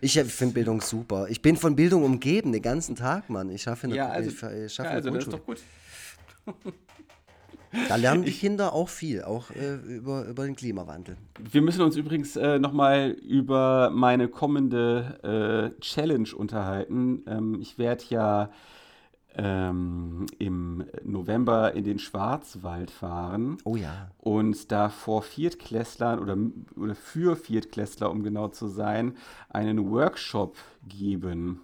Ich 0.02 0.20
finde 0.20 0.54
Bildung 0.54 0.82
super. 0.82 1.28
Ich 1.30 1.42
bin 1.42 1.58
von 1.58 1.76
Bildung 1.76 2.04
umgeben 2.04 2.52
den 2.52 2.62
ganzen 2.62 2.96
Tag, 2.96 3.30
Mann. 3.30 3.50
Ich 3.50 3.64
schaffe 3.64 3.88
eine, 3.88 3.96
ja, 3.96 4.10
also, 4.10 4.30
ich, 4.30 4.66
ich 4.66 4.74
schaffe 4.74 4.90
ja, 4.90 4.96
also 4.96 5.10
das 5.10 5.24
ist 5.26 5.34
doch 5.34 5.46
gut. 5.46 5.60
Da 7.90 7.96
lernen 7.96 8.24
die 8.24 8.32
Kinder 8.32 8.74
auch 8.74 8.90
viel, 8.90 9.24
auch 9.24 9.50
äh, 9.52 9.76
über, 9.76 10.26
über 10.26 10.46
den 10.46 10.56
Klimawandel. 10.56 11.18
Wir 11.52 11.62
müssen 11.62 11.82
uns 11.82 11.96
übrigens 11.96 12.36
äh, 12.36 12.60
nochmal 12.60 13.12
über 13.12 13.90
meine 13.92 14.28
kommende 14.28 15.74
äh, 15.76 15.82
Challenge 15.82 16.30
unterhalten. 16.36 17.24
Ähm, 17.28 17.58
ich 17.60 17.78
werde 17.78 18.04
ja 18.10 18.50
ähm, 19.36 20.26
im 20.38 20.86
November 21.04 21.74
in 21.74 21.84
den 21.84 22.00
Schwarzwald 22.00 22.92
fahren. 22.92 23.58
Oh 23.64 23.76
ja. 23.76 24.12
Und 24.20 24.72
da 24.72 24.90
vor 24.90 25.24
Viertklässlern 25.24 26.20
oder, 26.20 26.38
oder 26.76 26.96
für 26.96 27.36
Viertklässler, 27.36 28.12
um 28.12 28.24
genau 28.24 28.50
zu 28.50 28.68
sein, 28.68 29.18
einen 29.50 29.90
Workshop 29.92 30.58
geben. 30.88 31.62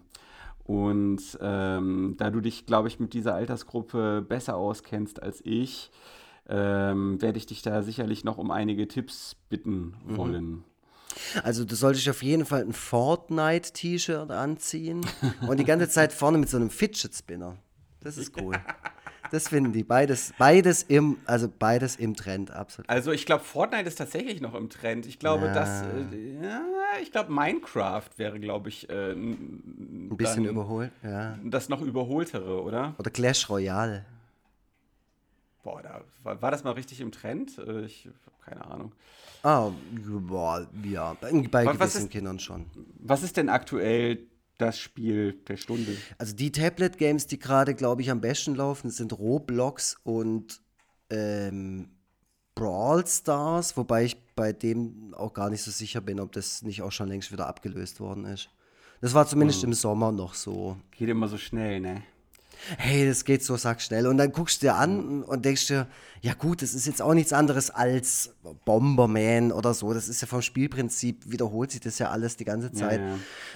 Und 0.69 1.35
ähm, 1.41 2.13
da 2.19 2.29
du 2.29 2.41
dich, 2.41 2.67
glaube 2.67 2.89
ich, 2.89 2.99
mit 2.99 3.15
dieser 3.15 3.33
Altersgruppe 3.33 4.21
besser 4.21 4.55
auskennst 4.55 5.19
als 5.19 5.41
ich, 5.43 5.89
ähm, 6.47 7.19
werde 7.19 7.39
ich 7.39 7.47
dich 7.47 7.63
da 7.63 7.81
sicherlich 7.81 8.23
noch 8.23 8.37
um 8.37 8.51
einige 8.51 8.87
Tipps 8.87 9.35
bitten 9.49 9.95
mhm. 10.05 10.17
wollen. 10.17 10.63
Also 11.41 11.65
du 11.65 11.73
solltest 11.73 12.07
auf 12.07 12.21
jeden 12.21 12.45
Fall 12.45 12.61
ein 12.61 12.73
Fortnite-T-Shirt 12.73 14.29
anziehen 14.29 15.01
und 15.47 15.59
die 15.59 15.65
ganze 15.65 15.89
Zeit 15.89 16.13
vorne 16.13 16.37
mit 16.37 16.49
so 16.49 16.57
einem 16.57 16.69
Fidget 16.69 17.15
Spinner. 17.15 17.57
Das 18.01 18.19
ist 18.19 18.37
cool. 18.39 18.53
Das 19.31 19.47
finden 19.47 19.71
die. 19.73 19.83
Beides, 19.83 20.33
beides 20.37 20.83
im, 20.83 21.17
also 21.25 21.47
beides 21.47 21.95
im 21.95 22.15
Trend, 22.15 22.51
absolut. 22.51 22.89
Also 22.89 23.11
ich 23.11 23.25
glaube, 23.25 23.43
Fortnite 23.43 23.87
ist 23.87 23.95
tatsächlich 23.95 24.41
noch 24.41 24.55
im 24.55 24.69
Trend. 24.69 25.05
Ich 25.05 25.19
glaube, 25.19 25.47
ja. 25.47 25.53
dass, 25.53 25.83
äh, 25.83 26.43
ja, 26.43 26.61
ich 27.01 27.11
glaube, 27.11 27.31
Minecraft 27.31 28.09
wäre, 28.17 28.39
glaube 28.39 28.69
ich, 28.69 28.89
äh, 28.89 29.11
ein 29.11 30.15
bisschen 30.15 30.45
überholt, 30.45 30.91
ja. 31.03 31.37
Das 31.43 31.69
noch 31.69 31.81
überholtere, 31.81 32.61
oder? 32.61 32.95
Oder 32.97 33.11
Clash 33.11 33.49
Royale. 33.49 34.05
Boah, 35.63 35.81
da, 35.81 36.01
war, 36.23 36.41
war 36.41 36.51
das 36.51 36.63
mal 36.63 36.71
richtig 36.71 37.01
im 37.01 37.11
Trend? 37.11 37.57
Äh, 37.57 37.85
ich 37.85 38.05
habe 38.05 38.35
keine 38.45 38.65
Ahnung. 38.65 38.91
Ah, 39.43 39.71
boah, 39.91 40.67
ja, 40.83 41.15
bei, 41.21 41.31
bei 41.31 41.65
gewissen 41.65 42.03
ist, 42.03 42.11
Kindern 42.11 42.39
schon. 42.39 42.65
Was 42.99 43.23
ist 43.23 43.37
denn 43.37 43.49
aktuell 43.49 44.19
das 44.59 44.77
Spiel 44.77 45.33
der 45.47 45.57
Stunde? 45.57 45.97
Also 46.17 46.35
die 46.35 46.51
Tablet-Games, 46.51 47.27
die 47.27 47.39
gerade, 47.39 47.73
glaube 47.73 48.01
ich, 48.03 48.11
am 48.11 48.21
besten 48.21 48.55
laufen, 48.55 48.91
sind 48.91 49.17
Roblox 49.17 49.97
und 50.03 50.61
ähm, 51.09 51.89
Brawl 52.55 53.07
Stars, 53.07 53.77
wobei 53.77 54.05
ich 54.05 54.17
bei 54.35 54.53
dem 54.53 55.13
auch 55.15 55.33
gar 55.33 55.49
nicht 55.49 55.63
so 55.63 55.71
sicher 55.71 56.01
bin, 56.01 56.19
ob 56.19 56.31
das 56.33 56.61
nicht 56.61 56.81
auch 56.81 56.91
schon 56.91 57.07
längst 57.07 57.31
wieder 57.31 57.47
abgelöst 57.47 57.99
worden 57.99 58.25
ist. 58.25 58.49
Das 59.01 59.13
war 59.13 59.25
zumindest 59.25 59.61
hm. 59.61 59.69
im 59.69 59.73
Sommer 59.73 60.11
noch 60.11 60.33
so. 60.33 60.77
Geht 60.91 61.09
immer 61.09 61.27
so 61.27 61.37
schnell, 61.37 61.79
ne? 61.79 62.03
Hey, 62.77 63.07
das 63.07 63.25
geht 63.25 63.43
so 63.43 63.57
sack 63.57 63.81
schnell. 63.81 64.07
Und 64.07 64.17
dann 64.17 64.31
guckst 64.31 64.61
du 64.61 64.67
dir 64.67 64.75
an 64.75 65.23
und 65.23 65.45
denkst 65.45 65.67
dir, 65.67 65.87
ja 66.21 66.33
gut, 66.33 66.61
das 66.61 66.73
ist 66.73 66.85
jetzt 66.85 67.01
auch 67.01 67.13
nichts 67.13 67.33
anderes 67.33 67.69
als 67.69 68.33
Bomberman 68.65 69.51
oder 69.51 69.73
so. 69.73 69.93
Das 69.93 70.09
ist 70.09 70.21
ja 70.21 70.27
vom 70.27 70.41
Spielprinzip, 70.41 71.31
wiederholt 71.31 71.71
sich 71.71 71.81
das 71.81 71.99
ja 71.99 72.09
alles 72.09 72.37
die 72.37 72.45
ganze 72.45 72.71
Zeit. 72.71 72.99
Ja, 72.99 73.07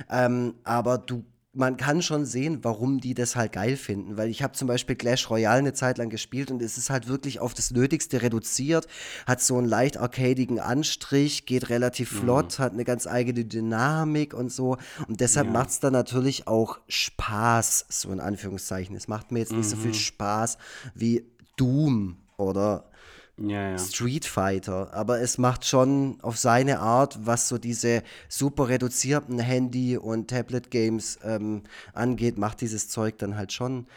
ja. 0.10 0.26
Ähm, 0.26 0.56
aber 0.64 0.98
du 0.98 1.24
man 1.56 1.78
kann 1.78 2.02
schon 2.02 2.26
sehen, 2.26 2.60
warum 2.64 3.00
die 3.00 3.14
das 3.14 3.36
halt 3.36 3.52
geil 3.52 3.78
finden. 3.78 4.18
Weil 4.18 4.30
ich 4.30 4.42
habe 4.42 4.54
zum 4.54 4.68
Beispiel 4.68 4.96
Clash 4.96 5.30
Royale 5.30 5.60
eine 5.60 5.74
Zeit 5.74 6.00
lang 6.00 6.10
gespielt 6.10 6.50
und 6.50 6.62
es 6.62 6.78
ist 6.78 6.90
halt 6.90 7.08
wirklich 7.08 7.40
auf 7.40 7.54
das 7.54 7.72
Nötigste 7.72 8.22
reduziert, 8.24 8.88
hat 9.28 9.40
so 9.40 9.58
einen 9.58 9.68
leicht 9.68 9.98
arcadigen 9.98 10.60
Anstrich, 10.60 11.46
geht 11.46 11.70
relativ 11.70 12.12
mhm. 12.12 12.18
flott, 12.18 12.60
mhm. 12.60 12.64
hat 12.64 12.74
eine 12.74 12.86
ganz 12.86 13.06
eigene 13.06 13.46
Dynamik 13.46 14.34
und 14.34 14.52
so. 14.52 14.78
Und 15.08 15.22
deshalb 15.22 15.48
ja. 15.48 15.54
macht 15.54 15.70
es 15.70 15.80
dann 15.80 15.94
natürlich 15.94 16.48
auch 16.48 16.80
Spaß, 16.88 17.86
so 17.90 18.12
in 18.12 18.20
Anführungszeichen. 18.20 18.96
Es 18.96 19.08
macht 19.08 19.32
mir 19.32 19.40
jetzt 19.40 19.54
nicht 19.54 19.70
so 19.70 19.78
viel 19.78 19.92
mhm. 19.92 19.96
Spaß 19.96 20.58
wie 20.96 21.24
Doom 21.56 22.18
oder 22.38 22.90
ja, 23.38 23.72
ja. 23.72 23.78
Street 23.80 24.26
Fighter, 24.26 24.94
aber 24.94 25.20
es 25.20 25.38
macht 25.38 25.66
schon 25.66 26.20
auf 26.22 26.38
seine 26.38 26.80
Art, 26.80 27.26
was 27.26 27.48
so 27.48 27.58
diese 27.58 28.04
super 28.30 28.70
reduzierten 28.70 29.40
Handy- 29.40 29.98
und 29.98 30.30
Tablet-Games 30.30 31.20
ähm, 31.24 31.64
angeht, 31.94 32.38
macht 32.38 32.62
dieses 32.62 32.90
Zeug 32.90 33.18
dann 33.18 33.36
halt 33.36 33.52
schon, 33.52 33.88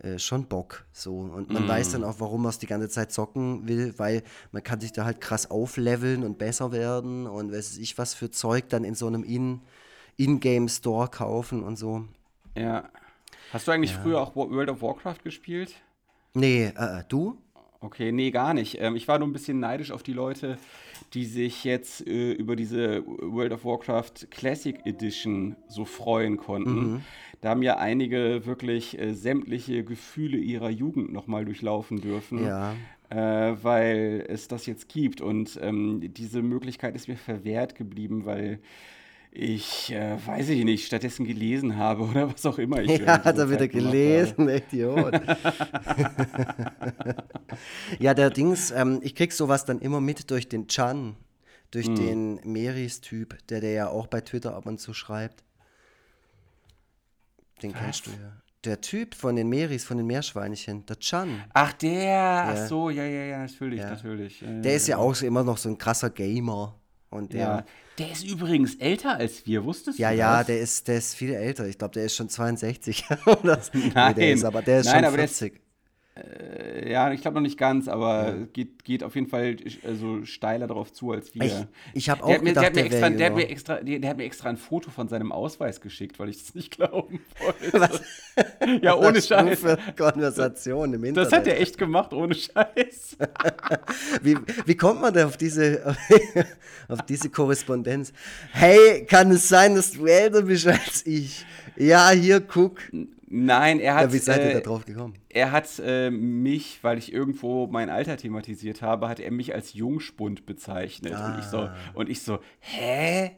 äh, 0.00 0.18
schon 0.18 0.46
Bock. 0.46 0.86
So. 0.92 1.18
Und 1.18 1.52
man 1.52 1.66
mm. 1.66 1.68
weiß 1.68 1.92
dann 1.92 2.04
auch, 2.04 2.20
warum 2.20 2.42
man 2.42 2.50
es 2.50 2.58
die 2.58 2.66
ganze 2.66 2.88
Zeit 2.88 3.12
zocken 3.12 3.68
will, 3.68 3.94
weil 3.98 4.22
man 4.52 4.62
kann 4.62 4.80
sich 4.80 4.92
da 4.92 5.04
halt 5.04 5.20
krass 5.20 5.50
aufleveln 5.50 6.24
und 6.24 6.38
besser 6.38 6.72
werden 6.72 7.26
und 7.26 7.52
weiß 7.52 7.76
ich 7.76 7.98
was 7.98 8.14
für 8.14 8.30
Zeug 8.30 8.70
dann 8.70 8.84
in 8.84 8.94
so 8.94 9.06
einem 9.06 9.24
In- 9.24 9.60
In-Game-Store 10.16 11.08
kaufen 11.08 11.62
und 11.62 11.76
so. 11.76 12.08
Ja. 12.56 12.88
Hast 13.52 13.68
du 13.68 13.72
eigentlich 13.72 13.92
ja. 13.92 14.00
früher 14.00 14.20
auch 14.20 14.34
World 14.34 14.70
of 14.70 14.80
Warcraft 14.80 15.22
gespielt? 15.22 15.74
Nee, 16.32 16.72
äh, 16.76 17.00
äh, 17.00 17.04
du? 17.08 17.38
Okay, 17.86 18.10
nee, 18.10 18.32
gar 18.32 18.52
nicht. 18.52 18.78
Ähm, 18.80 18.96
ich 18.96 19.06
war 19.06 19.18
nur 19.18 19.28
ein 19.28 19.32
bisschen 19.32 19.60
neidisch 19.60 19.92
auf 19.92 20.02
die 20.02 20.12
Leute, 20.12 20.58
die 21.14 21.24
sich 21.24 21.62
jetzt 21.62 22.04
äh, 22.06 22.32
über 22.32 22.56
diese 22.56 23.06
World 23.06 23.52
of 23.52 23.64
Warcraft 23.64 24.28
Classic 24.30 24.76
Edition 24.84 25.54
so 25.68 25.84
freuen 25.84 26.36
konnten. 26.36 26.94
Mhm. 26.94 27.00
Da 27.40 27.50
haben 27.50 27.62
ja 27.62 27.76
einige 27.76 28.44
wirklich 28.44 28.98
äh, 28.98 29.14
sämtliche 29.14 29.84
Gefühle 29.84 30.36
ihrer 30.36 30.70
Jugend 30.70 31.12
nochmal 31.12 31.44
durchlaufen 31.44 32.00
dürfen. 32.00 32.44
Ja. 32.44 32.74
Äh, 33.08 33.54
weil 33.62 34.24
es 34.28 34.48
das 34.48 34.66
jetzt 34.66 34.88
gibt. 34.88 35.20
Und 35.20 35.56
ähm, 35.62 36.12
diese 36.12 36.42
Möglichkeit 36.42 36.96
ist 36.96 37.06
mir 37.06 37.16
verwehrt 37.16 37.76
geblieben, 37.76 38.24
weil 38.24 38.58
ich, 39.38 39.92
äh, 39.92 40.16
weiß 40.26 40.48
ich 40.48 40.64
nicht, 40.64 40.86
stattdessen 40.86 41.26
gelesen 41.26 41.76
habe 41.76 42.04
oder 42.04 42.32
was 42.32 42.46
auch 42.46 42.58
immer 42.58 42.80
ich 42.80 42.98
Ja, 43.00 43.22
hat 43.22 43.36
er 43.36 43.50
wieder 43.50 43.68
gelesen, 43.68 44.48
echt 44.48 44.72
Idiot. 44.72 45.12
ja, 47.98 48.14
der 48.14 48.30
Dings, 48.30 48.70
ähm, 48.70 49.00
ich 49.02 49.14
krieg 49.14 49.32
sowas 49.32 49.66
dann 49.66 49.80
immer 49.80 50.00
mit 50.00 50.30
durch 50.30 50.48
den 50.48 50.68
Chan, 50.68 51.16
durch 51.70 51.86
hm. 51.86 51.96
den 51.96 52.40
Meris-Typ, 52.44 53.36
der 53.48 53.60
der 53.60 53.72
ja 53.72 53.88
auch 53.88 54.06
bei 54.06 54.22
Twitter 54.22 54.54
ab 54.54 54.64
und 54.64 54.80
zu 54.80 54.94
schreibt. 54.94 55.44
Den 57.62 57.74
was? 57.74 57.80
kennst 57.80 58.06
du 58.06 58.10
ja. 58.12 58.40
Der 58.64 58.80
Typ 58.80 59.14
von 59.14 59.36
den 59.36 59.48
Meris, 59.48 59.84
von 59.84 59.98
den 59.98 60.06
Meerschweinchen, 60.06 60.86
der 60.86 60.98
Chan. 60.98 61.44
Ach, 61.52 61.74
der, 61.74 62.02
ja. 62.02 62.48
ach 62.48 62.66
so, 62.66 62.90
ja, 62.90 63.04
ja, 63.04 63.24
ja, 63.24 63.38
natürlich, 63.40 63.80
ja. 63.80 63.90
natürlich. 63.90 64.40
Ja, 64.40 64.48
der 64.60 64.74
ist 64.74 64.88
ja 64.88 64.96
auch 64.96 65.14
so 65.14 65.26
immer 65.26 65.44
noch 65.44 65.58
so 65.58 65.68
ein 65.68 65.78
krasser 65.78 66.10
Gamer. 66.10 66.74
Und 67.10 67.32
der, 67.32 67.40
ja. 67.40 67.64
Der 67.98 68.12
ist 68.12 68.24
übrigens 68.24 68.74
älter 68.74 69.16
als 69.16 69.46
wir, 69.46 69.64
wusstest 69.64 69.98
ja, 69.98 70.10
du 70.10 70.16
Ja, 70.16 70.38
ja, 70.38 70.44
der 70.44 70.60
ist, 70.60 70.86
der 70.86 70.98
ist 70.98 71.14
viel 71.14 71.32
älter. 71.32 71.66
Ich 71.66 71.78
glaube, 71.78 71.94
der 71.94 72.04
ist 72.04 72.16
schon 72.16 72.28
62. 72.28 73.04
Nein, 73.08 73.58
nee, 73.72 74.14
der 74.14 74.32
ist, 74.32 74.44
aber 74.44 74.62
der 74.62 74.80
ist 74.80 74.86
Nein, 74.86 75.04
schon 75.04 75.14
40. 75.14 75.60
Äh, 76.16 76.90
ja, 76.90 77.12
ich 77.12 77.20
glaube 77.20 77.34
noch 77.34 77.42
nicht 77.42 77.58
ganz, 77.58 77.88
aber 77.88 78.28
ja. 78.28 78.34
geht, 78.52 78.84
geht 78.84 79.04
auf 79.04 79.14
jeden 79.14 79.26
Fall 79.26 79.56
so 79.58 79.88
also 79.88 80.24
steiler 80.24 80.66
darauf 80.66 80.92
zu 80.92 81.12
als 81.12 81.34
wir. 81.34 81.44
Ich, 81.44 81.52
ich 81.92 82.10
habe 82.10 82.24
auch 82.24 82.28
der 82.28 82.38
gedacht, 82.38 82.74
der, 82.74 82.86
extra, 82.86 83.10
der, 83.10 83.26
hat 83.26 83.36
mir 83.36 83.48
extra, 83.48 83.74
der, 83.80 83.98
der, 83.98 84.10
hat 84.10 84.16
mir 84.16 84.24
extra 84.24 84.48
ein 84.48 84.56
Foto 84.56 84.90
von 84.90 85.08
seinem 85.08 85.30
Ausweis 85.30 85.80
geschickt, 85.80 86.18
weil 86.18 86.30
ich 86.30 86.42
das 86.42 86.54
nicht 86.54 86.70
glauben 86.76 87.20
wollte. 87.38 87.80
Was? 87.80 88.00
Ja, 88.82 88.96
ohne 88.96 89.18
Was 89.18 89.28
Scheiß. 89.28 89.60
Für 89.60 89.78
Konversation 89.96 90.94
im 90.94 91.04
Internet. 91.04 91.32
Das 91.32 91.38
hat 91.38 91.46
er 91.46 91.60
echt 91.60 91.76
gemacht, 91.76 92.14
ohne 92.14 92.34
Scheiß. 92.34 93.18
wie, 94.22 94.38
wie 94.64 94.76
kommt 94.76 95.02
man 95.02 95.12
denn 95.12 95.26
auf 95.26 95.36
diese, 95.36 95.96
auf 96.88 97.02
diese 97.02 97.28
Korrespondenz? 97.28 98.12
Hey, 98.52 99.04
kann 99.04 99.30
es 99.32 99.48
sein, 99.48 99.74
dass 99.74 99.92
du 99.92 100.06
älter 100.06 100.42
bist 100.42 100.66
als 100.66 101.04
ich? 101.06 101.44
Ja, 101.76 102.10
hier, 102.10 102.40
guck. 102.40 102.80
Nein, 103.28 103.80
er 103.80 103.96
hat. 103.96 104.02
Ja, 104.04 104.12
wie 104.12 104.18
seid 104.18 104.38
ihr 104.38 104.50
äh, 104.50 104.54
da 104.54 104.60
drauf 104.60 104.84
gekommen? 104.84 105.14
Er 105.28 105.50
hat 105.50 105.68
äh, 105.84 106.10
mich, 106.10 106.78
weil 106.82 106.98
ich 106.98 107.12
irgendwo 107.12 107.66
mein 107.66 107.90
Alter 107.90 108.16
thematisiert 108.16 108.82
habe, 108.82 109.08
hat 109.08 109.20
er 109.20 109.32
mich 109.32 109.54
als 109.54 109.74
Jungspund 109.74 110.46
bezeichnet. 110.46 111.14
Ah. 111.14 111.32
Und, 111.32 111.38
ich 111.40 111.44
so, 111.46 111.58
ah. 111.58 111.76
und 111.94 112.08
ich 112.08 112.22
so, 112.22 112.38
hä? 112.60 113.32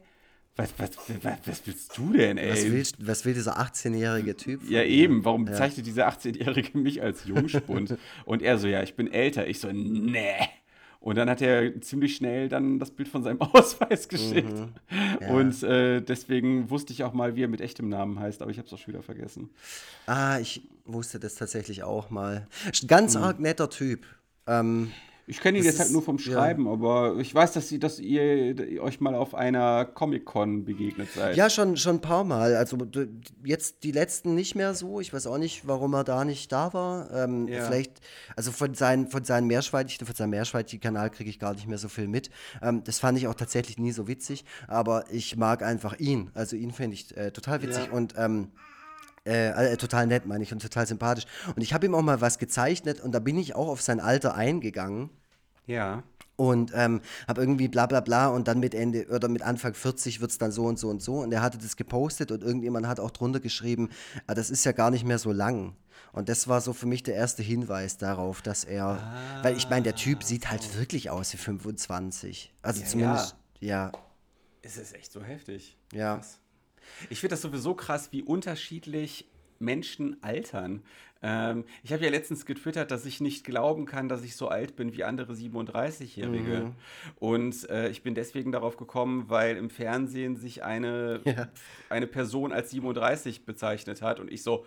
Was, 0.55 0.73
was, 0.77 0.89
was, 1.23 1.37
was 1.45 1.61
willst 1.65 1.97
du 1.97 2.13
denn, 2.13 2.37
ey? 2.37 2.51
Was 2.51 2.65
will, 2.65 3.07
was 3.07 3.25
will 3.25 3.33
dieser 3.33 3.59
18-jährige 3.59 4.35
Typ? 4.35 4.69
Ja, 4.69 4.83
eben. 4.83 5.23
Warum 5.23 5.45
ja. 5.45 5.51
bezeichnet 5.51 5.85
dieser 5.85 6.09
18-jährige 6.09 6.77
mich 6.77 7.01
als 7.01 7.25
Jungspund? 7.25 7.97
und 8.25 8.41
er 8.41 8.57
so, 8.57 8.67
ja, 8.67 8.83
ich 8.83 8.95
bin 8.95 9.11
älter. 9.11 9.47
Ich 9.47 9.59
so, 9.59 9.71
nee. 9.71 10.35
Und 10.99 11.15
dann 11.15 11.29
hat 11.29 11.41
er 11.41 11.79
ziemlich 11.81 12.15
schnell 12.17 12.49
dann 12.49 12.77
das 12.77 12.91
Bild 12.91 13.07
von 13.07 13.23
seinem 13.23 13.41
Ausweis 13.41 14.07
geschickt. 14.09 14.53
Mhm. 14.53 14.73
Ja. 15.21 15.29
Und 15.29 15.63
äh, 15.63 16.01
deswegen 16.01 16.69
wusste 16.69 16.91
ich 16.91 17.03
auch 17.03 17.13
mal, 17.13 17.35
wie 17.35 17.43
er 17.43 17.47
mit 17.47 17.61
echtem 17.61 17.87
Namen 17.87 18.19
heißt, 18.19 18.41
aber 18.41 18.51
ich 18.51 18.57
habe 18.57 18.67
es 18.67 18.73
auch 18.73 18.77
schon 18.77 18.93
wieder 18.93 19.03
vergessen. 19.03 19.49
Ah, 20.07 20.39
ich 20.39 20.67
wusste 20.85 21.19
das 21.19 21.35
tatsächlich 21.35 21.83
auch 21.83 22.09
mal. 22.09 22.47
Ganz 22.87 23.15
mhm. 23.15 23.23
arg 23.23 23.39
netter 23.39 23.69
Typ. 23.69 24.05
Ähm, 24.45 24.91
ich 25.29 25.39
kenne 25.41 25.59
ihn 25.59 25.63
das 25.63 25.73
jetzt 25.73 25.79
halt 25.79 25.91
nur 25.91 26.01
vom 26.01 26.17
Schreiben, 26.17 26.65
ja. 26.65 26.71
aber 26.71 27.17
ich 27.19 27.33
weiß, 27.35 27.51
dass, 27.51 27.67
sie, 27.67 27.77
dass 27.77 27.99
ihr 27.99 28.81
euch 28.81 28.99
mal 28.99 29.13
auf 29.13 29.35
einer 29.35 29.85
Comic-Con 29.85 30.65
begegnet 30.65 31.09
seid. 31.13 31.37
Ja, 31.37 31.51
schon, 31.51 31.77
schon 31.77 31.97
ein 31.97 32.01
paar 32.01 32.23
Mal. 32.23 32.55
Also 32.55 32.77
jetzt 33.43 33.83
die 33.83 33.91
letzten 33.91 34.33
nicht 34.33 34.55
mehr 34.55 34.73
so. 34.73 34.99
Ich 34.99 35.13
weiß 35.13 35.27
auch 35.27 35.37
nicht, 35.37 35.67
warum 35.67 35.93
er 35.93 36.03
da 36.03 36.25
nicht 36.25 36.51
da 36.51 36.73
war. 36.73 37.11
Ähm, 37.11 37.47
ja. 37.47 37.63
Vielleicht, 37.63 38.01
also 38.35 38.51
von, 38.51 38.73
seinen, 38.73 39.07
von 39.07 39.23
seinen 39.23 39.45
Meerschweinchen, 39.45 40.07
von 40.07 40.15
seinem 40.15 40.31
Meerschweinchen-Kanal 40.31 41.11
kriege 41.11 41.29
ich 41.29 41.37
gar 41.37 41.53
nicht 41.53 41.67
mehr 41.67 41.77
so 41.77 41.89
viel 41.89 42.07
mit. 42.07 42.31
Ähm, 42.63 42.83
das 42.83 42.97
fand 42.97 43.15
ich 43.19 43.27
auch 43.27 43.35
tatsächlich 43.35 43.77
nie 43.77 43.91
so 43.91 44.07
witzig, 44.07 44.45
aber 44.67 45.05
ich 45.11 45.37
mag 45.37 45.61
einfach 45.61 45.99
ihn. 45.99 46.31
Also 46.33 46.55
ihn 46.55 46.71
finde 46.71 46.95
ich 46.95 47.15
äh, 47.15 47.29
total 47.29 47.61
witzig 47.61 47.85
ja. 47.85 47.91
und 47.91 48.15
ähm, 48.17 48.47
äh, 49.25 49.73
äh, 49.73 49.77
total 49.77 50.07
nett, 50.07 50.25
meine 50.25 50.43
ich, 50.43 50.51
und 50.51 50.61
total 50.61 50.87
sympathisch. 50.87 51.25
Und 51.55 51.61
ich 51.61 51.73
habe 51.73 51.85
ihm 51.85 51.93
auch 51.93 52.01
mal 52.01 52.19
was 52.19 52.39
gezeichnet 52.39 52.99
und 52.99 53.11
da 53.11 53.19
bin 53.19 53.37
ich 53.37 53.55
auch 53.55 53.67
auf 53.67 53.81
sein 53.81 53.99
Alter 53.99 54.33
eingegangen. 54.33 55.11
Ja. 55.65 56.03
Und 56.35 56.71
ähm, 56.73 57.01
habe 57.27 57.41
irgendwie 57.41 57.67
bla 57.67 57.85
bla 57.85 57.99
bla 57.99 58.27
und 58.27 58.47
dann 58.47 58.59
mit 58.59 58.73
Ende 58.73 59.07
oder 59.09 59.27
mit 59.27 59.41
Anfang 59.41 59.73
40 59.73 60.21
wird 60.21 60.31
es 60.31 60.37
dann 60.37 60.53
so 60.53 60.65
und 60.65 60.79
so 60.79 60.87
und 60.89 61.01
so. 61.01 61.15
Und 61.15 61.33
er 61.33 61.41
hatte 61.41 61.57
das 61.57 61.75
gepostet 61.75 62.31
und 62.31 62.43
irgendjemand 62.43 62.87
hat 62.87 62.99
auch 62.99 63.11
drunter 63.11 63.41
geschrieben, 63.41 63.89
ah, 64.25 64.33
das 64.33 64.49
ist 64.49 64.63
ja 64.63 64.71
gar 64.71 64.89
nicht 64.89 65.05
mehr 65.05 65.19
so 65.19 65.33
lang. 65.33 65.75
Und 66.13 66.29
das 66.29 66.47
war 66.47 66.61
so 66.61 66.73
für 66.73 66.85
mich 66.85 67.03
der 67.03 67.15
erste 67.15 67.43
Hinweis 67.43 67.97
darauf, 67.97 68.41
dass 68.41 68.63
er, 68.63 68.85
ah, 68.85 69.43
weil 69.43 69.57
ich 69.57 69.69
meine, 69.69 69.83
der 69.83 69.95
Typ 69.95 70.23
sieht 70.23 70.49
halt 70.49 70.77
wirklich 70.77 71.09
aus 71.09 71.33
wie 71.33 71.37
25. 71.37 72.53
Also 72.61 72.81
ja, 72.81 72.87
zumindest, 72.87 73.35
ja. 73.59 73.67
ja. 73.67 73.91
Es 74.61 74.77
ist 74.77 74.95
echt 74.95 75.11
so 75.11 75.21
heftig. 75.21 75.77
Ja. 75.93 76.15
Krass. 76.15 76.39
Ich 77.09 77.19
finde 77.19 77.33
das 77.33 77.41
sowieso 77.41 77.75
krass, 77.75 78.11
wie 78.11 78.23
unterschiedlich 78.23 79.29
Menschen 79.59 80.21
altern. 80.23 80.83
Ähm, 81.21 81.65
ich 81.83 81.91
habe 81.91 82.03
ja 82.03 82.09
letztens 82.09 82.45
getwittert, 82.45 82.91
dass 82.91 83.05
ich 83.05 83.19
nicht 83.19 83.43
glauben 83.43 83.85
kann, 83.85 84.07
dass 84.07 84.23
ich 84.23 84.35
so 84.35 84.47
alt 84.47 84.75
bin 84.75 84.93
wie 84.95 85.03
andere 85.03 85.33
37-Jährige. 85.33 86.65
Mhm. 86.65 86.75
Und 87.17 87.69
äh, 87.69 87.89
ich 87.89 88.03
bin 88.03 88.15
deswegen 88.15 88.51
darauf 88.51 88.77
gekommen, 88.77 89.25
weil 89.27 89.57
im 89.57 89.69
Fernsehen 89.69 90.37
sich 90.37 90.63
eine, 90.63 91.21
ja. 91.25 91.49
eine 91.89 92.07
Person 92.07 92.53
als 92.53 92.71
37 92.71 93.45
bezeichnet 93.45 94.01
hat 94.01 94.19
und 94.19 94.31
ich 94.31 94.43
so, 94.43 94.65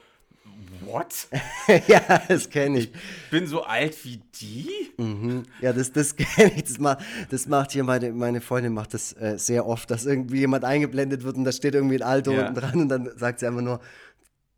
What? 0.85 1.29
ja, 1.87 2.21
das 2.27 2.51
kenne 2.51 2.81
ich. 2.81 2.85
Ich 2.87 3.31
bin 3.31 3.47
so 3.47 3.63
alt 3.63 4.05
wie 4.05 4.21
die? 4.41 4.91
Mhm. 4.97 5.45
Ja, 5.61 5.73
das, 5.73 5.93
das 5.93 6.17
kenne 6.17 6.53
ich. 6.57 6.65
Das, 6.65 6.79
macht, 6.79 6.99
das 7.31 7.47
macht 7.47 7.73
hier 7.73 7.85
meine, 7.85 8.13
meine 8.13 8.41
Freundin 8.41 8.73
macht 8.73 8.95
das 8.95 9.13
äh, 9.13 9.39
sehr 9.39 9.67
oft, 9.67 9.91
dass 9.91 10.05
irgendwie 10.05 10.41
jemand 10.41 10.65
eingeblendet 10.65 11.23
wird 11.23 11.37
und 11.37 11.45
da 11.45 11.53
steht 11.53 11.75
irgendwie 11.75 11.97
ein 11.97 12.03
Alter 12.03 12.33
ja. 12.33 12.41
unten 12.41 12.55
dran 12.55 12.81
und 12.81 12.89
dann 12.89 13.11
sagt 13.17 13.41
sie 13.41 13.47
einfach 13.47 13.63
nur, 13.63 13.81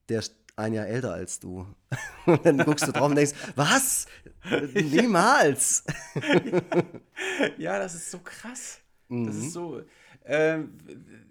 der 0.09 0.23
ein 0.57 0.73
Jahr 0.73 0.87
älter 0.87 1.13
als 1.13 1.41
du. 1.41 1.67
Und 2.27 2.45
dann 2.45 2.59
guckst 2.59 2.87
du 2.87 2.93
drauf 2.93 3.11
und 3.11 3.17
denkst, 3.17 3.35
was? 3.57 4.07
Niemals. 4.75 5.85
ja, 7.59 7.79
das 7.79 7.95
ist 7.95 8.11
so 8.11 8.19
krass. 8.19 8.81
Mhm. 9.09 9.27
Das 9.27 9.37
ist 9.37 9.53
so. 9.53 9.83
Ähm, 10.25 10.79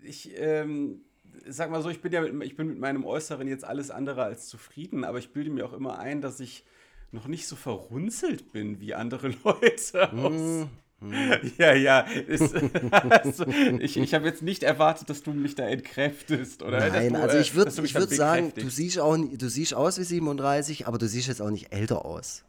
ich 0.03 0.37
ähm, 0.37 1.01
sag 1.47 1.71
mal 1.71 1.81
so, 1.81 1.89
ich 1.89 2.01
bin 2.01 2.11
ja 2.11 2.21
mit, 2.21 2.43
ich 2.43 2.55
bin 2.55 2.67
mit 2.67 2.79
meinem 2.79 3.05
Äußeren 3.05 3.47
jetzt 3.47 3.65
alles 3.65 3.91
andere 3.91 4.23
als 4.23 4.47
zufrieden, 4.47 5.03
aber 5.03 5.17
ich 5.17 5.33
bilde 5.33 5.49
mir 5.49 5.65
auch 5.65 5.73
immer 5.73 5.99
ein, 5.99 6.21
dass 6.21 6.39
ich 6.39 6.65
noch 7.11 7.27
nicht 7.27 7.47
so 7.47 7.55
verrunzelt 7.55 8.51
bin 8.51 8.79
wie 8.79 8.93
andere 8.93 9.29
Leute 9.43 10.11
aus. 10.13 10.31
Mhm. 10.31 10.69
Ja, 11.57 11.73
ja. 11.73 11.99
Ist, 12.01 12.55
also, 12.91 13.45
ich 13.79 13.97
ich 13.97 14.13
habe 14.13 14.25
jetzt 14.25 14.41
nicht 14.41 14.63
erwartet, 14.63 15.09
dass 15.09 15.23
du 15.23 15.31
mich 15.31 15.55
da 15.55 15.67
entkräftest. 15.67 16.63
Oder 16.63 16.89
Nein, 16.89 17.13
du, 17.13 17.19
also 17.19 17.37
ich 17.37 17.55
würde 17.55 17.75
würd 17.75 18.09
sagen, 18.09 18.53
du 18.55 18.69
siehst, 18.69 18.99
auch, 18.99 19.17
du 19.17 19.49
siehst 19.49 19.73
aus 19.73 19.99
wie 19.99 20.03
37, 20.03 20.87
aber 20.87 20.97
du 20.97 21.07
siehst 21.07 21.27
jetzt 21.27 21.41
auch 21.41 21.49
nicht 21.49 21.73
älter 21.73 22.05
aus. 22.05 22.43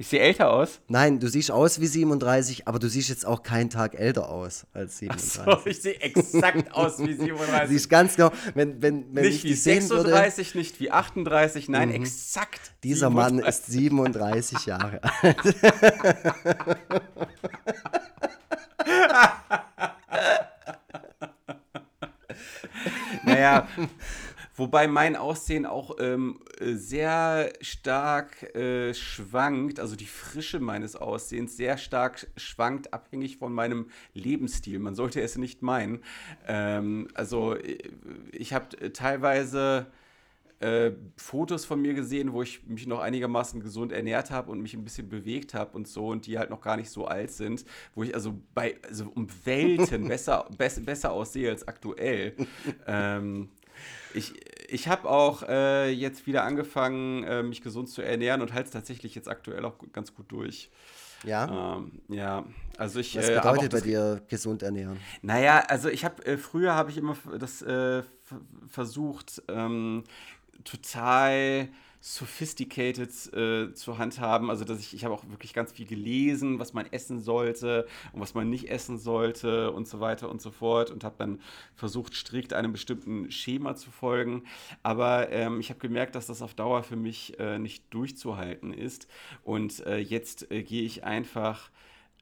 Ich 0.00 0.08
sehe 0.08 0.20
älter 0.20 0.50
aus? 0.50 0.80
Nein, 0.88 1.20
du 1.20 1.28
siehst 1.28 1.50
aus 1.50 1.78
wie 1.78 1.86
37, 1.86 2.66
aber 2.66 2.78
du 2.78 2.88
siehst 2.88 3.10
jetzt 3.10 3.26
auch 3.26 3.42
keinen 3.42 3.68
Tag 3.68 3.94
älter 3.94 4.30
aus 4.30 4.66
als 4.72 4.96
37. 4.96 5.42
Ach 5.44 5.60
so, 5.60 5.66
ich 5.68 5.82
sehe 5.82 6.00
exakt 6.00 6.72
aus 6.72 7.00
wie 7.00 7.12
37. 7.16 7.68
siehst 7.68 7.90
ganz 7.90 8.16
genau, 8.16 8.32
wenn, 8.54 8.80
wenn, 8.80 9.14
wenn 9.14 9.24
nicht 9.26 9.44
wie 9.44 9.52
36, 9.52 10.54
würde, 10.54 10.58
nicht 10.58 10.80
wie 10.80 10.90
38, 10.90 11.68
nein, 11.68 11.90
mhm. 11.90 11.96
exakt. 11.96 12.72
Dieser 12.82 13.08
37. 13.10 13.14
Mann 13.14 13.46
ist 13.46 13.66
37 13.66 14.64
Jahre 14.64 15.02
alt. 15.20 15.36
naja, 23.24 23.68
Wobei 24.60 24.88
mein 24.88 25.16
Aussehen 25.16 25.64
auch 25.64 25.96
ähm, 26.00 26.38
sehr 26.60 27.50
stark 27.62 28.54
äh, 28.54 28.92
schwankt, 28.92 29.80
also 29.80 29.96
die 29.96 30.04
Frische 30.04 30.60
meines 30.60 30.96
Aussehens 30.96 31.56
sehr 31.56 31.78
stark 31.78 32.26
schwankt, 32.36 32.92
abhängig 32.92 33.38
von 33.38 33.54
meinem 33.54 33.86
Lebensstil. 34.12 34.78
Man 34.78 34.94
sollte 34.94 35.22
es 35.22 35.38
nicht 35.38 35.62
meinen. 35.62 36.02
Ähm, 36.46 37.08
also 37.14 37.54
äh, 37.54 37.78
ich 38.32 38.52
habe 38.52 38.92
teilweise 38.92 39.86
äh, 40.58 40.90
Fotos 41.16 41.64
von 41.64 41.80
mir 41.80 41.94
gesehen, 41.94 42.34
wo 42.34 42.42
ich 42.42 42.66
mich 42.66 42.86
noch 42.86 43.00
einigermaßen 43.00 43.62
gesund 43.62 43.92
ernährt 43.92 44.30
habe 44.30 44.50
und 44.50 44.60
mich 44.60 44.74
ein 44.74 44.84
bisschen 44.84 45.08
bewegt 45.08 45.54
habe 45.54 45.74
und 45.74 45.88
so 45.88 46.08
und 46.08 46.26
die 46.26 46.38
halt 46.38 46.50
noch 46.50 46.60
gar 46.60 46.76
nicht 46.76 46.90
so 46.90 47.06
alt 47.06 47.30
sind, 47.30 47.64
wo 47.94 48.02
ich 48.02 48.14
also 48.14 48.38
bei 48.52 48.76
also 48.86 49.10
um 49.14 49.26
Welten 49.44 50.06
besser, 50.08 50.46
bess, 50.58 50.78
besser 50.84 51.12
aussehe 51.12 51.48
als 51.48 51.66
aktuell. 51.66 52.34
ähm, 52.86 53.48
Ich, 54.14 54.32
ich 54.68 54.88
habe 54.88 55.08
auch 55.08 55.42
äh, 55.42 55.90
jetzt 55.90 56.26
wieder 56.26 56.44
angefangen, 56.44 57.24
äh, 57.24 57.42
mich 57.42 57.62
gesund 57.62 57.88
zu 57.88 58.02
ernähren 58.02 58.42
und 58.42 58.52
halte 58.52 58.66
es 58.66 58.72
tatsächlich 58.72 59.14
jetzt 59.14 59.28
aktuell 59.28 59.64
auch 59.64 59.74
ganz 59.92 60.14
gut 60.14 60.30
durch. 60.30 60.70
Ja. 61.24 61.76
Ähm, 61.76 62.00
ja, 62.08 62.44
also 62.78 62.98
ich. 62.98 63.16
Was 63.16 63.28
äh, 63.28 63.34
bedeutet 63.34 63.72
bei 63.72 63.80
dir 63.80 64.22
gesund 64.28 64.62
ernähren? 64.62 64.98
Naja, 65.22 65.64
also 65.68 65.88
ich 65.88 66.04
habe 66.04 66.24
äh, 66.24 66.38
früher 66.38 66.74
habe 66.74 66.90
ich 66.90 66.96
immer 66.96 67.16
das 67.38 67.62
äh, 67.62 68.02
versucht, 68.68 69.42
ähm, 69.48 70.04
total 70.64 71.68
sophisticated 72.00 73.10
äh, 73.34 73.74
zu 73.74 73.98
handhaben. 73.98 74.50
Also 74.50 74.64
dass 74.64 74.80
ich, 74.80 74.94
ich 74.94 75.04
habe 75.04 75.14
auch 75.14 75.24
wirklich 75.28 75.52
ganz 75.52 75.72
viel 75.72 75.86
gelesen, 75.86 76.58
was 76.58 76.72
man 76.72 76.86
essen 76.86 77.20
sollte 77.20 77.86
und 78.12 78.20
was 78.20 78.34
man 78.34 78.48
nicht 78.48 78.70
essen 78.70 78.98
sollte 78.98 79.70
und 79.70 79.86
so 79.86 80.00
weiter 80.00 80.30
und 80.30 80.40
so 80.40 80.50
fort 80.50 80.90
und 80.90 81.04
habe 81.04 81.16
dann 81.18 81.40
versucht, 81.74 82.14
strikt 82.14 82.52
einem 82.54 82.72
bestimmten 82.72 83.30
Schema 83.30 83.76
zu 83.76 83.90
folgen. 83.90 84.44
Aber 84.82 85.30
ähm, 85.30 85.60
ich 85.60 85.68
habe 85.68 85.80
gemerkt, 85.80 86.14
dass 86.14 86.26
das 86.26 86.42
auf 86.42 86.54
Dauer 86.54 86.82
für 86.82 86.96
mich 86.96 87.38
äh, 87.38 87.58
nicht 87.58 87.84
durchzuhalten 87.90 88.72
ist. 88.72 89.06
Und 89.42 89.84
äh, 89.86 89.98
jetzt 89.98 90.50
äh, 90.50 90.62
gehe 90.62 90.82
ich 90.82 91.04
einfach 91.04 91.70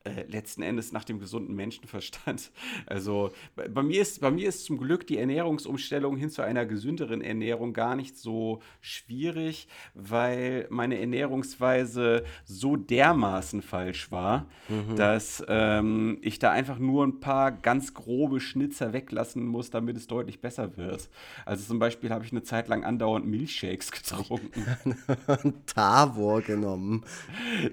äh, 0.09 0.25
letzten 0.29 0.63
Endes 0.63 0.93
nach 0.93 1.05
dem 1.05 1.19
gesunden 1.19 1.55
Menschenverstand. 1.55 2.51
Also 2.87 3.33
bei, 3.55 3.69
bei, 3.69 3.83
mir 3.83 4.01
ist, 4.01 4.21
bei 4.21 4.31
mir 4.31 4.49
ist 4.49 4.65
zum 4.65 4.79
Glück 4.79 5.07
die 5.07 5.19
Ernährungsumstellung 5.19 6.17
hin 6.17 6.31
zu 6.31 6.43
einer 6.43 6.65
gesünderen 6.65 7.21
Ernährung 7.21 7.73
gar 7.73 7.97
nicht 7.97 8.17
so 8.17 8.61
schwierig, 8.81 9.69
weil 9.95 10.67
meine 10.71 10.99
Ernährungsweise 10.99 12.25
so 12.45 12.77
dermaßen 12.77 13.63
falsch 13.63 14.11
war, 14.11 14.47
mhm. 14.69 14.97
dass 14.97 15.45
ähm, 15.49 16.19
ich 16.23 16.39
da 16.39 16.51
einfach 16.51 16.79
nur 16.79 17.07
ein 17.07 17.21
paar 17.21 17.53
ganz 17.53 17.95
grobe 17.95 18.41
Schnitzer 18.41 18.93
weglassen 18.93 19.47
muss, 19.47 19.71
damit 19.71 19.97
es 19.97 20.07
deutlich 20.07 20.41
besser 20.41 20.77
wird. 20.77 21.09
Also 21.45 21.65
zum 21.65 21.79
Beispiel 21.79 22.11
habe 22.11 22.25
ich 22.25 22.33
eine 22.33 22.43
Zeit 22.43 22.69
lang 22.69 22.85
andauernd 22.85 23.27
Milchshakes 23.27 23.91
getrunken. 23.93 24.65
Tavor 25.67 26.43
genommen. 26.43 27.05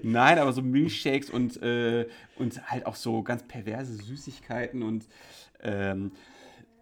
Nein, 0.02 0.38
aber 0.38 0.52
so 0.52 0.62
Milchshakes 0.62 1.30
und 1.30 1.62
äh, 1.62 2.06
und 2.36 2.70
halt 2.70 2.86
auch 2.86 2.96
so 2.96 3.22
ganz 3.22 3.42
perverse 3.44 3.94
Süßigkeiten 3.94 4.82
und 4.82 5.06
ähm, 5.62 6.12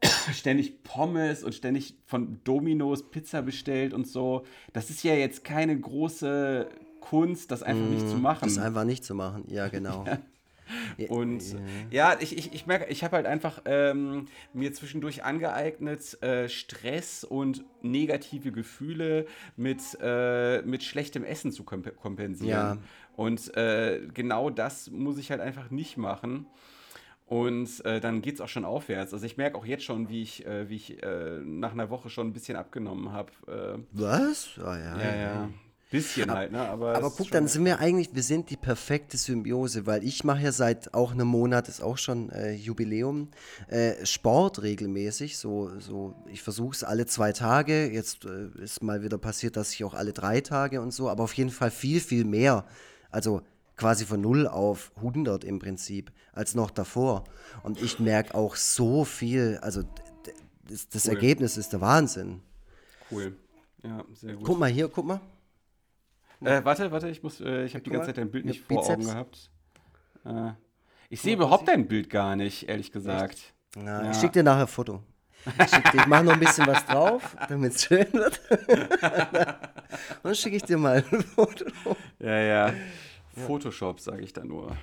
ständig 0.33 0.83
Pommes 0.83 1.45
und 1.45 1.55
ständig 1.55 1.97
von 2.07 2.41
Domino's 2.45 3.11
Pizza 3.11 3.43
bestellt 3.43 3.93
und 3.93 4.07
so. 4.07 4.45
Das 4.73 4.91
ist 4.91 5.03
ja 5.03 5.15
jetzt 5.15 5.45
keine 5.45 5.79
große 5.79 6.69
Kunst, 7.01 7.51
das 7.51 7.63
einfach 7.63 7.87
mm, 7.87 7.95
nicht 7.95 8.09
zu 8.09 8.17
machen. 8.17 8.49
Das 8.49 8.59
einfach 8.59 8.85
nicht 8.85 9.05
zu 9.05 9.15
machen, 9.15 9.45
ja, 9.49 9.69
genau. 9.69 10.05
Und 11.09 11.43
ja, 11.91 12.13
ja 12.13 12.17
ich, 12.21 12.37
ich, 12.37 12.53
ich 12.53 12.67
merke, 12.67 12.87
ich 12.91 13.05
habe 13.05 13.17
halt 13.17 13.27
einfach 13.27 13.63
ähm, 13.67 14.27
mir 14.53 14.73
zwischendurch 14.73 15.25
angeeignet, 15.25 16.23
äh, 16.23 16.49
Stress 16.49 17.25
und 17.25 17.65
negative 17.83 18.53
Gefühle 18.53 19.27
mit, 19.57 19.81
äh, 20.01 20.63
mit 20.63 20.83
schlechtem 20.83 21.25
Essen 21.25 21.53
zu 21.53 21.65
kompensieren. 21.65 22.49
Ja. 22.49 22.79
Und 23.17 23.57
äh, 23.57 24.01
genau 24.13 24.51
das 24.51 24.91
muss 24.91 25.19
ich 25.19 25.31
halt 25.31 25.41
einfach 25.41 25.71
nicht 25.71 25.97
machen. 25.97 26.47
Und 27.27 27.85
äh, 27.87 28.01
dann 28.01 28.21
geht 28.21 28.35
es 28.35 28.41
auch 28.41 28.49
schon 28.49 28.65
aufwärts. 28.65 29.15
Also 29.15 29.25
ich 29.25 29.37
merke 29.37 29.57
auch 29.57 29.65
jetzt 29.65 29.85
schon, 29.85 30.09
wie 30.09 30.23
ich, 30.23 30.45
äh, 30.45 30.69
wie 30.69 30.77
ich 30.77 31.03
äh, 31.03 31.41
nach 31.41 31.73
einer 31.73 31.89
Woche 31.89 32.11
schon 32.11 32.29
ein 32.29 32.33
bisschen 32.33 32.57
abgenommen 32.57 33.13
habe. 33.13 33.33
Äh. 33.47 33.79
Was? 33.93 34.51
Oh, 34.59 34.65
ja, 34.67 34.99
ja, 34.99 35.17
ja. 35.17 35.51
Bisschen 35.91 36.29
aber, 36.29 36.39
halt, 36.39 36.53
ne? 36.53 36.61
Aber, 36.69 36.97
aber 36.97 37.11
guck, 37.11 37.31
dann 37.31 37.47
sind 37.47 37.65
wir 37.65 37.79
eigentlich, 37.79 38.15
wir 38.15 38.23
sind 38.23 38.51
die 38.51 38.57
perfekte 38.57 39.17
Symbiose, 39.17 39.87
weil 39.87 40.03
ich 40.03 40.25
mache 40.25 40.43
ja 40.43 40.53
seit 40.53 40.93
auch 40.93 41.13
einem 41.13 41.29
Monat, 41.29 41.69
ist 41.69 41.83
auch 41.83 41.99
schon 41.99 42.31
äh, 42.31 42.53
Jubiläum, 42.53 43.29
äh, 43.69 44.05
Sport 44.05 44.63
regelmäßig. 44.63 45.39
So, 45.39 45.71
so, 45.79 46.15
ich 46.27 46.43
versuche 46.43 46.75
es 46.75 46.85
alle 46.85 47.07
zwei 47.07 47.33
Tage. 47.33 47.91
Jetzt 47.91 48.25
ist 48.25 48.83
mal 48.83 49.03
wieder 49.03 49.19
passiert, 49.19 49.57
dass 49.57 49.73
ich 49.73 49.85
auch 49.85 49.95
alle 49.95 50.13
drei 50.13 50.41
Tage 50.41 50.81
und 50.81 50.91
so, 50.91 51.09
aber 51.09 51.23
auf 51.23 51.35
jeden 51.35 51.51
Fall 51.51 51.71
viel, 51.71 52.01
viel 52.01 52.25
mehr 52.25 52.67
also 53.15 53.43
quasi 53.77 54.05
von 54.05 54.21
0 54.21 54.47
auf 54.47 54.93
100 54.97 55.45
im 55.45 55.59
Prinzip, 55.59 56.13
als 56.33 56.55
noch 56.55 56.71
davor. 56.71 57.25
Und 57.63 57.81
ich 57.81 57.99
merke 57.99 58.35
auch 58.35 58.57
so 58.57 59.05
viel, 59.05 59.59
also 59.63 59.83
das, 60.69 60.89
das 60.89 61.07
cool. 61.07 61.15
Ergebnis 61.15 61.57
ist 61.57 61.73
der 61.73 61.81
Wahnsinn. 61.81 62.43
Cool. 63.11 63.37
Ja, 63.83 64.05
sehr 64.15 64.35
gut. 64.35 64.45
Guck 64.45 64.59
mal 64.59 64.71
hier, 64.71 64.89
guck 64.89 65.07
mal. 65.07 65.21
Äh, 66.41 66.65
warte, 66.65 66.91
warte, 66.91 67.09
ich 67.09 67.23
muss, 67.23 67.41
äh, 67.41 67.65
ich 67.65 67.75
habe 67.75 67.85
die 67.85 67.91
ganze 67.91 68.07
Zeit 68.07 68.19
dein 68.19 68.31
Bild 68.31 68.45
nicht 68.45 68.63
vor 68.65 68.85
Augen 68.85 69.05
gehabt. 69.05 69.51
Äh, 70.25 70.53
ich 71.09 71.21
sehe 71.21 71.35
überhaupt 71.35 71.69
dein 71.69 71.87
Bild 71.87 72.11
gar 72.11 72.37
nicht, 72.37 72.69
ehrlich 72.69 72.93
gesagt. 72.93 73.55
Na, 73.77 74.05
ja. 74.05 74.11
Ich 74.11 74.19
schicke 74.19 74.33
dir 74.33 74.43
nachher 74.43 74.63
ein 74.63 74.69
Foto. 74.69 75.03
Ich, 75.47 75.95
ich 75.95 76.07
mache 76.07 76.25
noch 76.25 76.33
ein 76.33 76.41
bisschen 76.41 76.67
was 76.67 76.85
drauf, 76.87 77.37
damit 77.49 77.75
es 77.75 77.85
schön 77.85 78.13
wird. 78.13 78.41
Und 80.11 80.25
dann 80.25 80.35
schicke 80.35 80.57
ich 80.57 80.63
dir 80.63 80.79
mal 80.79 81.05
ein 81.11 81.23
Foto. 81.23 81.65
Ja, 82.19 82.39
ja. 82.39 82.75
Photoshop, 83.47 84.01
sage 84.01 84.23
ich 84.23 84.33
da 84.33 84.45
nur. 84.45 84.77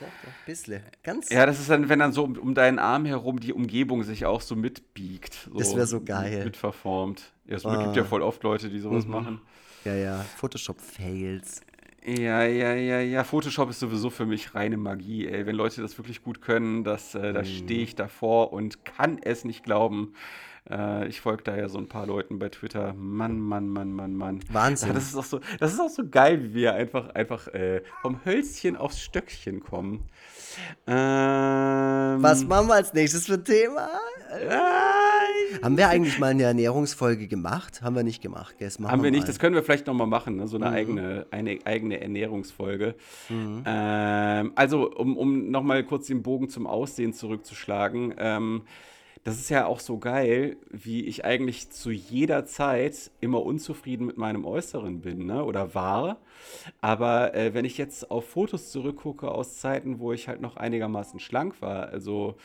Doch, 0.00 0.06
doch, 0.06 0.46
bisschen. 0.46 0.82
Ganz. 1.02 1.28
Ja, 1.28 1.44
das 1.44 1.60
ist 1.60 1.68
dann, 1.68 1.90
wenn 1.90 1.98
dann 1.98 2.12
so 2.12 2.24
um, 2.24 2.38
um, 2.38 2.54
deinen 2.54 2.78
Arm 2.78 3.04
herum 3.04 3.38
die 3.38 3.52
Umgebung 3.52 4.02
sich 4.02 4.24
auch 4.24 4.40
so 4.40 4.56
mitbiegt. 4.56 5.34
So 5.52 5.58
das 5.58 5.76
wäre 5.76 5.86
so 5.86 6.00
geil. 6.02 6.44
Mitverformt. 6.44 7.22
Ja, 7.46 7.56
es 7.56 7.66
ah. 7.66 7.84
gibt 7.84 7.96
ja 7.96 8.04
voll 8.04 8.22
oft 8.22 8.42
Leute, 8.42 8.70
die 8.70 8.80
sowas 8.80 9.04
mhm. 9.04 9.10
machen. 9.10 9.40
Ja, 9.84 9.94
ja. 9.94 10.24
Photoshop-Fails. 10.38 11.60
Ja, 12.06 12.44
ja, 12.44 12.74
ja, 12.74 13.00
ja. 13.00 13.24
Photoshop 13.24 13.68
ist 13.68 13.80
sowieso 13.80 14.08
für 14.08 14.24
mich 14.24 14.54
reine 14.54 14.78
Magie, 14.78 15.26
ey. 15.26 15.44
Wenn 15.44 15.54
Leute 15.56 15.82
das 15.82 15.98
wirklich 15.98 16.22
gut 16.22 16.40
können, 16.40 16.82
das, 16.82 17.14
äh, 17.14 17.34
da 17.34 17.42
mhm. 17.42 17.46
stehe 17.46 17.82
ich 17.82 17.94
davor 17.94 18.54
und 18.54 18.86
kann 18.86 19.18
es 19.22 19.44
nicht 19.44 19.64
glauben. 19.64 20.14
Äh, 20.68 21.08
ich 21.08 21.20
folge 21.20 21.42
da 21.44 21.56
ja 21.56 21.68
so 21.68 21.78
ein 21.78 21.88
paar 21.88 22.06
Leuten 22.06 22.38
bei 22.38 22.48
Twitter. 22.48 22.92
Mann, 22.94 23.38
Mann, 23.40 23.68
Mann, 23.68 23.92
Mann, 23.92 24.14
Mann. 24.14 24.40
Wahnsinn. 24.52 24.88
Ja, 24.88 24.94
das, 24.94 25.08
ist 25.08 25.16
auch 25.16 25.24
so, 25.24 25.40
das 25.58 25.72
ist 25.72 25.80
auch 25.80 25.88
so 25.88 26.08
geil, 26.08 26.42
wie 26.42 26.54
wir 26.54 26.74
einfach, 26.74 27.08
einfach 27.10 27.48
äh, 27.48 27.82
vom 28.02 28.24
Hölzchen 28.24 28.76
aufs 28.76 29.00
Stöckchen 29.00 29.60
kommen. 29.60 30.08
Ähm, 30.86 32.22
Was 32.22 32.44
machen 32.44 32.68
wir 32.68 32.74
als 32.74 32.92
nächstes 32.92 33.26
für 33.26 33.34
ein 33.34 33.44
Thema? 33.44 33.88
Äh, 34.30 35.62
haben 35.62 35.76
wir 35.76 35.88
eigentlich 35.88 36.18
mal 36.18 36.28
eine 36.28 36.44
Ernährungsfolge 36.44 37.26
gemacht? 37.26 37.82
Haben 37.82 37.96
wir 37.96 38.02
nicht 38.02 38.22
gemacht, 38.22 38.56
gell? 38.58 38.70
Haben 38.70 39.00
wir, 39.00 39.04
wir 39.04 39.10
nicht, 39.10 39.28
das 39.28 39.38
können 39.38 39.54
wir 39.54 39.62
vielleicht 39.62 39.86
nochmal 39.86 40.06
machen, 40.06 40.36
ne? 40.36 40.46
so 40.46 40.56
eine, 40.56 40.66
mhm. 40.66 40.74
eigene, 40.74 41.26
eine 41.30 41.58
eigene 41.64 42.00
Ernährungsfolge. 42.00 42.94
Mhm. 43.28 43.62
Ähm, 43.66 44.52
also, 44.54 44.90
um, 44.92 45.16
um 45.16 45.50
nochmal 45.50 45.82
kurz 45.84 46.06
den 46.06 46.22
Bogen 46.22 46.48
zum 46.48 46.66
Aussehen 46.66 47.12
zurückzuschlagen. 47.12 48.14
Ähm, 48.18 48.62
das 49.24 49.38
ist 49.38 49.50
ja 49.50 49.66
auch 49.66 49.80
so 49.80 49.98
geil, 49.98 50.56
wie 50.70 51.04
ich 51.04 51.24
eigentlich 51.24 51.70
zu 51.70 51.90
jeder 51.90 52.46
Zeit 52.46 53.10
immer 53.20 53.42
unzufrieden 53.42 54.06
mit 54.06 54.16
meinem 54.16 54.46
Äußeren 54.46 55.00
bin, 55.02 55.26
ne? 55.26 55.44
oder 55.44 55.74
war. 55.74 56.18
Aber 56.80 57.34
äh, 57.34 57.52
wenn 57.52 57.66
ich 57.66 57.76
jetzt 57.76 58.10
auf 58.10 58.28
Fotos 58.28 58.70
zurückgucke 58.70 59.30
aus 59.30 59.58
Zeiten, 59.58 59.98
wo 59.98 60.12
ich 60.12 60.28
halt 60.28 60.40
noch 60.40 60.56
einigermaßen 60.56 61.20
schlank 61.20 61.60
war, 61.60 61.88
also 61.90 62.36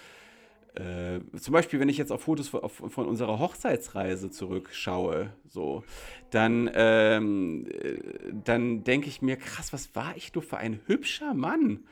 äh, 0.76 1.22
zum 1.40 1.54
Beispiel, 1.54 1.80
wenn 1.80 1.88
ich 1.88 1.98
jetzt 1.98 2.12
auf 2.12 2.24
Fotos 2.24 2.50
von, 2.50 2.70
von, 2.70 3.08
unserer 3.08 3.40
Hochzeitsreise 3.40 4.30
zurückschaue, 4.30 5.32
so, 5.48 5.86
dann, 6.32 6.70
ähm, 6.74 7.66
äh, 7.72 8.00
dann 8.44 8.84
denke 8.84 9.08
ich 9.08 9.22
mir, 9.22 9.38
krass, 9.38 9.72
was 9.72 9.96
war 9.96 10.18
ich 10.18 10.34
nur 10.34 10.44
für 10.44 10.58
ein 10.58 10.82
hübscher 10.88 11.34
Mann? 11.34 11.86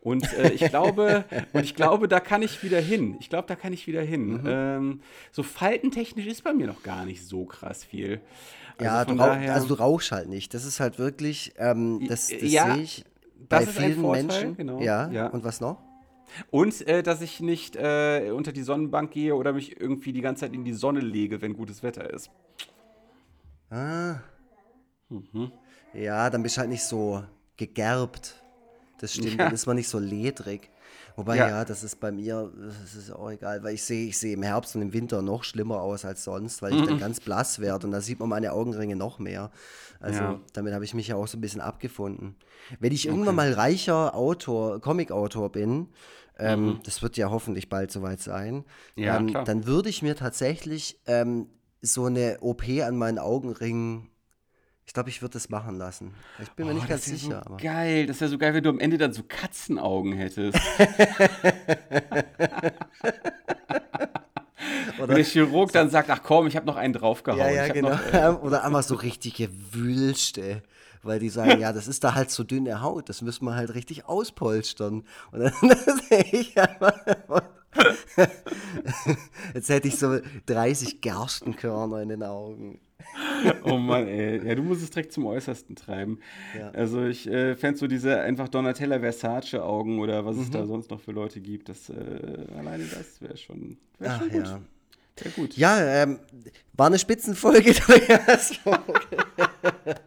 Und 0.00 0.32
äh, 0.34 0.50
ich 0.52 0.68
glaube, 0.68 1.24
und 1.52 1.64
ich 1.64 1.74
glaube, 1.74 2.08
da 2.08 2.20
kann 2.20 2.42
ich 2.42 2.62
wieder 2.62 2.80
hin. 2.80 3.16
Ich 3.20 3.28
glaube, 3.28 3.48
da 3.48 3.56
kann 3.56 3.72
ich 3.72 3.86
wieder 3.86 4.02
hin. 4.02 4.42
Mhm. 4.42 4.46
Ähm, 4.46 5.00
so 5.32 5.42
faltentechnisch 5.42 6.26
ist 6.26 6.44
bei 6.44 6.52
mir 6.52 6.66
noch 6.66 6.82
gar 6.82 7.04
nicht 7.04 7.26
so 7.26 7.44
krass 7.44 7.84
viel. 7.84 8.20
Also 8.78 8.84
ja, 8.84 9.04
du 9.04 9.14
daher, 9.16 9.54
also 9.54 9.66
du 9.66 9.74
rauchst 9.74 10.12
halt 10.12 10.28
nicht. 10.28 10.54
Das 10.54 10.64
ist 10.64 10.78
halt 10.78 10.98
wirklich, 10.98 11.52
ähm, 11.56 12.06
das, 12.08 12.28
das 12.28 12.42
ja, 12.42 12.74
sehe 12.74 12.82
ich 12.82 13.04
bei 13.48 13.66
vielen 13.66 14.00
Vorteil, 14.00 14.24
Menschen. 14.24 14.56
Genau. 14.56 14.80
Ja, 14.80 15.10
ja. 15.10 15.26
Und 15.28 15.42
was 15.42 15.60
noch? 15.60 15.78
Und 16.50 16.86
äh, 16.86 17.02
dass 17.02 17.20
ich 17.20 17.40
nicht 17.40 17.74
äh, 17.76 18.30
unter 18.34 18.52
die 18.52 18.62
Sonnenbank 18.62 19.10
gehe 19.10 19.34
oder 19.34 19.52
mich 19.52 19.80
irgendwie 19.80 20.12
die 20.12 20.20
ganze 20.20 20.42
Zeit 20.42 20.54
in 20.54 20.64
die 20.64 20.74
Sonne 20.74 21.00
lege, 21.00 21.40
wenn 21.42 21.54
gutes 21.54 21.82
Wetter 21.82 22.12
ist. 22.12 22.30
Ah. 23.70 24.16
Mhm. 25.08 25.52
Ja, 25.94 26.30
dann 26.30 26.42
bist 26.42 26.56
du 26.56 26.60
halt 26.60 26.70
nicht 26.70 26.84
so 26.84 27.24
gegerbt. 27.56 28.42
Das 28.98 29.14
stimmt, 29.14 29.32
ja. 29.32 29.44
dann 29.44 29.54
ist 29.54 29.66
man 29.66 29.76
nicht 29.76 29.88
so 29.88 29.98
ledrig. 29.98 30.70
Wobei, 31.16 31.36
ja. 31.36 31.48
ja, 31.48 31.64
das 31.64 31.82
ist 31.82 31.98
bei 31.98 32.12
mir, 32.12 32.52
das 32.56 32.94
ist 32.94 33.10
auch 33.10 33.30
egal, 33.30 33.64
weil 33.64 33.74
ich 33.74 33.82
sehe, 33.82 34.06
ich 34.08 34.18
sehe 34.18 34.34
im 34.34 34.42
Herbst 34.44 34.76
und 34.76 34.82
im 34.82 34.92
Winter 34.92 35.20
noch 35.20 35.42
schlimmer 35.42 35.80
aus 35.80 36.04
als 36.04 36.22
sonst, 36.22 36.62
weil 36.62 36.72
ich 36.72 36.80
mhm. 36.80 36.86
dann 36.86 36.98
ganz 37.00 37.18
blass 37.18 37.58
werde 37.58 37.86
und 37.86 37.92
da 37.92 38.00
sieht 38.00 38.20
man 38.20 38.28
meine 38.28 38.52
Augenringe 38.52 38.94
noch 38.94 39.18
mehr. 39.18 39.50
Also 39.98 40.20
ja. 40.20 40.40
damit 40.52 40.74
habe 40.74 40.84
ich 40.84 40.94
mich 40.94 41.08
ja 41.08 41.16
auch 41.16 41.26
so 41.26 41.36
ein 41.36 41.40
bisschen 41.40 41.60
abgefunden. 41.60 42.36
Wenn 42.78 42.92
ich 42.92 43.06
okay. 43.06 43.14
irgendwann 43.14 43.34
mal 43.34 43.52
reicher 43.52 44.14
Autor, 44.14 44.80
Comic-Autor 44.80 45.50
bin, 45.50 45.88
ähm, 46.38 46.66
mhm. 46.66 46.80
das 46.84 47.02
wird 47.02 47.16
ja 47.16 47.30
hoffentlich 47.30 47.68
bald 47.68 47.90
soweit 47.90 48.20
sein, 48.20 48.64
ähm, 48.96 49.32
dann 49.44 49.66
würde 49.66 49.88
ich 49.88 50.02
mir 50.02 50.14
tatsächlich 50.14 51.00
ähm, 51.06 51.48
so 51.80 52.04
eine 52.04 52.38
OP 52.42 52.62
an 52.68 52.96
meinen 52.96 53.18
Augenringen 53.18 54.08
ich 54.88 54.94
glaube, 54.94 55.10
ich 55.10 55.20
würde 55.20 55.34
das 55.34 55.50
machen 55.50 55.76
lassen. 55.76 56.14
Ich 56.42 56.50
bin 56.52 56.64
oh, 56.64 56.68
mir 56.68 56.74
nicht 56.74 56.88
ganz 56.88 57.04
sicher. 57.04 57.44
So 57.46 57.58
geil, 57.58 58.06
das 58.06 58.22
wäre 58.22 58.30
so 58.30 58.38
geil, 58.38 58.54
wenn 58.54 58.64
du 58.64 58.70
am 58.70 58.80
Ende 58.80 58.96
dann 58.96 59.12
so 59.12 59.22
Katzenaugen 59.22 60.14
hättest. 60.14 60.58
Oder 64.98 65.14
der 65.14 65.24
Chirurg 65.24 65.72
dann 65.72 65.90
sagt, 65.90 66.08
ach 66.08 66.22
komm, 66.22 66.46
ich 66.46 66.56
habe 66.56 66.64
noch 66.64 66.76
einen 66.76 66.94
draufgehauen. 66.94 67.38
Ja, 67.38 67.66
ja, 67.66 67.68
genau. 67.68 67.90
Noch, 67.90 68.14
äh, 68.14 68.28
oder 68.42 68.64
einmal 68.64 68.82
so 68.82 68.94
richtige 68.94 69.50
Wülste 69.72 70.62
weil 71.04 71.20
die 71.20 71.28
sagen, 71.28 71.60
ja, 71.60 71.72
das 71.72 71.86
ist 71.86 72.02
da 72.02 72.14
halt 72.14 72.30
so 72.30 72.42
dünne 72.42 72.82
Haut, 72.82 73.08
das 73.08 73.22
müssen 73.22 73.44
wir 73.44 73.54
halt 73.54 73.72
richtig 73.72 74.06
auspolstern. 74.06 75.04
Und 75.30 75.40
dann 75.40 75.52
sehe 76.08 76.26
ich 76.32 76.58
einfach, 76.58 76.92
jetzt 79.54 79.68
hätte 79.68 79.86
ich 79.88 79.96
so 79.96 80.18
30 80.46 81.00
Gerstenkörner 81.00 82.02
in 82.02 82.08
den 82.08 82.24
Augen. 82.24 82.80
Oh 83.64 83.76
Mann, 83.76 84.08
ey. 84.08 84.46
Ja, 84.46 84.54
du 84.54 84.62
musst 84.62 84.82
es 84.82 84.90
direkt 84.90 85.12
zum 85.12 85.26
Äußersten 85.26 85.76
treiben. 85.76 86.20
Ja. 86.58 86.70
Also 86.70 87.04
ich 87.04 87.28
äh, 87.28 87.54
fände 87.54 87.78
so 87.78 87.86
diese 87.86 88.20
einfach 88.20 88.48
Donatella 88.48 89.00
Versace-Augen 89.00 90.00
oder 90.00 90.24
was 90.24 90.36
mhm. 90.36 90.42
es 90.42 90.50
da 90.50 90.66
sonst 90.66 90.90
noch 90.90 91.00
für 91.00 91.12
Leute 91.12 91.40
gibt, 91.40 91.68
das 91.68 91.90
äh, 91.90 91.94
alleine 92.56 92.84
das 92.84 93.20
wäre 93.20 93.36
schon, 93.36 93.78
wär 93.98 94.10
Ach, 94.10 94.18
schon 94.18 94.30
gut. 94.30 94.46
Ja. 94.46 94.60
Sehr 95.16 95.32
gut. 95.32 95.56
Ja, 95.56 96.02
ähm, 96.02 96.20
war 96.74 96.86
eine 96.86 96.98
Spitzenfolge. 96.98 97.74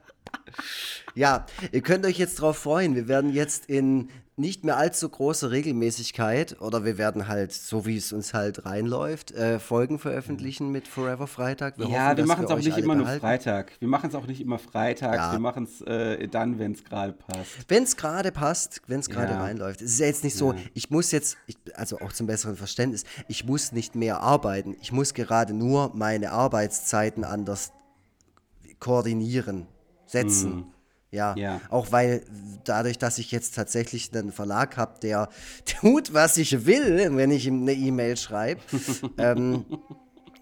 Ja, 1.16 1.46
ihr 1.72 1.82
könnt 1.82 2.06
euch 2.06 2.18
jetzt 2.18 2.42
drauf 2.42 2.58
freuen. 2.58 2.96
Wir 2.96 3.08
werden 3.08 3.32
jetzt 3.32 3.66
in 3.68 4.10
nicht 4.42 4.64
mehr 4.64 4.78
allzu 4.78 5.08
großer 5.08 5.52
Regelmäßigkeit 5.52 6.62
oder 6.62 6.84
wir 6.84 6.98
werden 6.98 7.28
halt, 7.28 7.54
so 7.54 7.86
wie 7.86 7.98
es 7.98 8.12
uns 8.12 8.34
halt 8.34 8.66
reinläuft, 8.66 9.32
äh, 9.32 9.60
Folgen 9.60 10.00
veröffentlichen 10.00 10.72
mit 10.72 10.88
Forever 10.88 11.28
Freitag. 11.28 11.78
Wir 11.78 11.88
ja, 11.88 12.08
hoffen, 12.08 12.18
wir 12.18 12.26
machen 12.26 12.46
es 12.46 12.52
auch 12.52 12.58
nicht 12.58 12.78
immer 12.78 12.96
behalten. 12.96 13.00
nur 13.00 13.20
Freitag. 13.20 13.74
Wir 13.80 13.88
machen 13.88 14.10
es 14.10 14.16
auch 14.16 14.26
nicht 14.26 14.42
immer 14.42 14.58
Freitag. 14.58 15.16
Ja. 15.16 15.32
Wir 15.34 15.40
machen 15.40 15.64
es 15.64 15.82
äh, 15.82 16.28
dann, 16.28 16.60
wenn 16.60 16.72
es 16.72 16.84
gerade 16.84 17.14
passt. 17.14 17.50
Wenn 17.68 17.84
es 17.84 17.96
gerade 17.96 18.32
passt, 18.32 18.82
wenn 18.88 19.00
es 19.00 19.10
gerade 19.10 19.34
ja. 19.34 19.42
reinläuft. 19.42 19.82
Es 19.82 19.94
ist 19.94 20.00
ja 20.00 20.08
jetzt 20.08 20.24
nicht 20.24 20.36
so, 20.36 20.54
ja. 20.54 20.60
ich 20.74 20.90
muss 20.90 21.12
jetzt, 21.12 21.38
ich, 21.46 21.58
also 21.76 22.00
auch 22.00 22.12
zum 22.12 22.28
besseren 22.28 22.56
Verständnis, 22.56 23.04
ich 23.28 23.46
muss 23.46 23.72
nicht 23.72 23.96
mehr 23.96 24.22
arbeiten. 24.22 24.76
Ich 24.82 24.92
muss 24.92 25.14
gerade 25.14 25.54
nur 25.54 25.92
meine 25.94 26.32
Arbeitszeiten 26.32 27.24
anders 27.24 27.74
koordinieren, 28.80 29.68
setzen. 30.12 30.56
Mhm. 30.56 30.66
Ja, 31.14 31.36
ja, 31.36 31.60
auch 31.70 31.92
weil 31.92 32.24
dadurch, 32.64 32.98
dass 32.98 33.18
ich 33.18 33.32
jetzt 33.32 33.54
tatsächlich 33.56 34.16
einen 34.16 34.32
Verlag 34.32 34.78
habe, 34.78 34.98
der 35.02 35.28
tut, 35.66 36.14
was 36.14 36.38
ich 36.38 36.66
will, 36.66 37.18
wenn 37.18 37.32
ich 37.32 37.48
ihm 37.48 37.64
eine 37.64 37.74
E-Mail 37.74 38.16
schreibe, 38.16 38.62
ähm, 39.18 39.66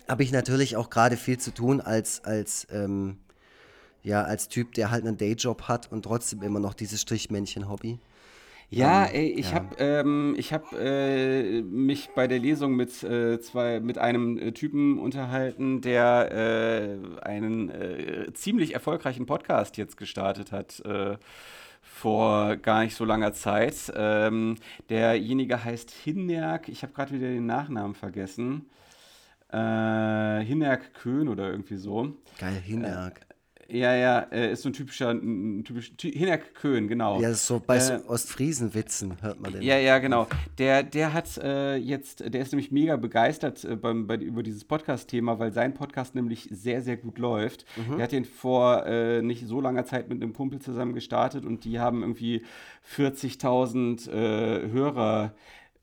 habe 0.08 0.24
ich 0.24 0.32
natürlich 0.32 0.76
auch 0.76 0.92
gerade 0.92 1.18
viel 1.18 1.40
zu 1.40 1.52
tun 1.52 1.82
als, 1.82 2.24
als, 2.24 2.68
ähm, 2.72 3.18
ja, 4.04 4.24
als 4.24 4.48
Typ, 4.48 4.74
der 4.74 4.92
halt 4.92 5.06
einen 5.06 5.18
Dayjob 5.18 5.64
hat 5.64 5.92
und 5.92 6.04
trotzdem 6.04 6.44
immer 6.44 6.60
noch 6.60 6.76
dieses 6.76 7.02
Strichmännchen-Hobby. 7.02 8.00
Ja, 8.72 9.06
ähm, 9.08 9.16
ey, 9.16 9.28
ich 9.32 9.50
ja. 9.50 9.56
habe 9.56 9.76
ähm, 9.80 10.36
hab, 10.38 10.74
äh, 10.74 11.62
mich 11.64 12.10
bei 12.16 12.28
der 12.28 12.40
Lesung 12.40 12.76
mit, 12.76 13.04
äh, 13.04 13.40
zwei, 13.40 13.80
mit 13.80 13.98
einem 13.98 14.38
äh, 14.38 14.52
Typen 14.52 15.00
unterhalten, 15.00 15.82
der 15.82 16.32
äh, 16.32 17.22
einen 17.22 17.70
äh, 17.70 18.32
ziemlich 18.34 18.76
erfolgreichen 18.76 19.26
Podcast 19.26 19.78
jetzt 19.78 19.98
gestartet 19.98 20.52
hat 20.52 20.80
äh, 20.82 21.18
vor 21.82 22.58
gar 22.58 22.84
nicht 22.84 22.96
so 22.96 23.06
langer 23.06 23.34
Zeit. 23.34 23.92
Ähm, 23.96 24.56
derjenige 24.90 25.64
heißt 25.64 25.90
Hinnerk, 25.90 26.70
ich 26.70 26.84
habe 26.84 26.94
gerade 26.94 27.14
wieder 27.14 27.28
den 27.28 27.48
Nachnamen 27.48 27.96
vergessen. 27.96 28.70
Äh, 29.52 30.42
Hinnerk 30.44 30.94
Köhn 30.94 31.28
oder 31.28 31.50
irgendwie 31.50 31.78
so. 31.78 32.16
Geil, 32.38 32.62
Hinnerk. 32.64 33.22
Ja, 33.72 33.96
ja, 33.96 34.20
äh, 34.32 34.54
ist 34.54 34.64
so 34.64 34.70
ein 34.70 34.74
typischer, 34.74 35.12
ein 35.12 35.64
typisch, 35.64 35.92
Hinak 36.02 36.56
Köhn, 36.56 36.88
genau. 36.88 37.22
Ja, 37.22 37.34
so 37.34 37.62
bei 37.66 37.78
äh, 37.78 38.00
Ostfriesenwitzen 38.08 39.22
hört 39.22 39.40
man 39.40 39.54
den. 39.54 39.62
Ja, 39.62 39.78
ja, 39.78 40.00
genau. 40.00 40.28
Der, 40.58 40.84
der 40.84 41.14
hat 41.14 41.38
äh, 41.38 41.76
jetzt, 41.76 42.34
der 42.34 42.42
ist 42.42 42.52
nämlich 42.52 42.72
mega 42.72 42.96
begeistert 42.98 43.64
äh, 43.64 43.76
beim, 43.76 44.08
bei, 44.08 44.16
über 44.16 44.44
dieses 44.44 44.66
Podcast-Thema, 44.66 45.40
weil 45.40 45.52
sein 45.54 45.74
Podcast 45.74 46.16
nämlich 46.16 46.50
sehr, 46.52 46.82
sehr 46.82 46.98
gut 46.98 47.20
läuft. 47.20 47.66
Mhm. 47.76 47.98
Der 47.98 48.04
hat 48.04 48.12
den 48.12 48.26
vor 48.26 48.86
äh, 48.86 49.22
nicht 49.22 49.48
so 49.48 49.62
langer 49.62 49.86
Zeit 49.86 50.10
mit 50.10 50.22
einem 50.22 50.34
Kumpel 50.34 50.60
zusammen 50.60 50.94
gestartet 50.94 51.46
und 51.46 51.64
die 51.64 51.80
haben 51.80 52.02
irgendwie 52.02 52.44
40.000 52.96 54.10
äh, 54.10 54.72
Hörer 54.72 55.34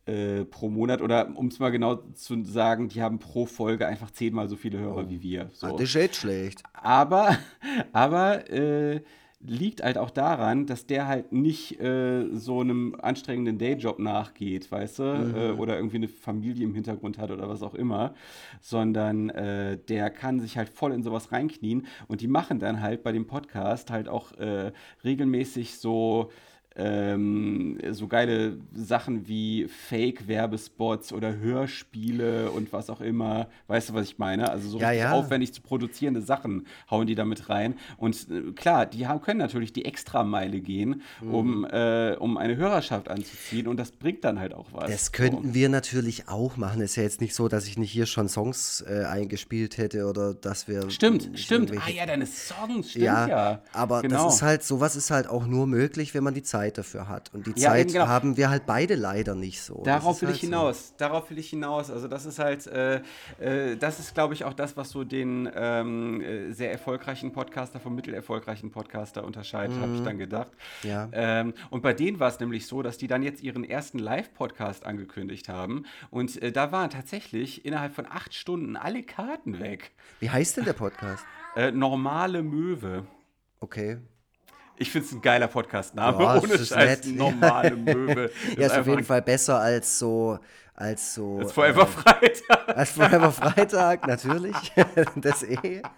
äh, 0.06 0.44
pro 0.44 0.68
Monat 0.68 1.02
oder 1.02 1.36
um 1.36 1.48
es 1.48 1.58
mal 1.58 1.70
genau 1.70 1.96
zu 2.14 2.42
sagen, 2.44 2.88
die 2.88 3.02
haben 3.02 3.18
pro 3.18 3.46
Folge 3.46 3.86
einfach 3.86 4.10
zehnmal 4.10 4.48
so 4.48 4.56
viele 4.56 4.78
Hörer 4.78 5.04
oh. 5.06 5.10
wie 5.10 5.22
wir. 5.22 5.50
So. 5.52 5.66
Ah, 5.66 5.72
das 5.72 5.82
ist 5.82 5.94
jetzt 5.94 6.16
schlecht. 6.16 6.62
Aber, 6.72 7.36
aber 7.92 8.50
äh, 8.50 9.00
liegt 9.40 9.82
halt 9.82 9.98
auch 9.98 10.10
daran, 10.10 10.66
dass 10.66 10.86
der 10.86 11.06
halt 11.06 11.32
nicht 11.32 11.80
äh, 11.80 12.26
so 12.32 12.60
einem 12.60 12.96
anstrengenden 13.00 13.58
Dayjob 13.58 13.98
nachgeht, 13.98 14.70
weißt 14.70 14.98
du, 14.98 15.02
mhm. 15.02 15.34
Äh, 15.36 15.50
oder 15.50 15.76
irgendwie 15.76 15.96
eine 15.96 16.08
Familie 16.08 16.64
im 16.64 16.74
Hintergrund 16.74 17.18
hat 17.18 17.30
oder 17.30 17.48
was 17.48 17.62
auch 17.62 17.74
immer, 17.74 18.14
sondern 18.60 19.30
äh, 19.30 19.78
der 19.88 20.10
kann 20.10 20.40
sich 20.40 20.56
halt 20.56 20.68
voll 20.68 20.92
in 20.92 21.02
sowas 21.02 21.32
reinknien 21.32 21.86
und 22.08 22.20
die 22.20 22.28
machen 22.28 22.58
dann 22.58 22.80
halt 22.80 23.02
bei 23.02 23.12
dem 23.12 23.26
Podcast 23.26 23.90
halt 23.90 24.08
auch 24.08 24.32
äh, 24.32 24.72
regelmäßig 25.04 25.78
so 25.78 26.30
ähm, 26.76 27.78
so 27.90 28.06
geile 28.06 28.58
Sachen 28.74 29.26
wie 29.26 29.66
Fake-Werbespots 29.88 31.12
oder 31.12 31.36
Hörspiele 31.38 32.50
und 32.50 32.72
was 32.72 32.90
auch 32.90 33.00
immer. 33.00 33.48
Weißt 33.66 33.88
du, 33.88 33.94
was 33.94 34.06
ich 34.06 34.18
meine? 34.18 34.50
Also 34.50 34.68
so 34.68 34.78
ja, 34.78 34.92
ja. 34.92 35.12
aufwendig 35.12 35.54
zu 35.54 35.62
produzierende 35.62 36.20
Sachen 36.20 36.66
hauen 36.90 37.06
die 37.06 37.14
damit 37.14 37.48
rein. 37.48 37.76
Und 37.96 38.28
äh, 38.30 38.52
klar, 38.52 38.84
die 38.84 39.06
haben, 39.06 39.22
können 39.22 39.38
natürlich 39.38 39.72
die 39.72 39.86
Extrameile 39.86 40.60
gehen, 40.60 41.02
mhm. 41.22 41.34
um, 41.34 41.64
äh, 41.64 42.14
um 42.18 42.36
eine 42.36 42.56
Hörerschaft 42.56 43.08
anzuziehen 43.08 43.68
und 43.68 43.78
das 43.78 43.92
bringt 43.92 44.24
dann 44.24 44.38
halt 44.38 44.52
auch 44.52 44.66
was. 44.72 44.90
Das 44.90 45.12
könnten 45.12 45.48
so. 45.48 45.54
wir 45.54 45.68
natürlich 45.70 46.28
auch 46.28 46.56
machen. 46.56 46.82
Es 46.82 46.90
ist 46.90 46.96
ja 46.96 47.02
jetzt 47.04 47.20
nicht 47.20 47.34
so, 47.34 47.48
dass 47.48 47.66
ich 47.66 47.78
nicht 47.78 47.90
hier 47.90 48.06
schon 48.06 48.28
Songs 48.28 48.84
äh, 48.86 49.04
eingespielt 49.04 49.78
hätte 49.78 50.06
oder 50.06 50.34
dass 50.34 50.68
wir. 50.68 50.90
Stimmt, 50.90 51.30
stimmt. 51.38 51.72
Ah 51.72 51.90
ja, 51.90 52.04
deine 52.04 52.26
Songs, 52.26 52.90
stimmt 52.90 53.04
ja. 53.04 53.28
ja. 53.28 53.62
Aber 53.72 54.02
genau. 54.02 54.24
das 54.24 54.36
ist 54.36 54.42
halt, 54.42 54.62
sowas 54.62 54.94
ist 54.94 55.10
halt 55.10 55.26
auch 55.26 55.46
nur 55.46 55.66
möglich, 55.66 56.12
wenn 56.14 56.22
man 56.22 56.34
die 56.34 56.42
Zeit 56.42 56.65
Zeit 56.66 56.78
dafür 56.78 57.08
hat. 57.08 57.32
Und 57.32 57.46
die 57.46 57.60
ja, 57.60 57.70
Zeit 57.70 57.88
genau. 57.88 58.06
haben 58.06 58.36
wir 58.36 58.50
halt 58.50 58.66
beide 58.66 58.94
leider 58.94 59.34
nicht 59.34 59.62
so. 59.62 59.82
Darauf 59.84 60.20
will 60.20 60.28
halt 60.28 60.36
ich 60.36 60.42
hinaus. 60.42 60.88
So. 60.88 60.94
Darauf 60.98 61.30
will 61.30 61.38
ich 61.38 61.50
hinaus. 61.50 61.90
Also 61.90 62.08
das 62.08 62.26
ist 62.26 62.38
halt, 62.38 62.66
äh, 62.66 63.00
äh, 63.38 63.76
das 63.76 63.98
ist, 63.98 64.14
glaube 64.14 64.34
ich, 64.34 64.44
auch 64.44 64.52
das, 64.52 64.76
was 64.76 64.90
so 64.90 65.04
den 65.04 65.48
ähm, 65.54 66.20
äh, 66.20 66.52
sehr 66.52 66.72
erfolgreichen 66.72 67.32
Podcaster 67.32 67.80
vom 67.80 67.94
mittelerfolgreichen 67.94 68.70
Podcaster 68.70 69.24
unterscheidet, 69.24 69.76
mhm. 69.76 69.82
habe 69.82 69.94
ich 69.94 70.02
dann 70.02 70.18
gedacht. 70.18 70.52
Ja. 70.82 71.08
Ähm, 71.12 71.54
und 71.70 71.82
bei 71.82 71.92
denen 71.92 72.20
war 72.20 72.28
es 72.28 72.40
nämlich 72.40 72.66
so, 72.66 72.82
dass 72.82 72.98
die 72.98 73.06
dann 73.06 73.22
jetzt 73.22 73.42
ihren 73.42 73.64
ersten 73.64 73.98
Live-Podcast 73.98 74.84
angekündigt 74.84 75.48
haben. 75.48 75.84
Und 76.10 76.40
äh, 76.42 76.52
da 76.52 76.72
waren 76.72 76.90
tatsächlich 76.90 77.64
innerhalb 77.64 77.94
von 77.94 78.06
acht 78.06 78.34
Stunden 78.34 78.76
alle 78.76 79.02
Karten 79.02 79.58
weg. 79.60 79.92
Wie 80.20 80.30
heißt 80.30 80.56
denn 80.56 80.64
der 80.64 80.72
Podcast? 80.72 81.24
Äh, 81.54 81.70
normale 81.70 82.42
Möwe. 82.42 83.06
Okay. 83.60 83.98
Ich 84.78 84.90
finde 84.90 85.06
es 85.06 85.12
ein 85.12 85.22
geiler 85.22 85.48
Podcast-Name, 85.48 86.22
ja, 86.22 86.38
ohne 86.38 86.58
Scheiß, 86.58 87.06
normale 87.06 87.76
Möwe. 87.76 88.30
ja, 88.58 88.66
ist 88.66 88.78
auf 88.78 88.86
jeden 88.86 89.04
Fall 89.04 89.22
besser 89.22 89.58
als 89.58 89.98
so 89.98 90.38
als 90.76 91.14
so. 91.14 91.38
Als 91.38 91.52
Forever 91.52 91.82
äh, 91.82 91.86
Freitag. 91.86 92.76
Als 92.76 92.90
Forever 92.90 93.32
Freitag, 93.32 94.06
natürlich. 94.06 94.54
das 95.16 95.42
eh. 95.42 95.82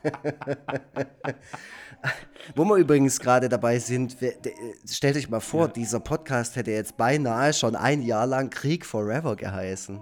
Wo 2.54 2.64
wir 2.64 2.76
übrigens 2.76 3.18
gerade 3.18 3.48
dabei 3.48 3.80
sind, 3.80 4.16
stellt 4.88 5.16
euch 5.16 5.28
mal 5.28 5.40
vor, 5.40 5.66
ja. 5.66 5.72
dieser 5.72 5.98
Podcast 5.98 6.54
hätte 6.54 6.70
jetzt 6.70 6.96
beinahe 6.96 7.52
schon 7.52 7.74
ein 7.74 8.02
Jahr 8.02 8.26
lang 8.26 8.50
Krieg 8.50 8.86
Forever 8.86 9.34
geheißen 9.34 10.00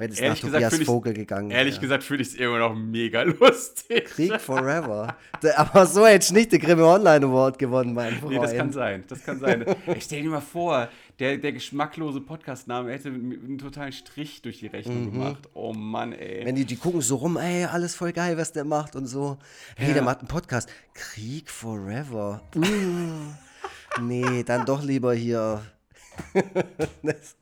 wenn 0.00 0.10
es 0.12 0.18
ehrlich 0.18 0.42
nach 0.42 0.50
Tobias 0.50 0.78
Vogel 0.78 1.12
gegangen 1.12 1.50
wäre. 1.50 1.58
Ehrlich 1.58 1.78
gesagt 1.78 2.02
finde 2.02 2.22
ich 2.22 2.30
es 2.30 2.34
immer 2.34 2.58
noch 2.58 2.74
mega 2.74 3.20
lustig. 3.22 4.06
Krieg 4.06 4.40
Forever. 4.40 5.14
Aber 5.56 5.84
so 5.84 6.06
hätte 6.06 6.24
ich 6.24 6.32
nicht 6.32 6.52
den 6.52 6.60
Grimme 6.60 6.86
Online 6.86 7.26
Award 7.26 7.58
gewonnen, 7.58 7.92
mein 7.92 8.14
Freund. 8.14 8.32
Nee, 8.32 8.40
das 8.40 8.54
kann 8.54 8.72
sein. 8.72 9.04
Das 9.08 9.22
kann 9.22 9.38
sein. 9.38 9.64
ich 9.94 10.04
stell 10.04 10.22
dir 10.22 10.30
mal 10.30 10.40
vor, 10.40 10.88
der, 11.18 11.36
der 11.36 11.52
geschmacklose 11.52 12.22
Podcastname 12.22 12.92
hätte 12.92 13.08
einen 13.08 13.58
totalen 13.58 13.92
Strich 13.92 14.40
durch 14.40 14.60
die 14.60 14.68
Rechnung 14.68 15.04
mhm. 15.04 15.12
gemacht. 15.12 15.48
Oh 15.52 15.74
Mann, 15.74 16.14
ey. 16.14 16.46
Wenn 16.46 16.54
die, 16.54 16.64
die 16.64 16.76
gucken 16.76 17.02
so 17.02 17.16
rum, 17.16 17.36
ey, 17.36 17.66
alles 17.66 17.94
voll 17.94 18.12
geil, 18.12 18.38
was 18.38 18.52
der 18.52 18.64
macht 18.64 18.96
und 18.96 19.06
so. 19.06 19.36
Hey, 19.76 19.88
ja. 19.88 19.94
der 19.94 20.02
macht 20.02 20.20
einen 20.20 20.28
Podcast. 20.28 20.70
Krieg 20.94 21.50
Forever. 21.50 22.40
Uh. 22.56 22.62
nee, 24.00 24.42
dann 24.44 24.64
doch 24.64 24.82
lieber 24.82 25.12
hier. 25.12 25.60
das, 27.02 27.36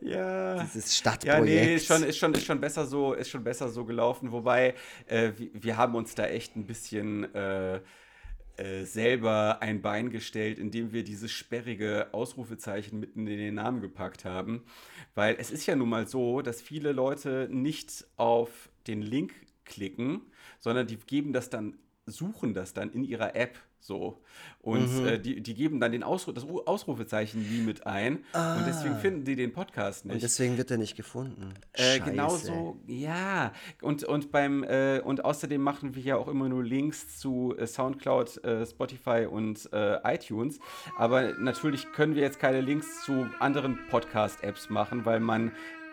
ja. 0.00 0.62
Dieses 0.62 0.96
Stadtprojekt. 0.96 1.48
Ja, 1.48 1.64
nee, 1.64 1.74
ist 1.76 1.86
schon, 1.86 2.02
ist 2.02 2.18
schon, 2.18 2.34
ist 2.34 2.44
schon, 2.44 2.60
besser, 2.60 2.86
so, 2.86 3.12
ist 3.12 3.30
schon 3.30 3.44
besser 3.44 3.68
so 3.68 3.84
gelaufen. 3.84 4.32
Wobei, 4.32 4.74
äh, 5.06 5.32
wir, 5.36 5.50
wir, 5.52 5.76
haben 5.76 5.94
uns 5.94 6.14
da 6.14 6.26
echt 6.26 6.56
ein 6.56 6.66
bisschen 6.66 7.34
äh, 7.34 7.80
äh, 8.60 8.84
selber 8.84 9.62
ein 9.62 9.80
Bein 9.80 10.10
gestellt, 10.10 10.58
indem 10.58 10.92
wir 10.92 11.02
dieses 11.02 11.30
sperrige 11.32 12.08
Ausrufezeichen 12.12 13.00
mitten 13.00 13.26
in 13.26 13.38
den 13.38 13.54
Namen 13.54 13.80
gepackt 13.80 14.24
haben. 14.24 14.64
Weil 15.14 15.36
es 15.38 15.50
ist 15.50 15.64
ja 15.66 15.76
nun 15.76 15.88
mal 15.88 16.06
so, 16.06 16.42
dass 16.42 16.60
viele 16.60 16.92
Leute 16.92 17.48
nicht 17.50 18.06
auf 18.16 18.68
den 18.86 19.00
Link 19.00 19.32
klicken, 19.64 20.22
sondern 20.58 20.86
die 20.86 20.96
geben 20.96 21.32
das 21.32 21.48
dann, 21.48 21.78
suchen 22.04 22.52
das 22.52 22.74
dann 22.74 22.90
in 22.90 23.02
ihrer 23.02 23.34
App 23.34 23.58
So. 23.80 24.20
Und 24.60 25.00
mhm. 25.00 25.06
äh, 25.06 25.18
die, 25.18 25.40
die 25.40 25.54
geben 25.54 25.80
dann 25.80 25.90
den 25.90 26.02
Ausruf, 26.02 26.34
das 26.34 26.44
Ausrufezeichen 26.44 27.42
nie 27.50 27.62
mit 27.62 27.86
ein. 27.86 28.24
Ah. 28.32 28.58
Und 28.58 28.66
deswegen 28.66 28.96
finden 28.96 29.24
die 29.24 29.34
den 29.34 29.52
Podcast 29.52 30.04
nicht. 30.04 30.14
Und 30.14 30.22
deswegen 30.22 30.58
wird 30.58 30.70
er 30.70 30.76
nicht 30.76 30.96
gefunden. 30.96 31.54
Äh, 31.72 31.98
genauso, 32.00 32.78
ja. 32.86 33.52
Und, 33.80 34.04
und 34.04 34.30
beim 34.30 34.62
äh, 34.64 35.00
und 35.00 35.24
außerdem 35.24 35.60
machen 35.60 35.94
wir 35.94 36.02
ja 36.02 36.16
auch 36.16 36.28
immer 36.28 36.48
nur 36.48 36.62
Links 36.62 37.18
zu 37.18 37.54
äh, 37.56 37.66
Soundcloud, 37.66 38.44
äh, 38.44 38.66
Spotify 38.66 39.26
und 39.30 39.68
äh, 39.72 39.98
iTunes. 40.04 40.60
Aber 40.98 41.32
natürlich 41.38 41.90
können 41.92 42.14
wir 42.14 42.22
jetzt 42.22 42.38
keine 42.38 42.60
Links 42.60 43.04
zu 43.04 43.26
anderen 43.38 43.78
Podcast-Apps 43.88 44.68
machen, 44.68 45.06
weil 45.06 45.20
man 45.20 45.52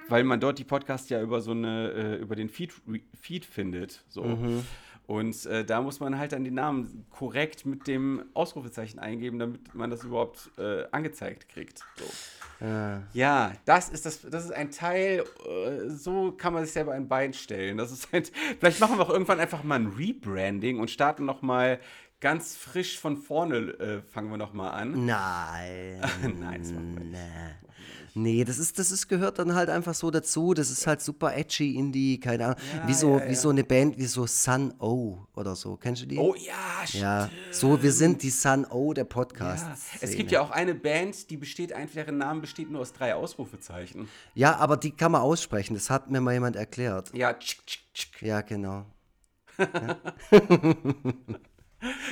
weil 0.10 0.24
man 0.24 0.40
dort 0.40 0.58
die 0.58 0.64
Podcasts 0.64 1.10
ja 1.10 1.22
über 1.22 1.42
so 1.42 1.52
eine, 1.52 2.16
über 2.16 2.38
den 2.38 2.48
Feed, 2.48 2.74
Feed 3.20 3.44
findet. 3.44 4.06
So. 4.08 4.24
Mhm. 4.24 4.64
Und 5.08 5.45
äh, 5.45 5.64
da 5.64 5.82
muss 5.82 6.01
man 6.01 6.20
halt 6.20 6.34
dann 6.34 6.43
die 6.43 6.51
Namen 6.51 7.05
korrekt 7.10 7.66
mit 7.66 7.88
dem 7.88 8.26
Ausrufezeichen 8.34 8.99
eingeben, 8.99 9.39
damit 9.39 9.74
man 9.74 9.89
das 9.89 10.03
überhaupt 10.03 10.51
äh, 10.58 10.84
angezeigt 10.91 11.47
kriegt. 11.47 11.80
So. 11.97 12.05
Ja. 12.60 13.03
ja, 13.14 13.51
das 13.66 13.89
ist 13.89 14.05
das, 14.05 14.22
das 14.22 14.45
ist 14.45 14.51
ein 14.51 14.72
Teil, 14.72 15.24
äh, 15.45 15.89
so 15.89 16.32
kann 16.32 16.53
man 16.53 16.66
sich 16.66 16.74
selber 16.74 16.93
ein 16.93 17.08
Bein 17.08 17.34
stellen. 17.34 17.78
Das 17.78 17.91
ist 17.91 18.12
halt, 18.12 18.32
vielleicht 18.60 18.82
machen 18.82 18.97
wir 18.97 19.03
auch 19.03 19.10
irgendwann 19.10 19.39
einfach 19.39 19.64
mal 19.64 19.76
ein 19.76 19.93
Rebranding 19.97 20.80
und 20.80 20.91
starten 20.91 21.24
nochmal 21.24 21.80
ganz 22.20 22.58
frisch 22.58 22.99
von 22.99 23.16
vorne, 23.18 23.58
äh, 23.80 24.01
fangen 24.01 24.30
wir 24.30 24.38
nochmal 24.38 24.72
an. 24.72 25.05
Nein. 25.05 26.01
Nein, 26.39 26.62
das 26.62 26.72
machen 26.72 26.97
wir 26.97 27.05
nicht. 27.05 27.66
Nee, 28.18 28.43
das 28.43 28.57
ist, 28.57 28.80
das 28.80 28.89
ist, 28.89 29.07
gehört 29.07 29.38
dann 29.38 29.53
halt 29.53 29.70
einfach 29.70 29.93
so 29.93 30.09
dazu. 30.09 30.55
Das 30.55 30.72
ist 30.72 30.88
halt 30.88 31.01
super 31.01 31.38
edgy 31.38 31.76
Indie, 31.76 32.20
keine 32.20 32.45
Ahnung. 32.45 32.57
Ja, 32.76 32.88
wie, 32.88 32.93
so, 32.95 33.18
ja, 33.18 33.24
ja. 33.24 33.30
wie 33.30 33.36
so 33.36 33.49
eine 33.49 33.63
Band 33.63 33.95
wie 33.99 34.07
so 34.07 34.26
Sun 34.26 34.74
O 34.80 35.20
oder 35.36 35.55
so. 35.55 35.78
Kennst 35.78 36.01
du 36.01 36.07
die? 36.07 36.18
Oh 36.18 36.34
ja, 36.34 36.88
stimmt. 36.88 37.03
Ja, 37.03 37.30
so, 37.51 37.82
wir 37.82 37.91
sind 37.91 38.24
die 38.24 38.32
Sun 38.32 38.65
O 38.65 38.93
der 38.93 39.03
Podcast. 39.03 39.68
Es 40.01 40.15
gibt 40.15 40.32
ja 40.32 40.41
auch 40.41 40.49
eine 40.49 40.74
Band, 40.74 41.30
die 41.30 41.38
besteht, 41.38 41.74
einfach, 41.74 41.93
deren 41.93 42.18
Name 42.18 42.41
besteht 42.41 42.72
nur 42.72 42.82
aus 42.82 42.91
drei 42.91 43.13
Ausrufezeichen. 43.13 44.09
Ja, 44.34 44.55
aber 44.55 44.78
die 44.78 44.89
kann 44.89 45.11
man 45.11 45.22
aussprechen. 45.22 45.76
Das 45.76 45.91
hat 45.91 46.09
mir 46.09 46.20
mal 46.20 46.34
jemand 46.34 46.55
erklärt. 46.55 47.13
Ja, 47.13 47.34
tschik, 47.34 47.68
tschik, 47.68 47.84
tschik. 47.93 48.22
Ja, 48.24 48.41
genau. 48.41 48.88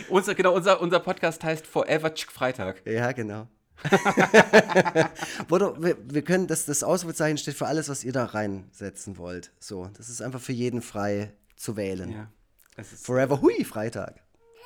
unser, 0.09 0.35
genau, 0.35 0.53
unser, 0.53 0.79
unser 0.81 0.99
Podcast 0.99 1.43
heißt 1.43 1.65
Forever 1.65 2.13
Chick 2.13 2.31
Freitag. 2.31 2.85
Ja, 2.85 3.11
genau. 3.11 3.47
Oder 5.49 5.81
wir, 5.81 5.97
wir, 6.01 6.21
können, 6.23 6.47
das, 6.47 6.65
das 6.65 6.83
Ausrufezeichen 6.83 7.37
steht 7.37 7.55
für 7.55 7.67
alles, 7.67 7.89
was 7.89 8.03
ihr 8.03 8.13
da 8.13 8.25
reinsetzen 8.25 9.17
wollt. 9.17 9.51
So, 9.59 9.89
das 9.97 10.09
ist 10.09 10.21
einfach 10.21 10.41
für 10.41 10.53
jeden 10.53 10.81
frei 10.81 11.31
zu 11.55 11.77
wählen. 11.77 12.11
Ja, 12.11 12.83
Forever 12.83 13.41
Hui 13.41 13.63
Freitag. 13.63 14.21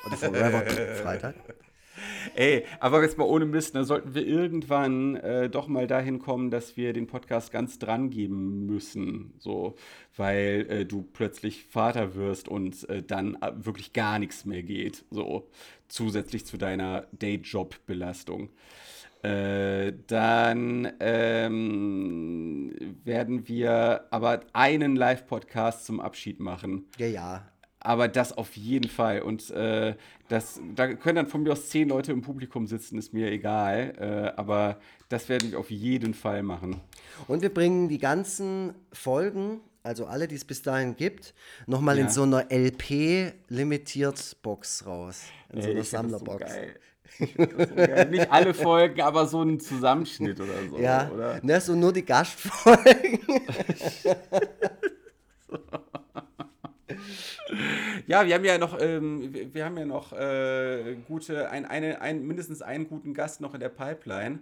Oder 0.05 0.18
Forever 0.18 0.66
Freitag. 1.03 1.36
Ey, 2.36 2.66
aber 2.80 3.01
jetzt 3.03 3.18
mal 3.18 3.26
ohne 3.26 3.45
Mist, 3.45 3.76
da 3.76 3.84
sollten 3.84 4.14
wir 4.14 4.26
irgendwann 4.26 5.16
äh, 5.18 5.49
doch 5.49 5.68
mal 5.68 5.88
dahin 5.88 6.20
kommen, 6.20 6.51
dass 6.51 6.78
wir 6.78 6.93
den 6.93 7.07
Podcast 7.07 7.51
ganz 7.51 7.80
dran 7.80 8.10
geben 8.10 8.66
müssen. 8.66 9.34
So, 9.38 9.76
weil 10.16 10.66
äh, 10.70 10.86
du 10.86 11.01
plötzlich 11.01 11.66
Vater 11.66 12.16
wirst 12.16 12.47
und 12.47 12.88
äh, 12.89 13.03
dann 13.03 13.36
äh, 13.41 13.51
wirklich 13.57 13.93
gar 13.93 14.20
nichts 14.20 14.45
mehr 14.45 14.64
geht. 14.64 15.05
So, 15.12 15.49
zusätzlich 15.88 16.45
zu 16.45 16.57
deiner 16.57 17.07
Dayjob-Belastung. 17.12 18.49
Äh, 19.22 19.93
dann 20.07 20.93
ähm, 21.01 22.74
werden 23.03 23.49
wir 23.49 24.05
aber 24.11 24.39
einen 24.53 24.95
Live-Podcast 24.95 25.86
zum 25.86 25.99
Abschied 25.99 26.39
machen. 26.39 26.86
Ja, 26.97 27.07
ja. 27.07 27.45
Aber 27.82 28.07
das 28.07 28.38
auf 28.38 28.55
jeden 28.55 28.89
Fall. 28.89 29.22
Und 29.22 29.49
äh, 29.51 29.95
das, 30.30 30.61
da 30.76 30.93
können 30.93 31.17
dann 31.17 31.28
von 31.28 31.43
mir 31.43 31.51
aus 31.51 31.67
zehn 31.70 31.89
Leute 31.89 32.11
im 32.11 32.22
Publikum 32.22 32.67
sitzen, 32.67 32.97
ist 32.97 33.13
mir 33.13 33.32
egal. 33.32 33.93
Äh, 33.99 34.32
aber 34.39 34.80
das 35.09 35.28
werden 35.28 35.51
wir 35.51 35.59
auf 35.59 35.72
jeden 35.72 36.13
Fall 36.13 36.43
machen. 36.43 36.80
Und 37.28 37.41
wir 37.41 37.53
bringen 37.53 37.89
die 37.89 37.97
ganzen 37.97 38.74
Folgen, 38.93 39.59
also 39.84 40.05
alle, 40.05 40.28
die 40.28 40.36
es 40.36 40.45
bis 40.45 40.61
dahin 40.61 40.95
gibt, 40.95 41.34
nochmal 41.67 41.97
ja. 41.97 42.05
in 42.05 42.09
so 42.09 42.24
einer 42.24 42.49
LP-Limitiert-Box 42.51 44.86
raus. 44.86 45.24
In 45.51 45.61
so 45.61 45.72
einer 45.72 45.84
Sammlerbox. 45.84 46.53
So 46.53 46.59
Nicht 48.10 48.32
alle 48.32 48.53
Folgen, 48.53 49.01
aber 49.01 49.26
so 49.26 49.41
ein 49.41 49.60
Zusammenschnitt 49.60 50.39
oder 50.39 50.53
so. 50.70 50.80
Ja, 50.80 51.10
oder? 51.10 51.39
Ne, 51.41 51.60
so 51.60 51.76
nur 51.76 51.91
die 51.91 52.05
Gastfolgen. 52.05 53.20
ja, 58.07 58.26
wir 58.26 58.36
haben 58.36 58.45
ja 58.45 58.57
noch, 58.57 58.80
ähm, 58.80 59.34
wir 59.53 59.66
haben 59.66 59.78
ja 59.78 59.86
noch 59.86 60.14
äh, 60.14 60.95
gute, 61.07 61.49
ein, 61.49 61.66
eine, 61.66 62.01
ein, 62.01 62.26
mindestens 62.26 62.62
einen 62.62 62.88
guten 62.88 63.14
Gast 63.14 63.41
noch 63.41 63.53
in 63.53 63.60
der 63.60 63.70
Pipeline. 63.70 64.39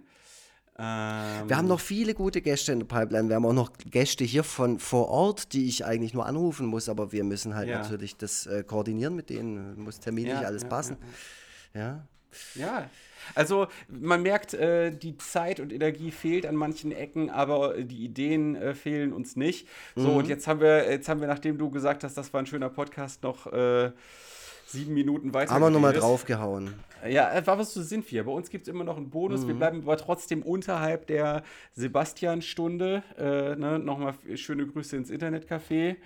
Ähm, 0.80 1.48
wir 1.48 1.56
haben 1.56 1.66
noch 1.66 1.80
viele 1.80 2.14
gute 2.14 2.40
Gäste 2.40 2.72
in 2.72 2.78
der 2.78 2.86
Pipeline. 2.86 3.28
Wir 3.28 3.36
haben 3.36 3.46
auch 3.46 3.52
noch 3.52 3.72
Gäste 3.90 4.24
hier 4.24 4.44
von 4.44 4.78
vor 4.78 5.08
Ort, 5.08 5.52
die 5.52 5.66
ich 5.66 5.84
eigentlich 5.84 6.14
nur 6.14 6.26
anrufen 6.26 6.66
muss, 6.66 6.88
aber 6.88 7.10
wir 7.10 7.24
müssen 7.24 7.56
halt 7.56 7.68
ja. 7.68 7.80
natürlich 7.80 8.16
das 8.16 8.46
äh, 8.46 8.62
koordinieren 8.62 9.16
mit 9.16 9.28
denen. 9.28 9.80
Muss 9.80 9.98
terminlich 9.98 10.34
ja, 10.34 10.46
alles 10.46 10.62
ja, 10.62 10.68
passen. 10.68 10.96
ja. 11.74 12.06
Ja, 12.54 12.88
also 13.34 13.66
man 13.88 14.22
merkt, 14.22 14.54
äh, 14.54 14.90
die 14.90 15.16
Zeit 15.16 15.60
und 15.60 15.72
Energie 15.72 16.10
fehlt 16.10 16.46
an 16.46 16.56
manchen 16.56 16.92
Ecken, 16.92 17.30
aber 17.30 17.82
die 17.82 18.04
Ideen 18.04 18.56
äh, 18.56 18.74
fehlen 18.74 19.12
uns 19.12 19.36
nicht. 19.36 19.68
So, 19.96 20.08
mhm. 20.08 20.16
und 20.16 20.28
jetzt 20.28 20.46
haben 20.46 20.60
wir, 20.60 20.90
jetzt 20.90 21.08
haben 21.08 21.20
wir, 21.20 21.28
nachdem 21.28 21.58
du 21.58 21.70
gesagt 21.70 22.04
hast, 22.04 22.16
das 22.16 22.32
war 22.32 22.40
ein 22.40 22.46
schöner 22.46 22.70
Podcast, 22.70 23.22
noch 23.22 23.46
äh, 23.52 23.90
sieben 24.68 24.94
Minuten 24.94 25.34
weiter. 25.34 25.52
Haben 25.52 25.62
wir 25.62 25.70
nochmal 25.70 25.92
draufgehauen. 25.92 26.74
Ja, 27.06 27.32
äh, 27.32 27.46
war 27.46 27.58
was 27.58 27.72
zu 27.72 27.82
sind 27.82 28.10
wir. 28.10 28.24
Bei 28.24 28.32
uns 28.32 28.50
gibt 28.50 28.62
es 28.62 28.68
immer 28.68 28.84
noch 28.84 28.96
einen 28.96 29.10
Bonus. 29.10 29.42
Mhm. 29.42 29.48
Wir 29.48 29.54
bleiben 29.54 29.82
aber 29.82 29.96
trotzdem 29.96 30.42
unterhalb 30.42 31.06
der 31.06 31.42
Sebastian-Stunde. 31.74 33.02
Äh, 33.16 33.56
ne? 33.56 33.78
Nochmal 33.78 34.14
schöne 34.34 34.66
Grüße 34.66 34.96
ins 34.96 35.10
Internetcafé. 35.10 35.96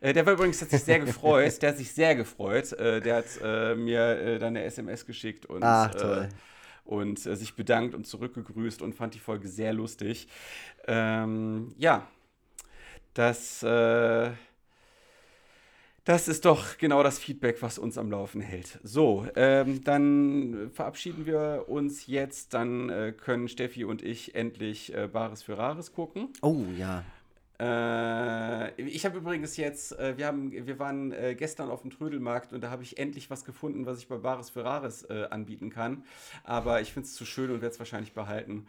Äh, 0.00 0.12
der 0.12 0.24
war 0.26 0.32
übrigens 0.32 0.60
hat 0.62 0.70
sich 0.70 0.82
sehr 0.82 1.00
gefreut. 1.00 1.38
Der 1.62 1.70
hat 1.70 1.78
sich 1.78 1.92
sehr 1.92 2.14
gefreut. 2.14 2.72
Äh, 2.72 3.00
der 3.00 3.16
hat 3.16 3.26
äh, 3.42 3.74
mir 3.74 4.00
äh, 4.00 4.38
dann 4.38 4.48
eine 4.48 4.64
SMS 4.64 5.06
geschickt 5.06 5.46
und, 5.46 5.62
Ach, 5.62 5.94
toll. 5.94 6.28
und 6.84 7.18
sich 7.18 7.54
bedankt 7.54 7.94
und 7.94 8.06
zurückgegrüßt 8.06 8.82
und 8.82 8.94
fand 8.94 9.14
die 9.14 9.18
Folge 9.18 9.48
sehr 9.48 9.72
lustig. 9.72 10.28
Ähm, 10.86 11.74
ja, 11.78 12.06
das 13.14 13.64
das 16.08 16.26
ist 16.26 16.46
doch 16.46 16.78
genau 16.78 17.02
das 17.02 17.18
Feedback, 17.18 17.60
was 17.60 17.78
uns 17.78 17.98
am 17.98 18.10
Laufen 18.10 18.40
hält. 18.40 18.78
So, 18.82 19.26
ähm, 19.36 19.84
dann 19.84 20.70
verabschieden 20.72 21.26
wir 21.26 21.66
uns 21.68 22.06
jetzt. 22.06 22.54
Dann 22.54 22.88
äh, 22.88 23.12
können 23.12 23.46
Steffi 23.46 23.84
und 23.84 24.02
ich 24.02 24.34
endlich 24.34 24.94
äh, 24.94 25.06
Bares 25.06 25.42
für 25.42 25.58
Rares 25.58 25.92
gucken. 25.92 26.30
Oh 26.40 26.64
ja. 26.78 27.04
Äh, 27.60 28.80
ich 28.80 29.04
habe 29.04 29.18
übrigens 29.18 29.58
jetzt, 29.58 29.98
äh, 29.98 30.16
wir, 30.16 30.28
haben, 30.28 30.50
wir 30.50 30.78
waren 30.78 31.12
äh, 31.12 31.34
gestern 31.34 31.70
auf 31.70 31.82
dem 31.82 31.90
Trödelmarkt 31.90 32.54
und 32.54 32.62
da 32.62 32.70
habe 32.70 32.84
ich 32.84 32.98
endlich 32.98 33.28
was 33.28 33.44
gefunden, 33.44 33.84
was 33.84 33.98
ich 33.98 34.08
bei 34.08 34.16
Bares 34.16 34.48
für 34.48 34.64
Rares 34.64 35.02
äh, 35.10 35.26
anbieten 35.28 35.68
kann. 35.68 36.04
Aber 36.42 36.80
ich 36.80 36.92
finde 36.92 37.06
es 37.06 37.14
zu 37.14 37.26
schön 37.26 37.50
und 37.50 37.60
werde 37.60 37.74
es 37.74 37.78
wahrscheinlich 37.78 38.14
behalten. 38.14 38.66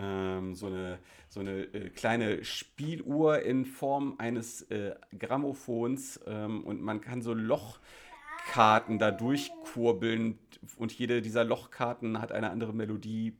Ähm, 0.00 0.54
so 0.54 0.66
eine, 0.66 0.98
so 1.28 1.40
eine 1.40 1.62
äh, 1.74 1.90
kleine 1.90 2.42
Spieluhr 2.44 3.42
in 3.42 3.66
Form 3.66 4.14
eines 4.18 4.62
äh, 4.70 4.94
Grammophons 5.18 6.20
ähm, 6.26 6.64
und 6.64 6.80
man 6.80 7.02
kann 7.02 7.20
so 7.20 7.34
Lochkarten 7.34 8.98
da 8.98 9.10
durchkurbeln 9.10 10.38
und 10.76 10.92
jede 10.92 11.20
dieser 11.20 11.44
Lochkarten 11.44 12.20
hat 12.20 12.32
eine 12.32 12.50
andere 12.50 12.72
Melodie 12.72 13.36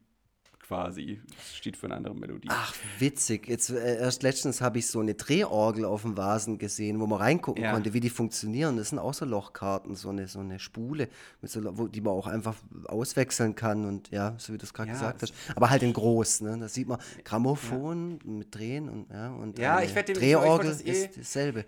quasi. 0.71 1.21
Das 1.37 1.57
steht 1.57 1.77
für 1.77 1.87
eine 1.87 1.97
andere 1.97 2.15
Melodie. 2.15 2.47
Ach, 2.49 2.73
witzig. 3.01 3.49
Jetzt, 3.49 3.71
äh, 3.71 3.99
erst 3.99 4.23
letztens 4.23 4.61
habe 4.61 4.79
ich 4.79 4.87
so 4.87 5.01
eine 5.01 5.15
Drehorgel 5.15 5.85
auf 5.85 6.03
dem 6.03 6.17
Vasen 6.17 6.59
gesehen, 6.59 7.01
wo 7.01 7.09
man 7.09 7.19
reingucken 7.19 7.65
ja. 7.65 7.73
konnte, 7.73 7.93
wie 7.93 7.99
die 7.99 8.09
funktionieren. 8.09 8.77
Das 8.77 8.91
sind 8.91 9.01
auch 9.01 9.13
so 9.13 9.25
Lochkarten, 9.25 9.97
so 9.97 10.11
eine, 10.11 10.29
so 10.29 10.39
eine 10.39 10.61
Spule, 10.61 11.09
so, 11.43 11.61
wo, 11.77 11.89
die 11.89 12.01
man 12.01 12.13
auch 12.13 12.29
einfach 12.29 12.55
auswechseln 12.87 13.57
kann 13.57 13.85
und 13.85 14.13
ja, 14.13 14.37
so 14.39 14.53
wie 14.53 14.59
du 14.59 14.65
es 14.65 14.73
gerade 14.73 14.91
ja, 14.91 14.95
gesagt 14.95 15.23
hast. 15.23 15.35
Aber 15.57 15.71
halt 15.71 15.83
in 15.83 15.93
groß, 15.93 16.43
ne? 16.43 16.57
Da 16.61 16.69
sieht 16.69 16.87
man 16.87 17.01
Grammophon 17.25 18.21
ja. 18.25 18.31
mit 18.31 18.55
Drehen 18.55 18.89
und 18.89 19.11
ja, 19.11 19.29
und 19.33 19.59
ja, 19.59 19.83
ich 19.83 19.93
Drehorgel 19.93 20.77
ich 20.85 20.87
eh 20.87 21.05
ist 21.05 21.19
dasselbe. 21.19 21.65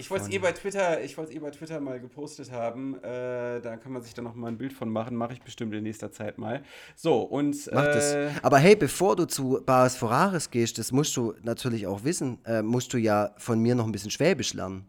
Ich 0.00 0.10
wollte 0.10 0.24
es 0.24 0.30
eh 0.30 0.38
bei 0.38 0.52
Twitter, 0.52 1.02
ich 1.02 1.16
wollte 1.18 1.32
eh 1.34 1.38
bei 1.38 1.50
Twitter 1.50 1.78
mal 1.80 2.00
gepostet 2.00 2.50
haben. 2.50 2.96
Äh, 3.02 3.60
da 3.60 3.76
kann 3.76 3.92
man 3.92 4.02
sich 4.02 4.14
dann 4.14 4.24
noch 4.24 4.34
mal 4.34 4.48
ein 4.48 4.58
Bild 4.58 4.72
von 4.72 4.88
machen. 4.88 5.14
Mache 5.14 5.34
ich 5.34 5.42
bestimmt 5.42 5.74
in 5.74 5.82
nächster 5.82 6.10
Zeit 6.10 6.38
mal. 6.38 6.62
So 6.96 7.20
und 7.20 7.56
Mach 7.72 7.84
äh, 7.84 7.92
das. 7.92 8.16
Aber 8.42 8.58
hey, 8.58 8.76
bevor 8.76 9.16
du 9.16 9.26
zu 9.26 9.60
Bares 9.64 9.96
Ferraris 9.96 10.50
gehst, 10.50 10.78
das 10.78 10.90
musst 10.90 11.16
du 11.16 11.34
natürlich 11.42 11.86
auch 11.86 12.02
wissen, 12.02 12.38
äh, 12.46 12.62
musst 12.62 12.92
du 12.94 12.98
ja 12.98 13.34
von 13.36 13.60
mir 13.60 13.74
noch 13.74 13.84
ein 13.84 13.92
bisschen 13.92 14.10
Schwäbisch 14.10 14.54
lernen. 14.54 14.86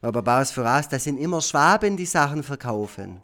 Weil 0.00 0.12
bei 0.12 0.20
Bares 0.20 0.52
für 0.52 0.64
Ras, 0.64 0.88
da 0.88 0.98
sind 0.98 1.18
immer 1.18 1.40
Schwaben, 1.40 1.96
die 1.96 2.06
Sachen 2.06 2.44
verkaufen. 2.44 3.20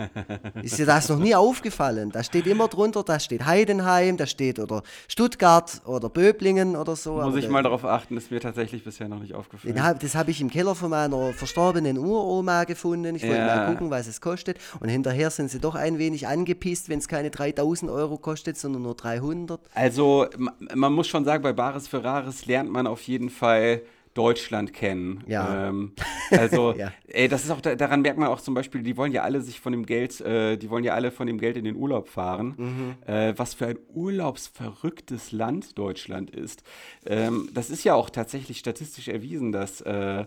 ist 0.62 0.76
dir 0.76 0.86
das 0.86 1.08
noch 1.08 1.18
nie 1.18 1.34
aufgefallen? 1.34 2.10
Da 2.10 2.24
steht 2.24 2.46
immer 2.48 2.66
drunter, 2.66 3.04
da 3.04 3.20
steht 3.20 3.46
Heidenheim, 3.46 4.16
da 4.16 4.26
steht 4.26 4.58
oder 4.58 4.82
Stuttgart 5.06 5.80
oder 5.84 6.08
Böblingen 6.08 6.74
oder 6.74 6.96
so. 6.96 7.22
Muss 7.22 7.36
ich 7.36 7.48
mal 7.48 7.62
darauf 7.62 7.84
achten, 7.84 8.16
ist 8.16 8.32
mir 8.32 8.40
tatsächlich 8.40 8.82
bisher 8.82 9.08
noch 9.08 9.20
nicht 9.20 9.34
aufgefallen. 9.34 9.76
Das 10.00 10.14
habe 10.16 10.32
ich 10.32 10.40
im 10.40 10.50
Keller 10.50 10.74
von 10.74 10.90
meiner 10.90 11.32
verstorbenen 11.32 11.98
Uroma 11.98 12.64
gefunden. 12.64 13.14
Ich 13.14 13.22
wollte 13.22 13.36
ja. 13.36 13.46
mal 13.46 13.66
gucken, 13.70 13.90
was 13.90 14.08
es 14.08 14.20
kostet. 14.20 14.58
Und 14.80 14.88
hinterher 14.88 15.30
sind 15.30 15.50
sie 15.50 15.60
doch 15.60 15.76
ein 15.76 15.98
wenig 15.98 16.26
angepisst, 16.26 16.88
wenn 16.88 16.98
es 16.98 17.06
keine 17.06 17.30
3000 17.30 17.90
Euro 17.90 18.18
kostet, 18.18 18.56
sondern 18.56 18.82
nur 18.82 18.96
300. 18.96 19.60
Also 19.72 20.26
man 20.74 20.92
muss 20.92 21.06
schon 21.06 21.24
sagen, 21.24 21.44
bei 21.44 21.52
Bares 21.52 21.86
für 21.86 22.02
Rares 22.02 22.46
lernt 22.46 22.70
man 22.70 22.88
auf 22.88 23.02
jeden 23.02 23.30
Fall 23.30 23.82
Deutschland 24.18 24.72
kennen. 24.72 25.22
Ja. 25.28 25.68
Ähm, 25.68 25.92
also, 26.32 26.74
ja. 26.74 26.92
ey, 27.06 27.28
das 27.28 27.44
ist 27.44 27.50
auch, 27.52 27.60
daran 27.60 28.02
merkt 28.02 28.18
man 28.18 28.28
auch 28.28 28.40
zum 28.40 28.52
Beispiel, 28.52 28.82
die 28.82 28.96
wollen 28.96 29.12
ja 29.12 29.22
alle 29.22 29.40
sich 29.40 29.60
von 29.60 29.70
dem 29.70 29.86
Geld, 29.86 30.20
äh, 30.20 30.56
die 30.56 30.68
wollen 30.70 30.82
ja 30.82 30.94
alle 30.94 31.12
von 31.12 31.28
dem 31.28 31.38
Geld 31.38 31.56
in 31.56 31.64
den 31.64 31.76
Urlaub 31.76 32.08
fahren. 32.08 32.54
Mhm. 32.56 32.94
Äh, 33.06 33.34
was 33.36 33.54
für 33.54 33.68
ein 33.68 33.78
urlaubsverrücktes 33.94 35.30
Land 35.30 35.78
Deutschland 35.78 36.30
ist. 36.30 36.64
Ähm, 37.06 37.48
das 37.54 37.70
ist 37.70 37.84
ja 37.84 37.94
auch 37.94 38.10
tatsächlich 38.10 38.58
statistisch 38.58 39.06
erwiesen, 39.06 39.52
dass 39.52 39.82
äh, 39.82 40.24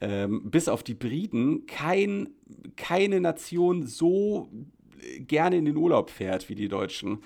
ähm, 0.00 0.48
bis 0.48 0.68
auf 0.68 0.84
die 0.84 0.94
Briten 0.94 1.66
kein, 1.66 2.28
keine 2.76 3.20
Nation 3.20 3.84
so 3.84 4.48
gerne 5.18 5.56
in 5.56 5.64
den 5.64 5.76
Urlaub 5.76 6.10
fährt 6.10 6.48
wie 6.48 6.54
die 6.54 6.68
Deutschen 6.68 7.18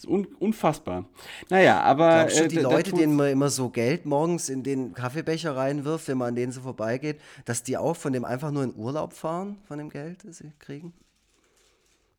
ist 0.00 0.06
un 0.08 0.26
unfassbar. 0.38 1.04
Naja, 1.48 1.80
aber. 1.82 2.24
Glaubst 2.24 2.40
du, 2.40 2.44
äh, 2.44 2.48
die 2.48 2.56
Leute, 2.58 2.92
denen 2.92 3.16
man 3.16 3.30
immer 3.30 3.50
so 3.50 3.68
Geld 3.68 4.06
morgens 4.06 4.48
in 4.48 4.62
den 4.62 4.94
Kaffeebecher 4.94 5.56
reinwirft, 5.56 6.08
wenn 6.08 6.18
man 6.18 6.28
an 6.28 6.34
denen 6.36 6.52
so 6.52 6.62
vorbeigeht, 6.62 7.20
dass 7.44 7.62
die 7.62 7.76
auch 7.76 7.96
von 7.96 8.12
dem 8.12 8.24
einfach 8.24 8.50
nur 8.50 8.64
in 8.64 8.74
Urlaub 8.74 9.12
fahren, 9.12 9.58
von 9.64 9.78
dem 9.78 9.90
Geld, 9.90 10.24
das 10.24 10.38
sie 10.38 10.52
kriegen? 10.58 10.94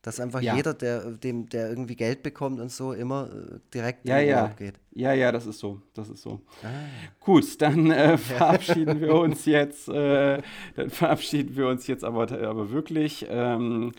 Dass 0.04 0.20
einfach 0.20 0.42
ja. 0.42 0.56
jeder, 0.56 0.74
der, 0.74 1.12
dem, 1.12 1.48
der 1.50 1.70
irgendwie 1.70 1.96
Geld 1.96 2.24
bekommt 2.24 2.60
und 2.60 2.72
so, 2.72 2.94
immer 2.94 3.30
äh, 3.30 3.60
direkt 3.74 4.08
ja, 4.08 4.18
in 4.20 4.28
den 4.28 4.36
Urlaub 4.36 4.58
geht. 4.58 4.80
Ja, 4.94 5.14
ja, 5.14 5.32
das 5.32 5.46
ist 5.46 5.60
so. 5.60 5.82
Das 5.94 6.10
ist 6.10 6.22
so. 6.22 6.42
Ah. 6.64 6.68
Gut, 7.20 7.62
dann 7.62 7.92
äh, 7.92 8.18
verabschieden 8.18 9.00
wir 9.00 9.16
uns 9.16 9.46
jetzt. 9.46 9.88
Äh, 9.90 10.42
dann 10.76 10.90
verabschieden 10.90 11.56
wir 11.56 11.68
uns 11.68 11.88
jetzt 11.88 12.04
aber, 12.04 12.32
aber 12.32 12.72
wirklich. 12.72 13.26
Ähm, 13.30 13.92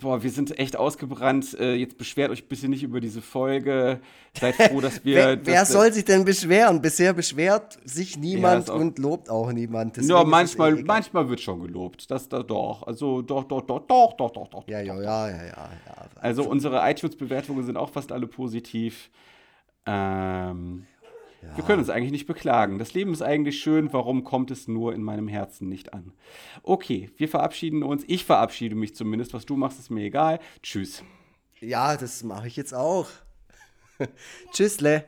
boah, 0.00 0.22
wir 0.22 0.30
sind 0.30 0.58
echt 0.58 0.76
ausgebrannt. 0.76 1.56
Äh, 1.58 1.74
jetzt 1.74 1.98
beschwert 1.98 2.30
euch 2.30 2.48
bitte 2.48 2.68
nicht 2.68 2.82
über 2.82 3.00
diese 3.00 3.22
Folge. 3.22 4.00
Seid 4.38 4.54
froh, 4.70 4.80
dass 4.80 5.04
wir. 5.04 5.16
wer, 5.16 5.46
wer 5.46 5.66
soll 5.66 5.92
sich 5.92 6.04
denn 6.04 6.24
beschweren? 6.24 6.80
Bisher 6.80 7.12
beschwert 7.12 7.78
sich 7.84 8.18
niemand 8.18 8.68
ja, 8.68 8.74
und 8.74 8.98
lobt 8.98 9.30
auch 9.30 9.52
niemand. 9.52 9.96
Deswegen 9.96 10.16
ja, 10.16 10.24
manchmal, 10.24 10.78
eh 10.78 10.82
manchmal 10.82 11.28
wird 11.28 11.40
schon 11.40 11.60
gelobt. 11.60 12.10
Das 12.10 12.28
da 12.28 12.42
doch. 12.42 12.86
Also 12.86 13.22
doch, 13.22 13.44
doch, 13.44 13.62
doch, 13.62 13.80
doch, 13.80 14.12
doch, 14.14 14.30
doch, 14.30 14.48
doch. 14.48 14.68
Ja, 14.68 14.80
ja, 14.80 15.00
ja, 15.00 15.30
ja, 15.30 15.44
ja. 15.46 15.70
Also 16.20 16.48
unsere 16.48 16.88
iTunes-Bewertungen 16.88 17.64
sind 17.64 17.76
auch 17.76 17.90
fast 17.90 18.12
alle 18.12 18.26
positiv. 18.26 19.10
Ähm. 19.86 20.86
Wir 21.54 21.64
können 21.64 21.78
uns 21.78 21.90
eigentlich 21.90 22.12
nicht 22.12 22.26
beklagen. 22.26 22.78
Das 22.78 22.94
Leben 22.94 23.12
ist 23.12 23.22
eigentlich 23.22 23.60
schön. 23.60 23.92
Warum 23.92 24.24
kommt 24.24 24.50
es 24.50 24.68
nur 24.68 24.94
in 24.94 25.02
meinem 25.02 25.28
Herzen 25.28 25.68
nicht 25.68 25.92
an? 25.92 26.12
Okay, 26.62 27.10
wir 27.16 27.28
verabschieden 27.28 27.82
uns. 27.82 28.04
Ich 28.06 28.24
verabschiede 28.24 28.74
mich 28.74 28.94
zumindest. 28.94 29.34
Was 29.34 29.46
du 29.46 29.56
machst, 29.56 29.78
ist 29.78 29.90
mir 29.90 30.04
egal. 30.04 30.40
Tschüss. 30.62 31.02
Ja, 31.60 31.96
das 31.96 32.22
mache 32.22 32.48
ich 32.48 32.56
jetzt 32.56 32.74
auch. 32.74 33.08
Tschüssle. 34.52 35.06